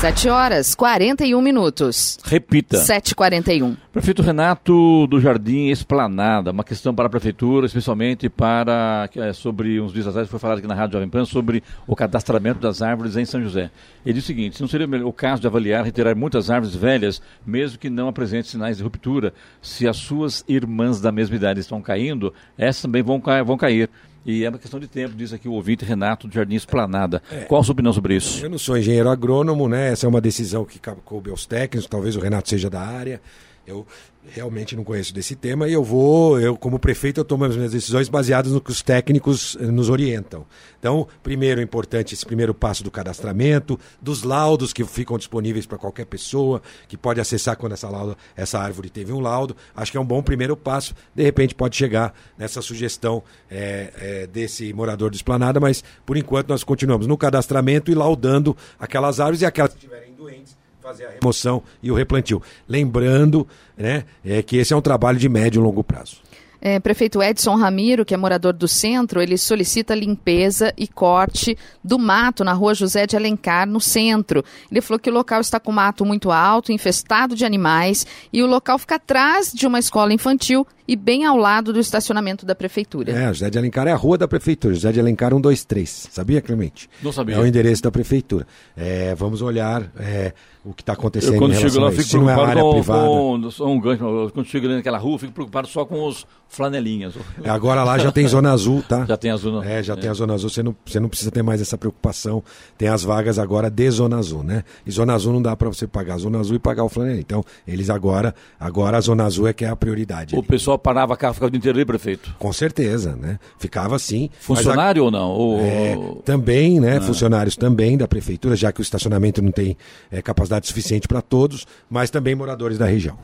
7 0.00 0.30
horas 0.30 0.74
41 0.74 1.42
minutos. 1.42 2.16
Repita. 2.24 2.78
7h41. 2.78 3.76
Prefeito 3.92 4.22
Renato 4.22 5.06
do 5.06 5.20
Jardim 5.20 5.66
Esplanada, 5.66 6.52
uma 6.52 6.64
questão 6.64 6.94
para 6.94 7.04
a 7.04 7.10
prefeitura, 7.10 7.66
especialmente 7.66 8.26
para 8.30 9.10
é, 9.14 9.34
sobre 9.34 9.78
uns 9.78 9.92
dias 9.92 10.06
atrás 10.06 10.26
foi 10.26 10.38
falado 10.38 10.56
aqui 10.56 10.66
na 10.66 10.74
Rádio 10.74 10.94
Jovem 10.94 11.08
Pan 11.10 11.26
sobre 11.26 11.62
o 11.86 11.94
cadastramento 11.94 12.60
das 12.60 12.80
árvores 12.80 13.14
em 13.14 13.26
São 13.26 13.42
José. 13.42 13.70
Ele 14.06 14.14
diz 14.14 14.24
o 14.24 14.26
seguinte: 14.26 14.56
se 14.56 14.62
não 14.62 14.68
seria 14.68 14.86
o 15.06 15.12
caso 15.12 15.42
de 15.42 15.46
avaliar 15.46 15.84
retirar 15.84 16.16
muitas 16.16 16.48
árvores 16.48 16.74
velhas, 16.74 17.20
mesmo 17.44 17.78
que 17.78 17.90
não 17.90 18.08
apresentem 18.08 18.52
sinais 18.52 18.78
de 18.78 18.82
ruptura, 18.82 19.34
se 19.60 19.86
as 19.86 19.98
suas 19.98 20.42
irmãs 20.48 20.98
da 20.98 21.12
mesma 21.12 21.36
idade 21.36 21.60
estão 21.60 21.82
caindo, 21.82 22.32
essas 22.56 22.80
também 22.80 23.02
vão, 23.02 23.20
vão 23.44 23.58
cair. 23.58 23.90
E 24.24 24.44
é 24.44 24.48
uma 24.48 24.58
questão 24.58 24.78
de 24.78 24.86
tempo, 24.86 25.14
diz 25.16 25.32
aqui 25.32 25.48
o 25.48 25.52
ouvinte 25.52 25.84
Renato 25.84 26.28
do 26.28 26.34
Jardim 26.34 26.54
Esplanada. 26.54 27.22
É. 27.30 27.44
Qual 27.44 27.60
a 27.60 27.64
sua 27.64 27.72
opinião 27.72 27.92
sobre 27.92 28.16
isso? 28.16 28.44
Eu 28.44 28.50
não 28.50 28.58
sou 28.58 28.76
engenheiro 28.76 29.08
agrônomo, 29.08 29.68
né? 29.68 29.92
Essa 29.92 30.06
é 30.06 30.08
uma 30.08 30.20
decisão 30.20 30.64
que 30.64 30.78
coube 31.04 31.30
aos 31.30 31.46
técnicos, 31.46 31.88
talvez 31.88 32.16
o 32.16 32.20
Renato 32.20 32.48
seja 32.48 32.68
da 32.68 32.80
área. 32.80 33.20
Eu 33.66 33.86
realmente 34.28 34.76
não 34.76 34.84
conheço 34.84 35.14
desse 35.14 35.34
tema 35.34 35.66
e 35.68 35.72
eu 35.72 35.82
vou, 35.82 36.38
eu 36.40 36.56
como 36.56 36.78
prefeito, 36.78 37.20
eu 37.20 37.24
tomo 37.24 37.44
as 37.44 37.56
minhas 37.56 37.72
decisões 37.72 38.08
baseadas 38.08 38.52
no 38.52 38.60
que 38.60 38.70
os 38.70 38.82
técnicos 38.82 39.56
eh, 39.58 39.64
nos 39.66 39.88
orientam. 39.88 40.46
Então, 40.78 41.06
primeiro 41.22 41.60
é 41.60 41.64
importante 41.64 42.14
esse 42.14 42.24
primeiro 42.24 42.52
passo 42.52 42.84
do 42.84 42.90
cadastramento, 42.90 43.78
dos 44.00 44.22
laudos 44.22 44.72
que 44.72 44.84
ficam 44.84 45.16
disponíveis 45.16 45.66
para 45.66 45.78
qualquer 45.78 46.04
pessoa, 46.06 46.60
que 46.88 46.96
pode 46.96 47.20
acessar 47.20 47.56
quando 47.56 47.72
essa, 47.72 47.88
lauda, 47.88 48.16
essa 48.36 48.58
árvore 48.58 48.90
teve 48.90 49.12
um 49.12 49.20
laudo. 49.20 49.56
Acho 49.74 49.92
que 49.92 49.98
é 49.98 50.00
um 50.00 50.06
bom 50.06 50.22
primeiro 50.22 50.56
passo. 50.56 50.94
De 51.14 51.22
repente 51.22 51.54
pode 51.54 51.76
chegar 51.76 52.14
nessa 52.36 52.60
sugestão 52.60 53.22
é, 53.50 53.92
é, 53.96 54.26
desse 54.26 54.72
morador 54.72 55.10
de 55.10 55.16
esplanada, 55.16 55.58
mas 55.60 55.82
por 56.04 56.16
enquanto 56.16 56.48
nós 56.48 56.62
continuamos 56.62 57.06
no 57.06 57.16
cadastramento 57.16 57.90
e 57.90 57.94
laudando 57.94 58.56
aquelas 58.78 59.20
árvores 59.20 59.42
e 59.42 59.46
aquelas 59.46 59.72
que 59.72 59.78
estiverem 59.78 60.12
doentes 60.14 60.59
fazer 60.80 61.06
a 61.06 61.10
remoção 61.10 61.62
e 61.82 61.90
o 61.90 61.94
replantio. 61.94 62.42
Lembrando 62.68 63.46
né, 63.76 64.04
é, 64.24 64.42
que 64.42 64.56
esse 64.56 64.72
é 64.72 64.76
um 64.76 64.80
trabalho 64.80 65.18
de 65.18 65.28
médio 65.28 65.60
e 65.60 65.62
longo 65.62 65.84
prazo. 65.84 66.16
É, 66.62 66.78
prefeito 66.78 67.22
Edson 67.22 67.54
Ramiro, 67.54 68.04
que 68.04 68.12
é 68.12 68.16
morador 68.18 68.52
do 68.52 68.68
centro, 68.68 69.22
ele 69.22 69.38
solicita 69.38 69.94
limpeza 69.94 70.74
e 70.76 70.86
corte 70.86 71.56
do 71.82 71.98
mato 71.98 72.44
na 72.44 72.52
rua 72.52 72.74
José 72.74 73.06
de 73.06 73.16
Alencar, 73.16 73.66
no 73.66 73.80
centro. 73.80 74.44
Ele 74.70 74.82
falou 74.82 74.98
que 74.98 75.08
o 75.08 75.12
local 75.12 75.40
está 75.40 75.58
com 75.58 75.72
mato 75.72 76.04
muito 76.04 76.30
alto, 76.30 76.70
infestado 76.70 77.34
de 77.34 77.46
animais, 77.46 78.06
e 78.30 78.42
o 78.42 78.46
local 78.46 78.78
fica 78.78 78.96
atrás 78.96 79.50
de 79.52 79.66
uma 79.66 79.78
escola 79.78 80.12
infantil 80.12 80.66
e 80.90 80.96
bem 80.96 81.24
ao 81.24 81.36
lado 81.36 81.72
do 81.72 81.78
estacionamento 81.78 82.44
da 82.44 82.52
prefeitura. 82.52 83.12
É, 83.12 83.28
José 83.28 83.48
de 83.48 83.56
Alencar 83.56 83.86
é 83.86 83.92
a 83.92 83.96
rua 83.96 84.18
da 84.18 84.26
prefeitura, 84.26 84.74
José 84.74 84.90
de 84.90 84.98
Alencar 84.98 85.30
123. 85.30 86.08
Sabia, 86.10 86.42
Clemente? 86.42 86.90
Não 87.00 87.12
sabia. 87.12 87.36
É 87.36 87.38
o 87.38 87.46
endereço 87.46 87.80
da 87.80 87.92
prefeitura. 87.92 88.44
É, 88.76 89.14
vamos 89.14 89.40
olhar 89.40 89.88
é, 89.96 90.32
o 90.64 90.74
que 90.74 90.82
está 90.82 90.92
acontecendo 90.92 91.34
eu, 91.34 91.38
quando 91.38 91.52
em 91.52 91.56
chego 91.56 91.78
lá, 91.78 91.90
fico 91.90 92.02
Se 92.02 92.16
não 92.18 92.28
é 92.28 92.34
área 92.34 92.62
com, 92.62 92.72
privada. 92.72 93.06
com, 93.06 93.50
só 93.50 93.66
um 93.66 93.80
gancho, 93.80 94.30
quando 94.34 94.46
chego 94.46 94.68
naquela 94.68 94.98
rua, 94.98 95.18
fico 95.18 95.32
preocupado 95.32 95.66
só 95.68 95.84
com 95.84 96.06
os 96.06 96.26
flanelinhas. 96.48 97.14
É, 97.42 97.48
agora 97.48 97.82
lá 97.82 97.96
já 97.96 98.12
tem 98.12 98.26
zona 98.28 98.52
azul, 98.52 98.82
tá? 98.82 99.06
Já 99.06 99.16
tem 99.16 99.30
azul, 99.30 99.52
não? 99.52 99.62
É, 99.62 99.82
já 99.82 99.96
tem 99.96 100.10
a 100.10 100.12
zona 100.12 100.34
azul, 100.34 100.50
você 100.50 100.62
não, 100.62 100.76
você 100.84 101.00
não 101.00 101.08
precisa 101.08 101.30
ter 101.30 101.42
mais 101.42 101.60
essa 101.62 101.78
preocupação. 101.78 102.42
Tem 102.76 102.88
as 102.88 103.02
vagas 103.02 103.38
agora 103.38 103.70
de 103.70 103.90
zona 103.90 104.18
azul, 104.18 104.42
né? 104.42 104.64
E 104.84 104.90
zona 104.90 105.14
azul 105.14 105.32
não 105.32 105.40
dá 105.40 105.56
para 105.56 105.68
você 105.68 105.86
pagar 105.86 106.14
a 106.14 106.18
zona 106.18 106.40
azul 106.40 106.56
e 106.56 106.58
pagar 106.58 106.84
o 106.84 106.88
flanelinho. 106.88 107.20
Então, 107.20 107.44
eles 107.66 107.88
agora, 107.88 108.34
agora 108.58 108.98
a 108.98 109.00
zona 109.00 109.24
azul 109.24 109.46
é 109.46 109.52
que 109.52 109.64
é 109.64 109.68
a 109.68 109.76
prioridade. 109.76 110.34
O 110.34 110.40
ali. 110.40 110.46
pessoal 110.48 110.78
parava 110.80 111.16
carro, 111.16 111.34
ficava 111.34 111.48
o 111.48 111.50
dia 111.50 111.58
inteiro 111.58 111.78
ali, 111.78 111.84
prefeito? 111.84 112.34
Com 112.38 112.52
certeza, 112.52 113.14
né? 113.14 113.38
Ficava 113.58 113.94
assim. 113.96 114.30
Funcionário 114.40 115.04
ou 115.04 115.10
não? 115.10 115.30
Ou... 115.30 115.60
É, 115.60 115.96
também, 116.24 116.80
né? 116.80 117.00
Funcionários 117.00 117.56
também 117.56 117.96
da 117.96 118.08
prefeitura, 118.08 118.56
já 118.56 118.72
que 118.72 118.80
o 118.80 118.82
estacionamento 118.82 119.40
não 119.42 119.52
tem 119.52 119.76
é, 120.10 120.20
capacidade 120.20 120.66
suficiente 120.66 121.06
para 121.06 121.22
todos, 121.22 121.66
mas 121.88 122.10
também 122.10 122.34
moradores 122.34 122.78
da 122.78 122.86
região. 122.86 123.16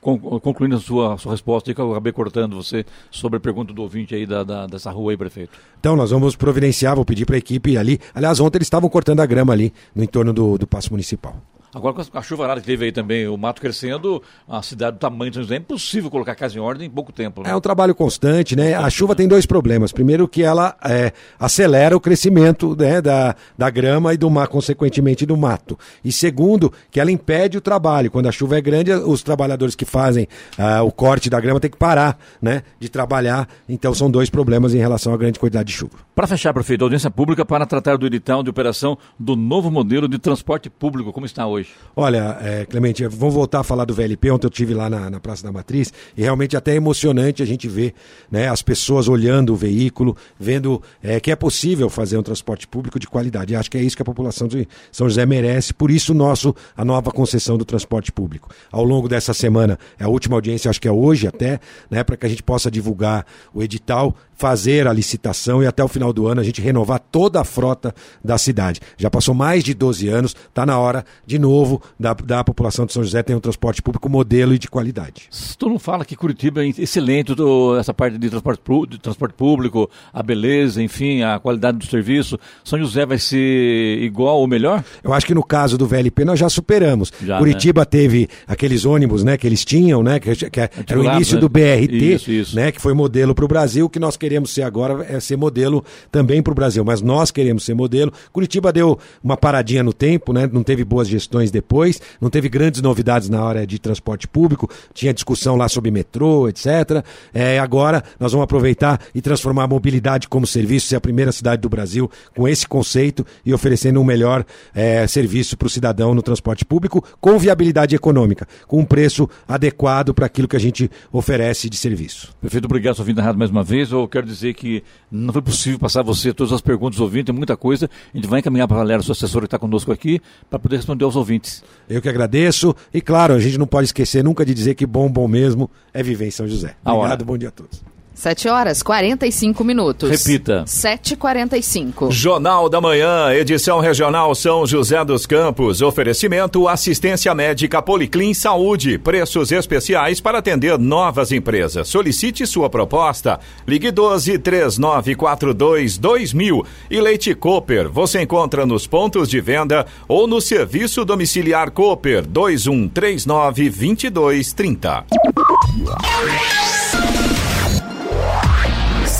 Con- 0.00 0.18
Concluindo 0.40 0.76
a 0.76 0.80
sua, 0.80 1.18
sua 1.18 1.32
resposta 1.32 1.74
que 1.74 1.78
eu 1.80 1.90
acabei 1.90 2.12
cortando 2.12 2.56
você 2.56 2.86
sobre 3.10 3.36
a 3.36 3.40
pergunta 3.40 3.72
do 3.74 3.82
ouvinte 3.82 4.14
aí 4.14 4.24
da, 4.24 4.42
da- 4.42 4.66
dessa 4.66 4.90
rua 4.90 5.12
aí, 5.12 5.16
prefeito. 5.18 5.50
Então, 5.78 5.94
nós 5.94 6.10
vamos 6.10 6.34
providenciar, 6.34 6.96
vou 6.96 7.04
pedir 7.04 7.26
para 7.26 7.34
a 7.36 7.38
equipe 7.38 7.76
ali. 7.76 8.00
Aliás, 8.14 8.40
ontem 8.40 8.56
eles 8.56 8.66
estavam 8.66 8.88
cortando 8.88 9.20
a 9.20 9.26
grama 9.26 9.52
ali 9.52 9.72
no 9.94 10.02
entorno 10.02 10.32
do, 10.32 10.56
do 10.56 10.66
Paço 10.66 10.90
Municipal. 10.92 11.36
Agora 11.72 11.94
com 11.94 12.18
a 12.18 12.22
chuvarada 12.22 12.60
que 12.60 12.66
teve 12.66 12.86
aí 12.86 12.92
também, 12.92 13.28
o 13.28 13.36
mato 13.36 13.60
crescendo, 13.60 14.20
a 14.48 14.60
cidade 14.60 14.96
do 14.96 15.00
tamanho 15.00 15.30
de 15.30 15.36
São 15.36 15.44
José, 15.44 15.54
é 15.54 15.58
impossível 15.58 16.10
colocar 16.10 16.32
a 16.32 16.34
casa 16.34 16.56
em 16.56 16.60
ordem 16.60 16.88
em 16.88 16.90
pouco 16.90 17.12
tempo. 17.12 17.42
Né? 17.42 17.50
É 17.50 17.54
um 17.54 17.60
trabalho 17.60 17.94
constante, 17.94 18.56
né? 18.56 18.74
A 18.74 18.90
chuva 18.90 19.14
tem 19.14 19.28
dois 19.28 19.46
problemas. 19.46 19.92
Primeiro 19.92 20.26
que 20.26 20.42
ela 20.42 20.76
é, 20.84 21.12
acelera 21.38 21.96
o 21.96 22.00
crescimento 22.00 22.74
né, 22.76 23.00
da, 23.00 23.36
da 23.56 23.70
grama 23.70 24.12
e 24.12 24.16
do 24.16 24.28
mar, 24.28 24.48
consequentemente 24.48 25.24
do 25.24 25.36
mato. 25.36 25.78
E 26.04 26.10
segundo, 26.10 26.72
que 26.90 26.98
ela 26.98 27.12
impede 27.12 27.56
o 27.56 27.60
trabalho. 27.60 28.10
Quando 28.10 28.26
a 28.26 28.32
chuva 28.32 28.58
é 28.58 28.60
grande, 28.60 28.92
os 28.92 29.22
trabalhadores 29.22 29.76
que 29.76 29.84
fazem 29.84 30.26
ah, 30.58 30.82
o 30.82 30.90
corte 30.90 31.30
da 31.30 31.38
grama 31.38 31.60
têm 31.60 31.70
que 31.70 31.76
parar 31.76 32.18
né, 32.42 32.64
de 32.80 32.88
trabalhar. 32.88 33.48
Então 33.68 33.94
são 33.94 34.10
dois 34.10 34.28
problemas 34.28 34.74
em 34.74 34.78
relação 34.78 35.14
à 35.14 35.16
grande 35.16 35.38
quantidade 35.38 35.68
de 35.68 35.72
chuva. 35.74 35.98
Para 36.16 36.26
fechar, 36.26 36.52
prefeito, 36.52 36.82
audiência 36.82 37.10
pública 37.10 37.44
para 37.44 37.64
tratar 37.64 37.96
do 37.96 38.06
edital 38.06 38.42
de 38.42 38.50
operação 38.50 38.98
do 39.18 39.36
novo 39.36 39.70
modelo 39.70 40.08
de 40.08 40.18
transporte 40.18 40.68
público, 40.68 41.12
como 41.12 41.26
está 41.26 41.46
hoje. 41.46 41.59
Olha, 41.94 42.38
é, 42.40 42.64
Clemente, 42.66 43.06
vamos 43.06 43.34
voltar 43.34 43.60
a 43.60 43.64
falar 43.64 43.84
do 43.84 43.94
VLP. 43.94 44.30
Ontem 44.30 44.46
eu 44.46 44.50
tive 44.50 44.74
lá 44.74 44.88
na, 44.88 45.10
na 45.10 45.20
Praça 45.20 45.42
da 45.42 45.52
Matriz 45.52 45.92
e 46.16 46.22
realmente 46.22 46.56
até 46.56 46.72
é 46.72 46.76
emocionante 46.76 47.42
a 47.42 47.46
gente 47.46 47.68
ver 47.68 47.94
né, 48.30 48.48
as 48.48 48.62
pessoas 48.62 49.08
olhando 49.08 49.52
o 49.52 49.56
veículo, 49.56 50.16
vendo 50.38 50.80
é, 51.02 51.18
que 51.20 51.30
é 51.30 51.36
possível 51.36 51.90
fazer 51.90 52.16
um 52.16 52.22
transporte 52.22 52.66
público 52.66 52.98
de 52.98 53.06
qualidade. 53.06 53.52
E 53.52 53.56
acho 53.56 53.70
que 53.70 53.76
é 53.76 53.82
isso 53.82 53.96
que 53.96 54.02
a 54.02 54.04
população 54.04 54.46
de 54.46 54.66
São 54.90 55.08
José 55.08 55.26
merece. 55.26 55.74
Por 55.74 55.90
isso, 55.90 56.14
nosso, 56.14 56.54
a 56.76 56.84
nova 56.84 57.10
concessão 57.10 57.58
do 57.58 57.64
transporte 57.64 58.12
público. 58.12 58.48
Ao 58.70 58.84
longo 58.84 59.08
dessa 59.08 59.34
semana, 59.34 59.78
é 59.98 60.04
a 60.04 60.08
última 60.08 60.36
audiência, 60.36 60.70
acho 60.70 60.80
que 60.80 60.88
é 60.88 60.92
hoje 60.92 61.26
até, 61.26 61.60
né, 61.90 62.04
para 62.04 62.16
que 62.16 62.26
a 62.26 62.28
gente 62.28 62.42
possa 62.42 62.70
divulgar 62.70 63.26
o 63.52 63.62
edital, 63.62 64.16
fazer 64.40 64.88
a 64.88 64.92
licitação 64.94 65.62
e 65.62 65.66
até 65.66 65.84
o 65.84 65.88
final 65.88 66.14
do 66.14 66.26
ano 66.26 66.40
a 66.40 66.44
gente 66.44 66.62
renovar 66.62 66.98
toda 66.98 67.38
a 67.42 67.44
frota 67.44 67.94
da 68.24 68.38
cidade. 68.38 68.80
Já 68.96 69.10
passou 69.10 69.34
mais 69.34 69.62
de 69.62 69.74
12 69.74 70.08
anos, 70.08 70.34
está 70.48 70.64
na 70.64 70.78
hora, 70.78 71.04
de 71.26 71.38
novo, 71.38 71.82
da, 71.98 72.14
da 72.14 72.42
população 72.42 72.86
de 72.86 72.92
São 72.94 73.04
José 73.04 73.22
ter 73.22 73.34
um 73.34 73.40
transporte 73.40 73.82
público 73.82 74.08
modelo 74.08 74.54
e 74.54 74.58
de 74.58 74.66
qualidade. 74.66 75.28
Todo 75.58 75.68
mundo 75.72 75.78
fala 75.80 76.06
que 76.06 76.16
Curitiba 76.16 76.64
é 76.64 76.68
excelente, 76.68 77.34
do- 77.34 77.76
essa 77.78 77.92
parte 77.92 78.16
de 78.16 78.30
transporte, 78.30 78.62
de 78.88 78.98
transporte 78.98 79.34
público, 79.34 79.90
a 80.10 80.22
beleza, 80.22 80.82
enfim, 80.82 81.22
a 81.22 81.38
qualidade 81.38 81.76
do 81.76 81.84
serviço. 81.84 82.38
São 82.64 82.78
José 82.78 83.04
vai 83.04 83.18
ser 83.18 83.98
igual 84.02 84.38
ou 84.38 84.46
melhor? 84.46 84.82
Eu 85.04 85.12
acho 85.12 85.26
que 85.26 85.34
no 85.34 85.44
caso 85.44 85.76
do 85.76 85.86
VLP 85.86 86.24
nós 86.24 86.38
já 86.38 86.48
superamos. 86.48 87.12
Já, 87.22 87.36
Curitiba 87.36 87.84
teve 87.84 88.26
aqueles 88.46 88.86
ônibus, 88.86 89.22
né, 89.22 89.36
que 89.36 89.46
eles 89.46 89.66
tinham, 89.66 90.02
né, 90.02 90.18
que, 90.18 90.34
que 90.34 90.60
era 90.60 90.70
o 90.98 91.04
início 91.04 91.34
né? 91.34 91.40
do 91.42 91.48
BRT, 91.50 92.14
Isso, 92.14 92.30
isso. 92.30 92.56
né, 92.56 92.72
que 92.72 92.80
foi 92.80 92.94
modelo 92.94 93.34
para 93.34 93.44
o 93.44 93.48
Brasil. 93.48 93.86
Que 93.90 93.98
nós 93.98 94.16
queremos 94.16 94.29
ser 94.46 94.62
agora 94.62 95.04
é 95.08 95.18
ser 95.20 95.36
modelo 95.36 95.84
também 96.10 96.42
para 96.42 96.52
o 96.52 96.54
Brasil, 96.54 96.84
mas 96.84 97.02
nós 97.02 97.30
queremos 97.30 97.64
ser 97.64 97.74
modelo. 97.74 98.12
Curitiba 98.32 98.72
deu 98.72 98.98
uma 99.22 99.36
paradinha 99.36 99.82
no 99.82 99.92
tempo, 99.92 100.32
né, 100.32 100.48
não 100.50 100.62
teve 100.62 100.84
boas 100.84 101.08
gestões 101.08 101.50
depois, 101.50 102.00
não 102.20 102.30
teve 102.30 102.48
grandes 102.48 102.80
novidades 102.80 103.28
na 103.28 103.42
área 103.42 103.66
de 103.66 103.78
transporte 103.78 104.28
público, 104.28 104.70
tinha 104.94 105.12
discussão 105.12 105.56
lá 105.56 105.68
sobre 105.68 105.90
metrô, 105.90 106.48
etc. 106.48 107.04
É, 107.34 107.58
agora 107.58 108.04
nós 108.18 108.32
vamos 108.32 108.44
aproveitar 108.44 109.00
e 109.14 109.20
transformar 109.20 109.64
a 109.64 109.68
mobilidade 109.68 110.28
como 110.28 110.46
serviço, 110.46 110.86
ser 110.86 110.96
a 110.96 111.00
primeira 111.00 111.32
cidade 111.32 111.60
do 111.60 111.68
Brasil 111.68 112.10
com 112.36 112.46
esse 112.46 112.66
conceito 112.66 113.26
e 113.44 113.52
oferecendo 113.52 114.00
um 114.00 114.04
melhor 114.04 114.44
é, 114.74 115.06
serviço 115.06 115.56
para 115.56 115.66
o 115.66 115.70
cidadão 115.70 116.14
no 116.14 116.22
transporte 116.22 116.64
público 116.64 117.04
com 117.20 117.38
viabilidade 117.38 117.96
econômica, 117.96 118.46
com 118.66 118.78
um 118.78 118.84
preço 118.84 119.28
adequado 119.48 120.14
para 120.14 120.26
aquilo 120.26 120.46
que 120.46 120.56
a 120.56 120.60
gente 120.60 120.90
oferece 121.12 121.68
de 121.68 121.76
serviço. 121.76 122.34
Prefeito, 122.40 122.66
obrigado 122.66 123.00
vir 123.04 123.14
na 123.14 123.22
rádio 123.22 123.38
mais 123.38 123.50
uma 123.50 123.64
vez. 123.64 123.92
Eu 123.92 124.06
quero 124.06 124.19
dizer 124.26 124.54
que 124.54 124.82
não 125.10 125.32
foi 125.32 125.42
possível 125.42 125.78
passar 125.78 126.00
a 126.00 126.02
você 126.02 126.32
todas 126.32 126.52
as 126.52 126.60
perguntas 126.60 126.96
dos 126.96 127.00
ouvintes, 127.00 127.26
tem 127.26 127.34
muita 127.34 127.56
coisa. 127.56 127.90
A 128.12 128.16
gente 128.16 128.28
vai 128.28 128.40
encaminhar 128.40 128.66
para 128.66 128.76
a 128.76 128.80
Valéria, 128.80 129.02
sua 129.02 129.12
assessora 129.12 129.42
que 129.42 129.48
está 129.48 129.58
conosco 129.58 129.92
aqui, 129.92 130.20
para 130.48 130.58
poder 130.58 130.76
responder 130.76 131.04
aos 131.04 131.16
ouvintes. 131.16 131.62
Eu 131.88 132.00
que 132.00 132.08
agradeço 132.08 132.74
e 132.92 133.00
claro, 133.00 133.34
a 133.34 133.40
gente 133.40 133.58
não 133.58 133.66
pode 133.66 133.86
esquecer 133.86 134.22
nunca 134.22 134.44
de 134.44 134.54
dizer 134.54 134.74
que 134.74 134.86
bom, 134.86 135.10
bom 135.10 135.26
mesmo 135.26 135.70
é 135.92 136.02
viver 136.02 136.26
em 136.26 136.30
São 136.30 136.46
José. 136.46 136.76
Obrigado, 136.84 137.24
bom 137.24 137.36
dia 137.36 137.48
a 137.48 137.52
todos. 137.52 137.89
7 138.20 138.48
horas 138.50 138.82
45 138.82 139.64
minutos. 139.64 140.10
Repita. 140.10 140.64
7h45. 140.66 142.10
Jornal 142.10 142.68
da 142.68 142.78
Manhã, 142.78 143.32
edição 143.32 143.80
regional 143.80 144.34
São 144.34 144.66
José 144.66 145.02
dos 145.06 145.24
Campos. 145.24 145.80
Oferecimento 145.80 146.68
assistência 146.68 147.34
médica 147.34 147.80
Policlin 147.80 148.34
Saúde. 148.34 148.98
Preços 148.98 149.50
especiais 149.50 150.20
para 150.20 150.36
atender 150.36 150.78
novas 150.78 151.32
empresas. 151.32 151.88
Solicite 151.88 152.46
sua 152.46 152.68
proposta. 152.68 153.40
Ligue 153.66 153.90
12 153.90 154.38
3942 154.38 155.96
2000. 155.96 156.66
E 156.90 157.00
Leite 157.00 157.34
Cooper. 157.34 157.88
Você 157.88 158.20
encontra 158.20 158.66
nos 158.66 158.86
pontos 158.86 159.30
de 159.30 159.40
venda 159.40 159.86
ou 160.06 160.26
no 160.26 160.42
serviço 160.42 161.06
domiciliar 161.06 161.70
Cooper 161.70 162.26
2139 162.26 163.70
2230. 163.70 165.06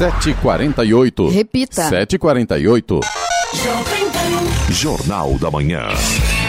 7h48. 0.01 1.31
Repita. 1.31 1.91
7h48. 1.91 3.01
Jornal 4.71 5.37
da 5.39 5.51
Manhã. 5.51 5.89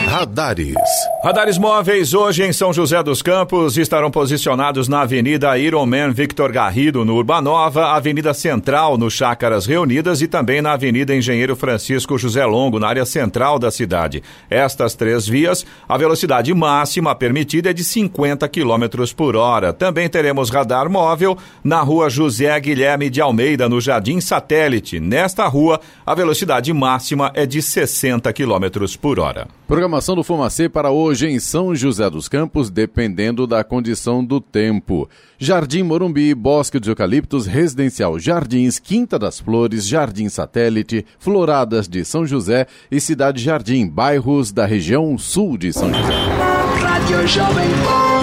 Radares. 0.08 0.78
Radares 1.24 1.60
móveis 1.60 2.16
hoje 2.16 2.44
em 2.44 2.52
São 2.52 2.74
José 2.74 3.04
dos 3.04 3.22
Campos 3.22 3.78
estarão 3.78 4.10
posicionados 4.10 4.88
na 4.88 5.02
Avenida 5.02 5.56
Ironman 5.56 6.12
Victor 6.12 6.52
Garrido, 6.52 7.06
no 7.06 7.14
Urbanova, 7.14 7.90
Avenida 7.90 8.34
Central, 8.34 8.98
no 8.98 9.08
Chácaras 9.08 9.68
Reunidas 9.68 10.24
e 10.24 10.28
também 10.28 10.64
na 10.64 10.72
Avenida 10.72 11.16
Engenheiro 11.16 11.56
Francisco 11.56 12.18
José 12.18 12.44
Longo, 12.44 12.80
na 12.80 12.88
área 12.88 13.06
central 13.06 13.60
da 13.60 13.70
cidade. 13.70 14.24
Estas 14.50 14.96
três 14.96 15.28
vias, 15.28 15.64
a 15.88 15.96
velocidade 15.96 16.52
máxima 16.56 17.14
permitida 17.14 17.70
é 17.70 17.74
de 17.74 17.84
50 17.84 18.50
km 18.50 19.14
por 19.16 19.36
hora. 19.36 19.72
Também 19.72 20.10
teremos 20.10 20.50
radar 20.50 20.90
móvel 20.90 21.38
na 21.64 21.82
rua 21.82 22.10
José 22.10 22.60
Guilherme 22.60 23.12
de 23.12 23.22
Almeida, 23.22 23.70
no 23.70 23.80
Jardim 23.80 24.20
Satélite. 24.20 25.00
Nesta 25.00 25.46
rua, 25.46 25.80
a 26.04 26.16
velocidade 26.16 26.74
máxima 26.74 27.32
é 27.36 27.46
de 27.46 27.62
60 27.62 28.34
km 28.34 28.98
por 29.00 29.20
hora. 29.20 29.48
Programação 29.68 30.16
do 30.16 30.24
Fumacê 30.24 30.68
para 30.68 30.90
hoje. 30.90 31.11
Hoje 31.12 31.28
em 31.28 31.39
São 31.39 31.76
José 31.76 32.09
dos 32.09 32.30
Campos, 32.30 32.70
dependendo 32.70 33.45
da 33.45 33.66
condição 33.66 34.24
do 34.24 34.39
tempo. 34.39 35.09
Jardim 35.38 35.84
Morumbi, 35.84 36.34
Bosque 36.34 36.80
dos 36.80 36.88
Eucaliptos, 36.88 37.45
Residencial 37.45 38.18
Jardins, 38.18 38.80
Quinta 38.80 39.20
das 39.20 39.38
Flores, 39.38 39.86
Jardim 39.86 40.30
Satélite, 40.30 41.05
Floradas 41.20 41.89
de 41.89 42.05
São 42.05 42.26
José 42.26 42.66
e 42.89 43.01
Cidade 43.01 43.43
Jardim, 43.43 43.89
bairros 43.89 44.53
da 44.53 44.66
região 44.66 45.18
sul 45.18 45.57
de 45.57 45.74
São 45.74 45.93
José. 45.93 46.51
Rádio 47.02 47.28
Jovem 47.28 47.72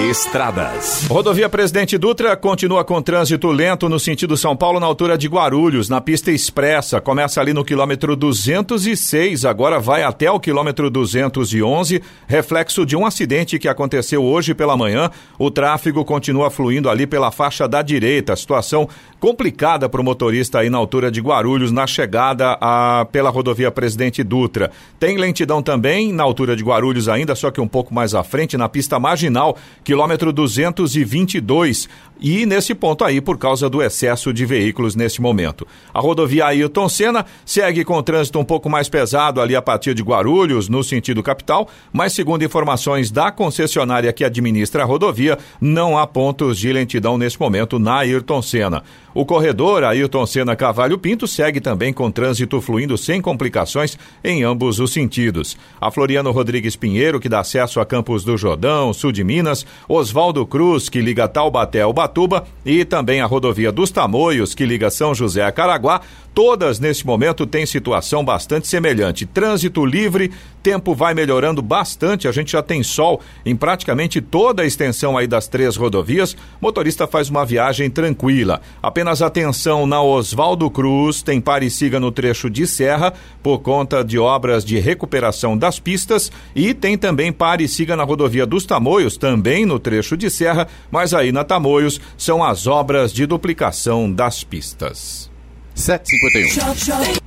Estradas. 0.09 1.05
Rodovia 1.09 1.49
Presidente 1.49 1.99
Dutra 1.99 2.37
continua 2.37 2.85
com 2.85 3.03
trânsito 3.03 3.51
lento 3.51 3.89
no 3.89 3.99
sentido 3.99 4.37
São 4.37 4.57
Paulo 4.57 4.79
na 4.79 4.87
altura 4.87 5.19
de 5.19 5.27
Guarulhos, 5.27 5.89
na 5.89 6.01
pista 6.01 6.31
expressa. 6.31 7.01
Começa 7.01 7.41
ali 7.41 7.53
no 7.53 7.65
quilômetro 7.65 8.15
206, 8.15 9.45
agora 9.45 9.81
vai 9.81 10.05
até 10.05 10.31
o 10.31 10.39
quilômetro 10.39 10.89
211, 10.89 12.01
reflexo 12.29 12.87
de 12.87 12.97
um 12.97 13.05
acidente 13.05 13.59
que 13.59 13.67
aconteceu 13.67 14.23
hoje 14.25 14.55
pela 14.55 14.77
manhã. 14.77 15.11
O 15.37 15.51
tráfego 15.51 16.05
continua 16.05 16.49
fluindo 16.49 16.89
ali 16.89 17.05
pela 17.05 17.33
faixa 17.33 17.67
da 17.67 17.83
direita. 17.83 18.37
Situação 18.37 18.89
complicada 19.19 19.89
para 19.89 20.01
o 20.01 20.05
motorista 20.05 20.61
aí 20.61 20.71
na 20.71 20.79
altura 20.79 21.11
de 21.11 21.21
Guarulhos, 21.21 21.73
na 21.73 21.89
chegada 21.89 22.57
a, 22.61 23.05
pela 23.11 23.31
rodovia 23.31 23.73
Presidente 23.73 24.23
Dutra. 24.23 24.71
Tem 25.01 25.19
lentidão 25.19 25.61
também 25.61 26.13
na 26.13 26.23
altura 26.23 26.55
de 26.55 26.63
Guarulhos 26.63 27.09
ainda, 27.09 27.35
só 27.35 27.51
que 27.51 27.61
um 27.61 27.69
pouco 27.69 27.93
mais 27.93 28.15
à 28.15 28.23
frente, 28.23 28.57
na 28.57 28.68
pista 28.69 28.99
marginal, 28.99 29.57
quilômetro 29.83 30.33
222. 30.33 31.89
E 32.21 32.45
nesse 32.47 32.75
ponto 32.75 33.05
aí, 33.05 33.21
por 33.21 33.39
causa 33.39 33.71
do 33.71 33.81
excesso 33.81 34.33
de 34.33 34.45
veículos 34.45 34.97
nesse 34.97 35.21
momento. 35.21 35.67
A 35.95 36.01
rodovia 36.01 36.47
Ailton 36.47 36.89
Senna 36.89 37.25
segue 37.45 37.85
com 37.85 37.95
o 37.95 38.03
trânsito 38.03 38.41
um 38.41 38.45
pouco 38.45 38.69
mais 38.69 38.89
pesado 38.89 39.41
ali 39.41 39.55
a 39.55 39.63
partir 39.63 39.95
de 39.95 40.03
Guarulhos, 40.03 40.69
no 40.69 40.83
sentido 40.83 41.23
capital, 41.23 41.69
mas 41.93 42.13
segundo 42.13 42.45
informações 42.45 43.11
da 43.11 43.31
concessionária 43.31 44.13
que 44.13 44.25
administra 44.25 44.83
a 44.83 44.87
rodovia, 44.87 45.39
não 45.61 45.97
há 45.97 46.07
pontos 46.07 46.59
de 46.59 46.73
lentidão 46.73 47.17
nesse 47.17 47.39
momento 47.39 47.79
na 47.79 47.99
Ayrton 47.99 48.43
Senna. 48.43 48.83
O 49.19 49.27
corredor 49.27 49.83
Ayrton 49.83 50.25
Senna 50.27 50.55
Cavalho 50.55 50.97
Pinto 50.97 51.27
segue 51.27 51.61
também 51.61 51.93
com 51.93 52.09
trânsito 52.09 52.61
fluindo 52.61 52.97
sem 52.97 53.21
complicações 53.21 53.99
em 54.23 54.45
ambos 54.45 54.79
os 54.79 54.93
sentidos. 54.93 55.57
A 55.81 55.91
Floriano 55.91 56.31
Rodrigues 56.31 56.77
Pinheiro, 56.77 57.19
que 57.19 57.29
dá 57.29 57.41
acesso 57.41 57.81
a 57.81 57.85
Campos 57.85 58.23
do 58.23 58.37
Jordão, 58.37 58.93
sul 58.93 59.11
de 59.11 59.25
Minas, 59.25 59.67
Oswaldo 59.89 60.47
Cruz, 60.47 60.89
que 60.89 61.01
liga 61.01 61.27
Taubaté 61.27 61.81
ao 61.83 61.93
Batuba, 61.93 62.47
e 62.65 62.85
também 62.85 63.21
a 63.21 63.27
rodovia 63.27 63.73
dos 63.73 63.91
Tamoios, 63.91 64.55
que 64.55 64.65
liga 64.65 64.89
São 64.89 65.13
José 65.13 65.43
a 65.43 65.51
Caraguá, 65.51 66.01
todas 66.33 66.79
nesse 66.79 67.05
momento 67.05 67.45
têm 67.45 67.67
situação 67.67 68.25
bastante 68.25 68.69
semelhante. 68.69 69.27
Trânsito 69.27 69.85
livre, 69.85 70.31
tempo 70.63 70.95
vai 70.95 71.13
melhorando 71.13 71.61
bastante, 71.61 72.29
a 72.29 72.33
gente 72.33 72.53
já 72.53 72.63
tem 72.63 72.85
sol 72.85 73.21
em 73.45 73.57
praticamente 73.57 74.21
toda 74.21 74.63
a 74.63 74.67
extensão 74.67 75.19
aí 75.19 75.27
das 75.27 75.49
três 75.49 75.75
rodovias. 75.75 76.37
Motorista 76.61 77.09
faz 77.09 77.29
uma 77.29 77.45
viagem 77.45 77.91
tranquila. 77.91 78.61
Apenas 78.81 79.08
atenção 79.11 79.87
na 79.87 80.03
Oswaldo 80.03 80.71
Cruz, 80.71 81.23
tem 81.23 81.41
pare 81.41 81.67
e 81.67 81.71
siga 81.71 81.99
no 81.99 82.13
trecho 82.13 82.51
de 82.51 82.67
serra 82.67 83.13
por 83.43 83.61
conta 83.61 84.05
de 84.05 84.19
obras 84.19 84.65
de 84.65 84.79
recuperação 84.79 85.57
das 85.57 85.81
pistas 85.81 86.31
e 86.55 86.75
tem 86.75 86.97
também 86.99 87.33
pare 87.33 87.65
e 87.65 87.69
siga 87.69 87.97
na 87.97 88.05
rodovia 88.05 88.45
dos 88.45 88.67
Tamoios, 88.67 89.17
também 89.17 89.65
no 89.65 89.79
trecho 89.79 90.17
de 90.17 90.31
serra, 90.31 90.69
mas 90.91 91.15
aí 91.15 91.33
na 91.33 91.45
Tamoios 91.45 92.01
são 92.17 92.45
as 92.45 92.67
obras 92.67 93.13
de 93.13 93.25
duplicação 93.27 94.13
das 94.13 94.45
pistas. 94.45 95.31
7h51. 95.77 97.21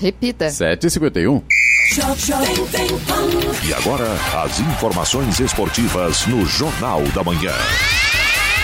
Repita. 0.00 0.46
7h51. 0.48 1.42
E 3.66 3.74
agora, 3.74 4.12
as 4.44 4.60
informações 4.60 5.40
esportivas 5.40 6.26
no 6.26 6.44
Jornal 6.44 7.02
da 7.14 7.24
Manhã. 7.24 7.54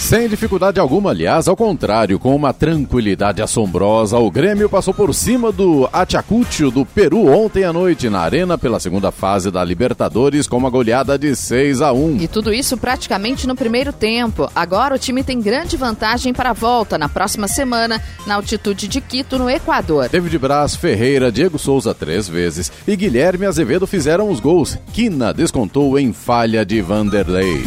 Sem 0.00 0.28
dificuldade 0.28 0.80
alguma, 0.80 1.10
aliás, 1.10 1.46
ao 1.46 1.54
contrário, 1.54 2.18
com 2.18 2.34
uma 2.34 2.52
tranquilidade 2.52 3.40
assombrosa, 3.42 4.18
o 4.18 4.30
Grêmio 4.30 4.68
passou 4.68 4.92
por 4.92 5.14
cima 5.14 5.52
do 5.52 5.88
Achacucho 5.92 6.70
do 6.70 6.84
Peru 6.84 7.28
ontem 7.28 7.62
à 7.62 7.72
noite 7.72 8.08
na 8.08 8.20
Arena 8.20 8.58
pela 8.58 8.80
segunda 8.80 9.12
fase 9.12 9.52
da 9.52 9.62
Libertadores 9.62 10.48
com 10.48 10.56
uma 10.56 10.70
goleada 10.70 11.16
de 11.16 11.36
6 11.36 11.82
a 11.82 11.92
1. 11.92 12.16
E 12.16 12.26
tudo 12.26 12.52
isso 12.52 12.76
praticamente 12.76 13.46
no 13.46 13.54
primeiro 13.54 13.92
tempo. 13.92 14.50
Agora 14.52 14.96
o 14.96 14.98
time 14.98 15.22
tem 15.22 15.40
grande 15.40 15.76
vantagem 15.76 16.32
para 16.32 16.50
a 16.50 16.54
volta 16.54 16.98
na 16.98 17.08
próxima 17.08 17.46
semana 17.46 18.02
na 18.26 18.34
altitude 18.34 18.88
de 18.88 19.00
Quito, 19.00 19.38
no 19.38 19.48
Equador. 19.48 20.08
David 20.08 20.38
Braz, 20.38 20.74
Ferreira, 20.74 21.30
Diego 21.30 21.58
Souza 21.58 21.94
três 21.94 22.26
vezes 22.26 22.72
e 22.88 22.96
Guilherme 22.96 23.46
Azevedo 23.46 23.86
fizeram 23.86 24.28
os 24.30 24.40
gols. 24.40 24.76
Quina 24.92 25.32
descontou 25.32 25.96
em 25.98 26.12
falha 26.12 26.64
de 26.64 26.80
Vanderlei. 26.80 27.62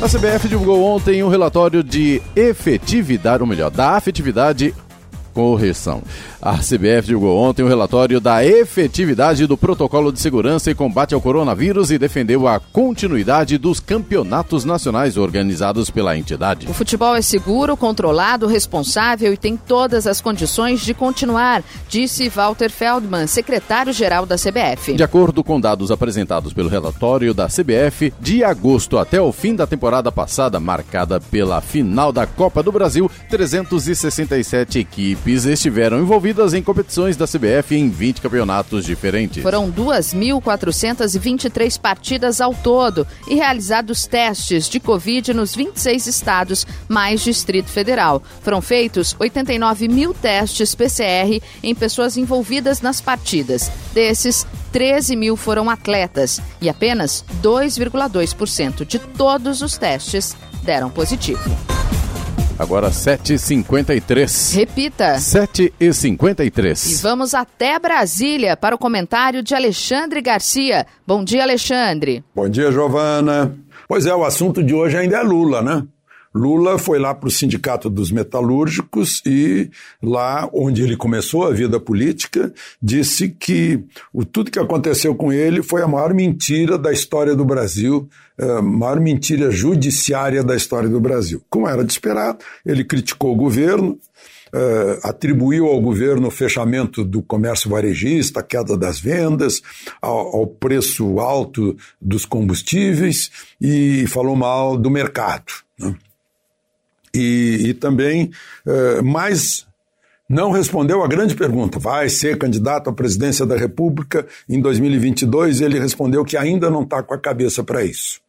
A 0.00 0.06
CBF 0.06 0.46
divulgou 0.48 0.84
ontem 0.84 1.24
um 1.24 1.28
relatório 1.28 1.82
de 1.82 2.22
efetividade, 2.36 3.42
ou 3.42 3.48
melhor, 3.48 3.68
da 3.68 3.96
afetividade 3.96 4.72
correção. 5.34 6.02
A 6.40 6.58
CBF 6.58 7.08
divulgou 7.08 7.36
ontem 7.36 7.64
o 7.64 7.66
um 7.66 7.68
relatório 7.68 8.20
da 8.20 8.44
efetividade 8.44 9.44
do 9.44 9.56
protocolo 9.56 10.12
de 10.12 10.20
segurança 10.20 10.70
e 10.70 10.74
combate 10.74 11.12
ao 11.12 11.20
coronavírus 11.20 11.90
e 11.90 11.98
defendeu 11.98 12.46
a 12.46 12.60
continuidade 12.60 13.58
dos 13.58 13.80
campeonatos 13.80 14.64
nacionais 14.64 15.16
organizados 15.16 15.90
pela 15.90 16.16
entidade. 16.16 16.68
O 16.68 16.72
futebol 16.72 17.16
é 17.16 17.22
seguro, 17.22 17.76
controlado, 17.76 18.46
responsável 18.46 19.32
e 19.32 19.36
tem 19.36 19.56
todas 19.56 20.06
as 20.06 20.20
condições 20.20 20.80
de 20.80 20.94
continuar, 20.94 21.64
disse 21.88 22.28
Walter 22.28 22.70
Feldman, 22.70 23.26
secretário-geral 23.26 24.24
da 24.24 24.36
CBF. 24.36 24.94
De 24.94 25.02
acordo 25.02 25.42
com 25.42 25.60
dados 25.60 25.90
apresentados 25.90 26.52
pelo 26.52 26.68
relatório 26.68 27.34
da 27.34 27.48
CBF, 27.48 28.14
de 28.20 28.44
agosto 28.44 28.96
até 28.96 29.20
o 29.20 29.32
fim 29.32 29.56
da 29.56 29.66
temporada 29.66 30.12
passada, 30.12 30.60
marcada 30.60 31.20
pela 31.20 31.60
final 31.60 32.12
da 32.12 32.28
Copa 32.28 32.62
do 32.62 32.70
Brasil, 32.70 33.10
367 33.28 34.78
equipes 34.78 35.44
estiveram 35.44 35.98
envolvidas 35.98 36.27
envolvidas 36.28 36.54
em 36.54 36.62
competições 36.62 37.16
da 37.16 37.26
CBF 37.26 37.74
em 37.74 37.88
20 37.88 38.20
campeonatos 38.20 38.84
diferentes. 38.84 39.42
Foram 39.42 39.72
2.423 39.72 41.80
partidas 41.80 42.40
ao 42.40 42.54
todo 42.54 43.06
e 43.26 43.34
realizados 43.34 44.06
testes 44.06 44.68
de 44.68 44.78
Covid 44.78 45.32
nos 45.32 45.54
26 45.54 46.06
estados, 46.06 46.66
mais 46.86 47.22
Distrito 47.22 47.70
Federal. 47.70 48.22
Foram 48.42 48.60
feitos 48.60 49.16
89 49.18 49.88
mil 49.88 50.12
testes 50.12 50.74
PCR 50.74 51.40
em 51.62 51.74
pessoas 51.74 52.16
envolvidas 52.16 52.82
nas 52.82 53.00
partidas. 53.00 53.70
Desses, 53.94 54.46
13 54.72 55.16
mil 55.16 55.36
foram 55.36 55.70
atletas 55.70 56.40
e 56.60 56.68
apenas 56.68 57.24
2,2% 57.42 58.84
de 58.84 58.98
todos 58.98 59.62
os 59.62 59.78
testes 59.78 60.36
deram 60.62 60.90
positivo. 60.90 61.48
Agora 62.58 62.90
7h53. 62.90 64.56
Repita. 64.56 65.14
7h53. 65.14 66.90
E 66.92 66.94
vamos 67.02 67.32
até 67.32 67.78
Brasília 67.78 68.56
para 68.56 68.74
o 68.74 68.78
comentário 68.78 69.42
de 69.42 69.54
Alexandre 69.54 70.20
Garcia. 70.20 70.84
Bom 71.06 71.22
dia, 71.22 71.44
Alexandre. 71.44 72.24
Bom 72.34 72.48
dia, 72.48 72.72
Giovana. 72.72 73.56
Pois 73.86 74.06
é, 74.06 74.14
o 74.14 74.24
assunto 74.24 74.62
de 74.62 74.74
hoje 74.74 74.96
ainda 74.96 75.18
é 75.18 75.22
Lula, 75.22 75.62
né? 75.62 75.84
Lula 76.38 76.78
foi 76.78 77.00
lá 77.00 77.12
para 77.12 77.26
o 77.26 77.30
Sindicato 77.30 77.90
dos 77.90 78.12
Metalúrgicos 78.12 79.20
e 79.26 79.68
lá 80.00 80.48
onde 80.52 80.82
ele 80.82 80.96
começou 80.96 81.44
a 81.44 81.50
vida 81.50 81.80
política, 81.80 82.52
disse 82.80 83.28
que 83.28 83.82
o, 84.12 84.24
tudo 84.24 84.50
que 84.50 84.58
aconteceu 84.58 85.16
com 85.16 85.32
ele 85.32 85.62
foi 85.62 85.82
a 85.82 85.88
maior 85.88 86.14
mentira 86.14 86.78
da 86.78 86.92
história 86.92 87.34
do 87.34 87.44
Brasil, 87.44 88.08
a 88.38 88.62
maior 88.62 89.00
mentira 89.00 89.50
judiciária 89.50 90.44
da 90.44 90.54
história 90.54 90.88
do 90.88 91.00
Brasil. 91.00 91.42
Como 91.50 91.68
era 91.68 91.84
de 91.84 91.90
esperar, 91.90 92.38
ele 92.64 92.84
criticou 92.84 93.32
o 93.32 93.36
governo, 93.36 93.98
Uh, 94.50 94.96
atribuiu 95.06 95.66
ao 95.66 95.78
governo 95.78 96.28
o 96.28 96.30
fechamento 96.30 97.04
do 97.04 97.20
comércio 97.20 97.68
varejista, 97.68 98.40
a 98.40 98.42
queda 98.42 98.78
das 98.78 98.98
vendas, 98.98 99.60
ao, 100.00 100.36
ao, 100.36 100.46
preço 100.46 101.20
alto 101.20 101.76
dos 102.00 102.24
combustíveis 102.24 103.30
e 103.60 104.06
falou 104.06 104.34
mal 104.34 104.78
do 104.78 104.88
mercado. 104.88 105.52
Né? 105.78 105.94
E, 107.14 107.68
e 107.68 107.74
também, 107.74 108.30
uh, 108.66 109.02
mais 109.02 109.66
não 110.28 110.50
respondeu 110.50 111.02
a 111.02 111.08
grande 111.08 111.34
pergunta: 111.34 111.78
vai 111.78 112.08
ser 112.08 112.36
candidato 112.36 112.90
à 112.90 112.92
presidência 112.92 113.46
da 113.46 113.56
República 113.56 114.26
em 114.48 114.60
2022? 114.60 115.60
E 115.60 115.64
ele 115.64 115.78
respondeu 115.78 116.24
que 116.24 116.36
ainda 116.36 116.68
não 116.68 116.82
está 116.82 117.02
com 117.02 117.14
a 117.14 117.18
cabeça 117.18 117.64
para 117.64 117.82
isso. 117.82 118.20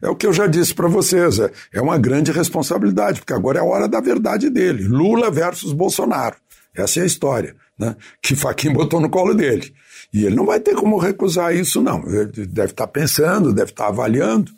É 0.00 0.08
o 0.08 0.16
que 0.16 0.26
eu 0.26 0.32
já 0.32 0.46
disse 0.46 0.74
para 0.74 0.88
vocês, 0.88 1.38
é, 1.38 1.50
é 1.74 1.80
uma 1.80 1.98
grande 1.98 2.30
responsabilidade, 2.30 3.20
porque 3.20 3.32
agora 3.32 3.58
é 3.58 3.62
a 3.62 3.64
hora 3.64 3.88
da 3.88 4.00
verdade 4.00 4.48
dele. 4.48 4.84
Lula 4.84 5.30
versus 5.30 5.72
Bolsonaro. 5.72 6.36
Essa 6.74 7.00
é 7.00 7.02
a 7.02 7.06
história, 7.06 7.54
né? 7.78 7.96
Que 8.22 8.36
Faquin 8.36 8.72
botou 8.72 9.00
no 9.00 9.10
colo 9.10 9.34
dele. 9.34 9.72
E 10.12 10.24
ele 10.24 10.36
não 10.36 10.46
vai 10.46 10.60
ter 10.60 10.74
como 10.74 10.98
recusar 10.98 11.54
isso, 11.54 11.82
não. 11.82 12.06
Ele 12.06 12.46
deve 12.46 12.72
estar 12.72 12.86
tá 12.86 12.92
pensando, 12.92 13.52
deve 13.52 13.70
estar 13.70 13.84
tá 13.84 13.90
avaliando 13.90 14.52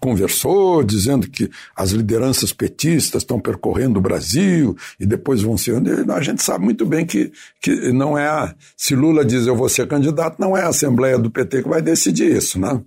conversou, 0.00 0.82
dizendo 0.82 1.28
que 1.28 1.50
as 1.76 1.90
lideranças 1.90 2.52
petistas 2.52 3.22
estão 3.22 3.38
percorrendo 3.40 3.98
o 3.98 4.02
Brasil 4.02 4.76
e 4.98 5.06
depois 5.06 5.42
vão 5.42 5.56
ser. 5.56 5.74
A 6.10 6.20
gente 6.20 6.42
sabe 6.42 6.64
muito 6.64 6.84
bem 6.84 7.06
que, 7.06 7.32
que 7.60 7.92
não 7.92 8.16
é 8.18 8.26
a. 8.26 8.54
Se 8.76 8.94
Lula 8.94 9.24
diz 9.24 9.46
eu 9.46 9.56
vou 9.56 9.68
ser 9.68 9.86
candidato, 9.86 10.40
não 10.40 10.56
é 10.56 10.62
a 10.62 10.68
Assembleia 10.68 11.18
do 11.18 11.30
PT 11.30 11.62
que 11.62 11.68
vai 11.68 11.82
decidir 11.82 12.36
isso, 12.36 12.58
né? 12.58 12.80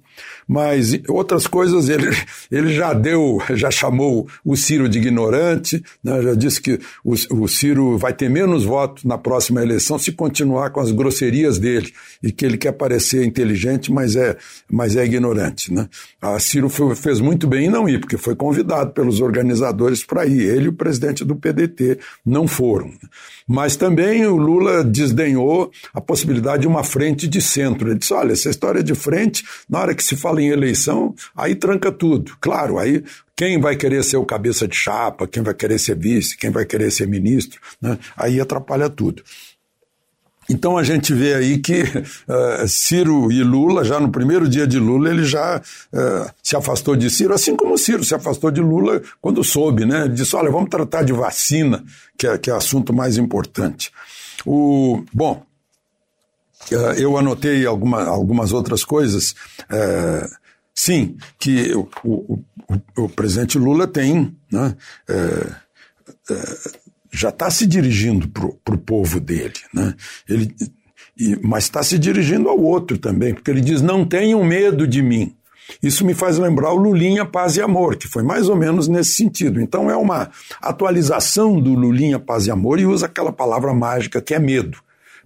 Mas 0.48 0.98
outras 1.10 1.46
coisas 1.46 1.90
ele, 1.90 2.10
ele 2.50 2.74
já 2.74 2.94
deu, 2.94 3.40
já 3.54 3.70
chamou 3.70 4.28
o 4.46 4.56
Ciro 4.56 4.88
de 4.88 4.98
ignorante, 4.98 5.84
né? 6.04 6.22
já 6.22 6.34
disse 6.34 6.62
que 6.62 6.80
o, 7.04 7.14
o 7.32 7.48
Ciro 7.48 7.98
vai 7.98 8.14
ter 8.14 8.30
menos 8.30 8.64
votos 8.64 9.04
na 9.04 9.18
próxima 9.18 9.62
eleição 9.62 10.00
se 10.00 10.12
continuar 10.12 10.70
com 10.70 10.80
as 10.80 10.92
grosserias 10.92 11.60
dele 11.60 11.92
e 12.24 12.32
que 12.32 12.46
ele 12.46 12.58
quer 12.58 12.72
parecer 12.72 13.26
inteligente, 13.26 13.92
mas 13.92 14.16
é, 14.16 14.38
mas 14.72 14.96
é 14.96 15.04
ignorante. 15.04 15.74
Né? 15.74 15.90
A 16.22 16.40
Ciro 16.40 16.70
foi, 16.70 16.96
fez 16.96 17.20
muito 17.20 17.48
bem 17.48 17.66
em 17.66 17.70
não 17.70 17.90
ir, 17.90 18.00
porque 18.00 18.18
foi 18.18 18.36
convidado 18.36 18.92
pelos 18.92 19.20
organizadores 19.20 20.04
para 20.04 20.26
ir. 20.26 20.42
Ele 20.42 20.66
e 20.66 20.70
o 20.70 20.74
presidente 20.74 21.26
do 21.26 21.36
PDT 21.36 22.00
não 22.26 22.48
foram. 22.48 22.92
Mas 23.48 23.78
também 23.78 24.26
o 24.26 24.36
Lula 24.36 24.84
desdenhou 24.84 25.72
a 25.94 26.02
possibilidade 26.02 26.64
de 26.64 26.68
uma 26.68 26.84
frente 26.84 27.28
de 27.28 27.42
centro. 27.42 27.88
Ele 27.90 28.00
disse: 28.00 28.14
olha, 28.14 28.34
essa 28.34 28.50
história 28.50 28.84
de 28.84 28.94
frente, 28.94 29.46
na 29.70 29.80
hora 29.80 29.96
que 29.96 30.04
se 30.04 30.18
fala 30.18 30.42
em 30.42 30.50
eleição, 30.50 31.16
aí 31.36 31.56
tranca 31.56 31.92
tudo. 31.92 32.36
Claro, 32.42 32.78
aí 32.78 33.04
quem 33.38 33.62
vai 33.62 33.76
querer 33.76 34.04
ser 34.04 34.18
o 34.18 34.26
cabeça 34.26 34.68
de 34.68 34.76
chapa, 34.76 35.28
quem 35.28 35.44
vai 35.44 35.54
querer 35.54 35.80
ser 35.80 35.96
vice, 35.96 36.36
quem 36.36 36.50
vai 36.50 36.66
querer 36.66 36.92
ser 36.92 37.08
ministro, 37.08 37.62
né? 37.80 37.98
aí 38.18 38.42
atrapalha 38.42 38.90
tudo. 38.90 39.24
Então 40.50 40.78
a 40.78 40.84
gente 40.84 41.14
vê 41.14 41.34
aí 41.34 41.58
que 41.58 41.82
uh, 41.84 42.68
Ciro 42.68 43.32
e 43.32 43.44
Lula, 43.44 43.84
já 43.84 44.00
no 44.00 44.10
primeiro 44.10 44.48
dia 44.48 44.66
de 44.66 44.80
Lula, 44.80 45.10
ele 45.10 45.26
já 45.26 45.60
uh, 45.60 46.32
se 46.42 46.56
afastou 46.56 46.96
de 46.96 47.10
Ciro, 47.10 47.34
assim 47.34 47.56
como 47.56 47.78
Ciro 47.78 48.04
se 48.04 48.16
afastou 48.16 48.50
de 48.50 48.62
Lula 48.62 49.02
quando 49.22 49.44
soube, 49.44 49.86
né? 49.86 50.06
Ele 50.06 50.14
disse: 50.14 50.36
olha, 50.36 50.50
vamos 50.50 50.70
tratar 50.70 51.04
de 51.04 51.12
vacina, 51.12 51.84
que 52.18 52.28
é, 52.28 52.38
que 52.38 52.50
é 52.50 52.54
assunto 52.54 52.94
mais 52.94 53.18
importante. 53.18 53.92
O, 54.46 55.04
bom, 55.14 55.44
uh, 56.72 56.76
eu 56.98 57.18
anotei 57.18 57.66
alguma, 57.66 58.04
algumas 58.04 58.54
outras 58.54 58.84
coisas. 58.84 59.36
sim, 60.74 61.18
que 61.38 61.74
o, 61.74 61.90
o, 62.04 62.40
o, 62.96 63.10
presidente 63.10 63.58
Lula 63.58 63.86
tem. 63.86 64.34
Né, 64.50 64.76
já 67.18 67.30
está 67.30 67.50
se 67.50 67.66
dirigindo 67.66 68.28
para 68.28 68.76
o 68.76 68.78
povo 68.78 69.20
dele, 69.20 69.56
né? 69.74 69.96
Ele, 70.30 70.54
e, 71.18 71.38
mas 71.42 71.64
está 71.64 71.82
se 71.82 71.98
dirigindo 71.98 72.48
ao 72.48 72.60
outro 72.60 72.98
também, 72.98 73.34
porque 73.34 73.50
ele 73.50 73.62
diz: 73.62 73.82
não 73.82 74.06
tenham 74.06 74.44
medo 74.44 74.88
de 74.88 75.02
mim. 75.02 75.34
Isso 75.82 76.06
me 76.06 76.14
faz 76.14 76.38
lembrar 76.38 76.72
o 76.72 76.78
Lulinha 76.78 77.26
Paz 77.26 77.58
e 77.58 77.62
Amor, 77.62 77.98
que 77.98 78.08
foi 78.08 78.24
mais 78.24 78.48
ou 78.48 78.56
menos 78.56 78.88
nesse 78.88 79.14
sentido. 79.14 79.60
Então 79.60 79.90
é 79.90 79.98
uma 79.98 80.30
atualização 80.62 81.60
do 81.60 81.74
Lulinha 81.74 82.20
Paz 82.20 82.48
e 82.48 82.52
Amor 82.52 82.80
e 82.80 82.86
usa 82.86 83.08
aquela 83.08 83.34
palavra 83.34 83.74
mágica 83.74 84.22
que 84.22 84.34
é 84.34 84.40
medo. 84.40 84.78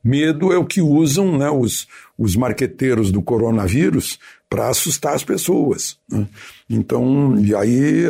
Medo 0.04 0.52
é 0.52 0.58
o 0.58 0.66
que 0.66 0.82
usam 0.82 1.38
né, 1.38 1.50
os, 1.52 1.88
os 2.18 2.36
marqueteiros 2.36 3.12
do 3.12 3.22
coronavírus 3.22 4.18
para 4.50 4.68
assustar 4.68 5.14
as 5.14 5.24
pessoas. 5.24 5.98
Né? 6.10 6.28
Então, 6.68 7.38
e 7.38 7.54
aí 7.54 8.06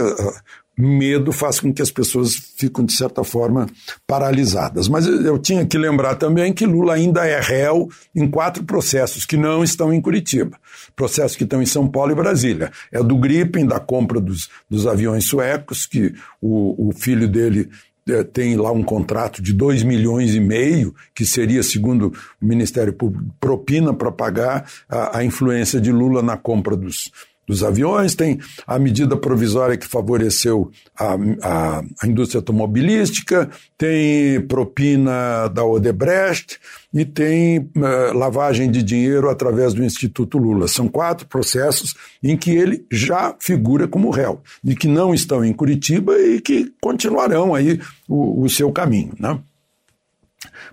medo 0.81 1.31
faz 1.31 1.59
com 1.59 1.71
que 1.71 1.81
as 1.81 1.91
pessoas 1.91 2.35
fiquem, 2.57 2.85
de 2.85 2.93
certa 2.93 3.23
forma, 3.23 3.67
paralisadas. 4.07 4.87
Mas 4.87 5.05
eu 5.05 5.37
tinha 5.37 5.65
que 5.65 5.77
lembrar 5.77 6.15
também 6.15 6.51
que 6.51 6.65
Lula 6.65 6.95
ainda 6.95 7.25
é 7.25 7.39
réu 7.39 7.89
em 8.15 8.27
quatro 8.27 8.63
processos 8.63 9.25
que 9.25 9.37
não 9.37 9.63
estão 9.63 9.93
em 9.93 10.01
Curitiba. 10.01 10.57
Processos 10.95 11.37
que 11.37 11.43
estão 11.43 11.61
em 11.61 11.65
São 11.65 11.87
Paulo 11.87 12.11
e 12.11 12.15
Brasília. 12.15 12.71
É 12.91 13.01
do 13.03 13.17
Gripen, 13.17 13.65
da 13.65 13.79
compra 13.79 14.19
dos, 14.19 14.49
dos 14.69 14.87
aviões 14.87 15.25
suecos, 15.25 15.85
que 15.85 16.13
o, 16.41 16.89
o 16.89 16.91
filho 16.93 17.27
dele 17.27 17.69
é, 18.09 18.23
tem 18.23 18.55
lá 18.55 18.71
um 18.71 18.81
contrato 18.81 19.41
de 19.41 19.53
2 19.53 19.83
milhões 19.83 20.33
e 20.33 20.39
meio, 20.39 20.95
que 21.13 21.25
seria, 21.25 21.61
segundo 21.61 22.11
o 22.41 22.45
Ministério 22.45 22.93
Público, 22.93 23.31
propina 23.39 23.93
para 23.93 24.11
pagar 24.11 24.65
a, 24.89 25.19
a 25.19 25.23
influência 25.23 25.79
de 25.79 25.91
Lula 25.91 26.23
na 26.23 26.35
compra 26.35 26.75
dos, 26.75 27.11
dos 27.51 27.63
aviões, 27.63 28.15
tem 28.15 28.39
a 28.65 28.79
medida 28.79 29.17
provisória 29.17 29.75
que 29.75 29.85
favoreceu 29.85 30.71
a, 30.97 31.15
a, 31.41 31.83
a, 32.01 32.07
indústria 32.07 32.39
automobilística, 32.39 33.49
tem 33.77 34.39
propina 34.47 35.49
da 35.49 35.65
Odebrecht 35.65 36.57
e 36.93 37.03
tem 37.03 37.59
uh, 37.59 38.17
lavagem 38.17 38.71
de 38.71 38.81
dinheiro 38.81 39.29
através 39.29 39.73
do 39.73 39.83
Instituto 39.83 40.37
Lula. 40.37 40.69
São 40.69 40.87
quatro 40.87 41.27
processos 41.27 41.93
em 42.23 42.37
que 42.37 42.51
ele 42.51 42.85
já 42.89 43.35
figura 43.37 43.85
como 43.85 44.09
réu, 44.09 44.41
e 44.63 44.73
que 44.73 44.87
não 44.87 45.13
estão 45.13 45.43
em 45.43 45.51
Curitiba 45.51 46.17
e 46.17 46.39
que 46.39 46.71
continuarão 46.79 47.53
aí 47.53 47.81
o, 48.07 48.43
o 48.43 48.49
seu 48.49 48.71
caminho. 48.71 49.11
Né? 49.19 49.37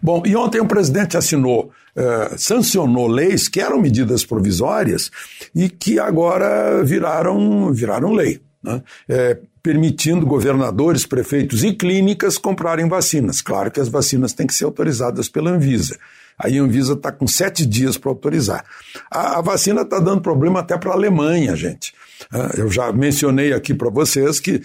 Bom, 0.01 0.22
e 0.24 0.37
ontem 0.37 0.61
o 0.61 0.66
presidente 0.66 1.16
assinou, 1.16 1.70
eh, 2.01 2.35
sancionou 2.37 3.09
leis 3.09 3.49
que 3.49 3.61
eram 3.61 3.81
medidas 3.81 4.25
provisórias 4.25 5.11
e 5.53 5.69
que 5.69 5.99
agora 5.99 6.85
viraram, 6.85 7.73
viraram 7.73 8.13
lei. 8.13 8.41
Né? 8.63 8.81
É, 9.09 9.39
permitindo 9.61 10.25
governadores, 10.25 11.05
prefeitos 11.05 11.65
e 11.65 11.73
clínicas 11.73 12.39
comprarem 12.39 12.89
vacinas. 12.89 13.41
Claro 13.41 13.69
que 13.73 13.81
as 13.81 13.89
vacinas 13.89 14.33
têm 14.33 14.47
que 14.47 14.55
ser 14.55 14.65
autorizadas 14.65 15.29
pela 15.29 15.51
Anvisa. 15.51 15.99
Aí 16.39 16.57
a 16.57 16.63
Anvisa 16.63 16.93
está 16.93 17.11
com 17.11 17.27
sete 17.27 17.67
dias 17.67 17.99
para 17.99 18.11
autorizar. 18.11 18.65
A, 19.11 19.39
a 19.39 19.41
vacina 19.41 19.83
está 19.83 19.99
dando 19.99 20.21
problema 20.21 20.61
até 20.61 20.79
para 20.79 20.93
a 20.93 20.95
Alemanha, 20.95 21.57
gente. 21.57 21.93
Uh, 22.33 22.61
eu 22.61 22.71
já 22.71 22.93
mencionei 22.93 23.53
aqui 23.53 23.73
para 23.73 23.91
vocês 23.91 24.41
que 24.41 24.63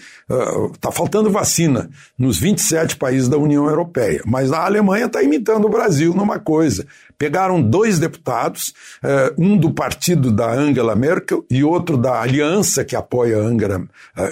está 0.72 0.88
uh, 0.88 0.92
faltando 0.92 1.30
vacina 1.30 1.88
nos 2.18 2.38
27 2.38 2.96
países 2.96 3.28
da 3.28 3.38
União 3.38 3.68
Europeia, 3.68 4.22
mas 4.26 4.52
a 4.52 4.64
Alemanha 4.64 5.06
está 5.06 5.22
imitando 5.22 5.66
o 5.66 5.70
Brasil 5.70 6.12
numa 6.14 6.38
coisa. 6.38 6.86
Pegaram 7.18 7.62
dois 7.62 7.98
deputados, 7.98 8.74
uh, 9.02 9.34
um 9.42 9.56
do 9.56 9.72
partido 9.72 10.30
da 10.30 10.50
Angela 10.50 10.94
Merkel 10.94 11.44
e 11.50 11.64
outro 11.64 11.96
da 11.96 12.20
aliança 12.20 12.84
que 12.84 12.96
apoia 12.96 13.38
a, 13.38 13.40
Angela, 13.40 13.84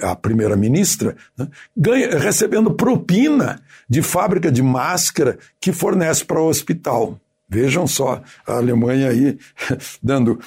a 0.02 0.16
primeira-ministra, 0.16 1.16
né, 1.36 1.48
recebendo 2.18 2.72
propina 2.72 3.60
de 3.88 4.02
fábrica 4.02 4.50
de 4.50 4.62
máscara 4.62 5.38
que 5.60 5.72
fornece 5.72 6.24
para 6.24 6.40
o 6.40 6.48
hospital. 6.48 7.18
Vejam 7.52 7.86
só 7.86 8.22
a 8.46 8.54
Alemanha 8.54 9.10
aí 9.10 9.36
dando, 10.02 10.40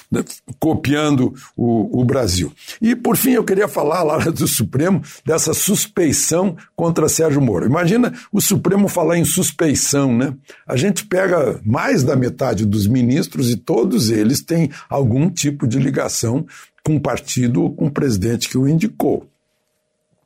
copiando 0.60 1.36
o, 1.56 2.02
o, 2.02 2.04
Brasil. 2.04 2.52
E 2.82 2.96
por 2.96 3.16
fim 3.16 3.34
eu 3.34 3.44
queria 3.44 3.68
falar 3.68 4.02
lá 4.02 4.18
do 4.32 4.48
Supremo 4.48 5.04
dessa 5.24 5.54
suspeição 5.54 6.58
contra 6.76 7.08
Sérgio 7.08 7.40
Moro. 7.40 7.68
Imagina 7.68 8.12
o 8.32 8.42
Supremo 8.42 8.88
falar 8.88 9.20
em 9.20 9.24
suspeição, 9.24 10.18
né? 10.18 10.34
A 10.68 10.76
gente 10.76 11.06
pega 11.06 11.60
mais 11.64 12.02
da 12.02 12.16
metade 12.16 12.66
dos 12.66 12.88
ministros 12.88 13.52
e 13.52 13.56
todos 13.56 14.10
eles 14.10 14.42
têm 14.42 14.72
algum 14.90 15.30
tipo 15.30 15.68
de 15.68 15.78
ligação 15.78 16.44
com 16.84 16.96
o 16.96 17.02
partido 17.02 17.62
ou 17.62 17.76
com 17.76 17.86
o 17.86 17.92
presidente 17.92 18.50
que 18.50 18.58
o 18.58 18.68
indicou. 18.68 19.30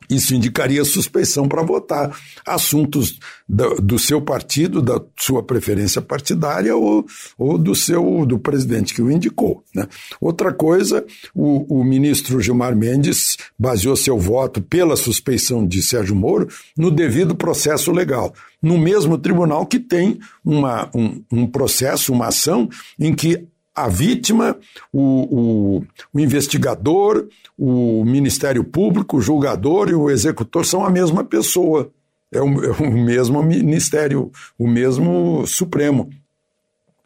Isso 0.10 0.34
indicaria 0.34 0.84
suspeição 0.84 1.48
para 1.48 1.62
votar 1.62 2.18
assuntos 2.46 3.20
do, 3.48 3.76
do, 3.76 4.00
seu 4.00 4.22
partido, 4.22 4.82
da 4.82 5.00
sua 5.18 5.44
preferência 5.44 6.02
partidária 6.02 6.76
ou, 6.76 7.06
ou 7.38 7.58
do 7.58 7.76
seu 7.76 8.26
do 8.26 8.40
presidente 8.40 8.94
que 8.94 9.02
o 9.02 9.12
indicou. 9.12 9.64
Né? 9.74 9.88
Outra 10.20 10.52
coisa, 10.54 11.06
o, 11.34 11.82
o 11.82 11.84
ministro 11.84 12.42
Gilmar 12.42 12.76
Mendes 12.76 13.38
baseou 13.58 13.96
seu 13.96 14.18
voto 14.18 14.62
pela 14.62 14.96
suspeição 14.96 15.66
de 15.66 15.82
Sérgio 15.82 16.16
Moro 16.16 16.48
no 16.76 16.90
devido 16.90 17.36
processo 17.36 17.92
legal 17.92 18.34
no 18.62 18.78
mesmo 18.78 19.18
tribunal 19.18 19.66
que 19.66 19.80
tem 19.80 20.20
uma, 20.44 20.90
um, 20.94 21.24
um 21.32 21.48
processo, 21.48 22.12
uma 22.12 22.28
ação 22.28 22.70
em 23.00 23.14
que 23.14 23.48
a 23.84 23.88
vítima, 23.88 24.58
o, 24.92 25.02
o, 25.02 25.84
o, 26.14 26.20
investigador, 26.20 27.28
o 27.58 28.04
Ministério 28.06 28.64
Público, 28.64 29.18
o 29.18 29.22
julgador 29.22 29.90
e 29.90 29.94
o 29.94 30.10
executor 30.10 30.66
são 30.66 30.86
a 30.86 30.90
mesma 30.90 31.24
pessoa. 31.24 31.92
É 32.32 32.42
o, 32.42 32.64
é 32.64 32.72
o 32.72 32.92
mesmo 32.92 33.42
ministério, 33.42 34.32
o 34.58 34.68
mesmo 34.68 35.46
Supremo. 35.48 36.10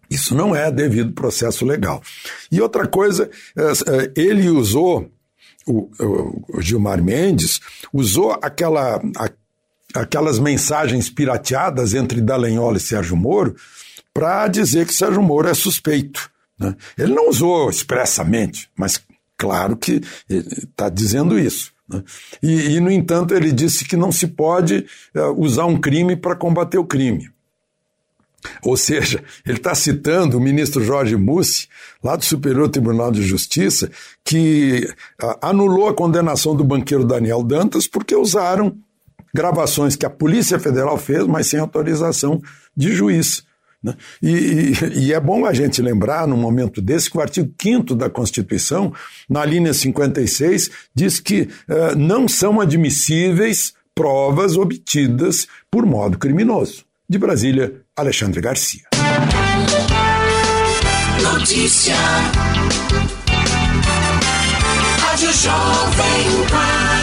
Isso 0.09 0.35
não 0.35 0.55
é 0.55 0.71
devido 0.71 1.13
processo 1.13 1.65
legal. 1.65 2.01
E 2.51 2.61
outra 2.61 2.87
coisa, 2.87 3.29
é, 3.57 3.61
é, 3.61 4.11
ele 4.15 4.49
usou, 4.49 5.09
o, 5.65 5.89
o 6.49 6.61
Gilmar 6.61 7.01
Mendes, 7.01 7.59
usou 7.91 8.37
aquela, 8.41 9.01
aquelas 9.93 10.39
mensagens 10.39 11.09
pirateadas 11.09 11.93
entre 11.93 12.21
Dallagnol 12.21 12.75
e 12.75 12.79
Sérgio 12.79 13.15
Moro 13.15 13.55
para 14.13 14.47
dizer 14.47 14.85
que 14.85 14.93
Sérgio 14.93 15.23
Moro 15.23 15.47
é 15.47 15.53
suspeito. 15.53 16.32
Né? 16.59 16.75
Ele 16.97 17.13
não 17.13 17.29
usou 17.29 17.69
expressamente, 17.69 18.69
mas 18.77 19.01
claro 19.37 19.75
que 19.75 20.01
está 20.29 20.89
dizendo 20.89 21.37
isso. 21.37 21.71
Né? 21.87 22.03
E, 22.41 22.75
e, 22.75 22.79
no 22.79 22.91
entanto, 22.91 23.33
ele 23.33 23.51
disse 23.51 23.85
que 23.85 23.95
não 23.95 24.11
se 24.11 24.27
pode 24.27 24.85
uh, 25.15 25.31
usar 25.37 25.65
um 25.65 25.79
crime 25.79 26.15
para 26.15 26.35
combater 26.35 26.77
o 26.77 26.85
crime. 26.85 27.31
Ou 28.61 28.75
seja, 28.75 29.23
ele 29.45 29.57
está 29.57 29.73
citando 29.73 30.37
o 30.37 30.41
ministro 30.41 30.83
Jorge 30.83 31.15
Mussi, 31.15 31.67
lá 32.03 32.15
do 32.15 32.25
Superior 32.25 32.69
Tribunal 32.69 33.11
de 33.11 33.21
Justiça, 33.21 33.89
que 34.23 34.89
anulou 35.41 35.87
a 35.87 35.93
condenação 35.93 36.55
do 36.55 36.63
banqueiro 36.63 37.05
Daniel 37.05 37.41
Dantas 37.43 37.87
porque 37.87 38.15
usaram 38.15 38.77
gravações 39.33 39.95
que 39.95 40.05
a 40.05 40.09
Polícia 40.09 40.59
Federal 40.59 40.97
fez, 40.97 41.25
mas 41.25 41.47
sem 41.47 41.59
autorização 41.59 42.41
de 42.75 42.93
juiz. 42.93 43.43
Né? 43.83 43.95
E, 44.21 44.73
e, 44.95 45.13
é 45.13 45.19
bom 45.19 45.45
a 45.45 45.53
gente 45.53 45.81
lembrar, 45.81 46.25
num 46.25 46.37
momento 46.37 46.81
desse, 46.81 47.09
que 47.09 47.17
o 47.17 47.21
artigo 47.21 47.51
5 47.61 47.95
da 47.95 48.09
Constituição, 48.09 48.93
na 49.29 49.43
linha 49.43 49.73
56, 49.73 50.71
diz 50.95 51.19
que 51.19 51.41
uh, 51.41 51.95
não 51.97 52.27
são 52.27 52.61
admissíveis 52.61 53.73
provas 53.93 54.55
obtidas 54.55 55.47
por 55.69 55.85
modo 55.85 56.17
criminoso. 56.17 56.85
De 57.09 57.17
Brasília, 57.17 57.81
Alexandre 57.95 58.39
Garcia. 58.39 58.83
Notícia. 61.21 61.95
Rádio 64.99 65.33
Jovem 65.33 66.47
Pan. 66.49 67.02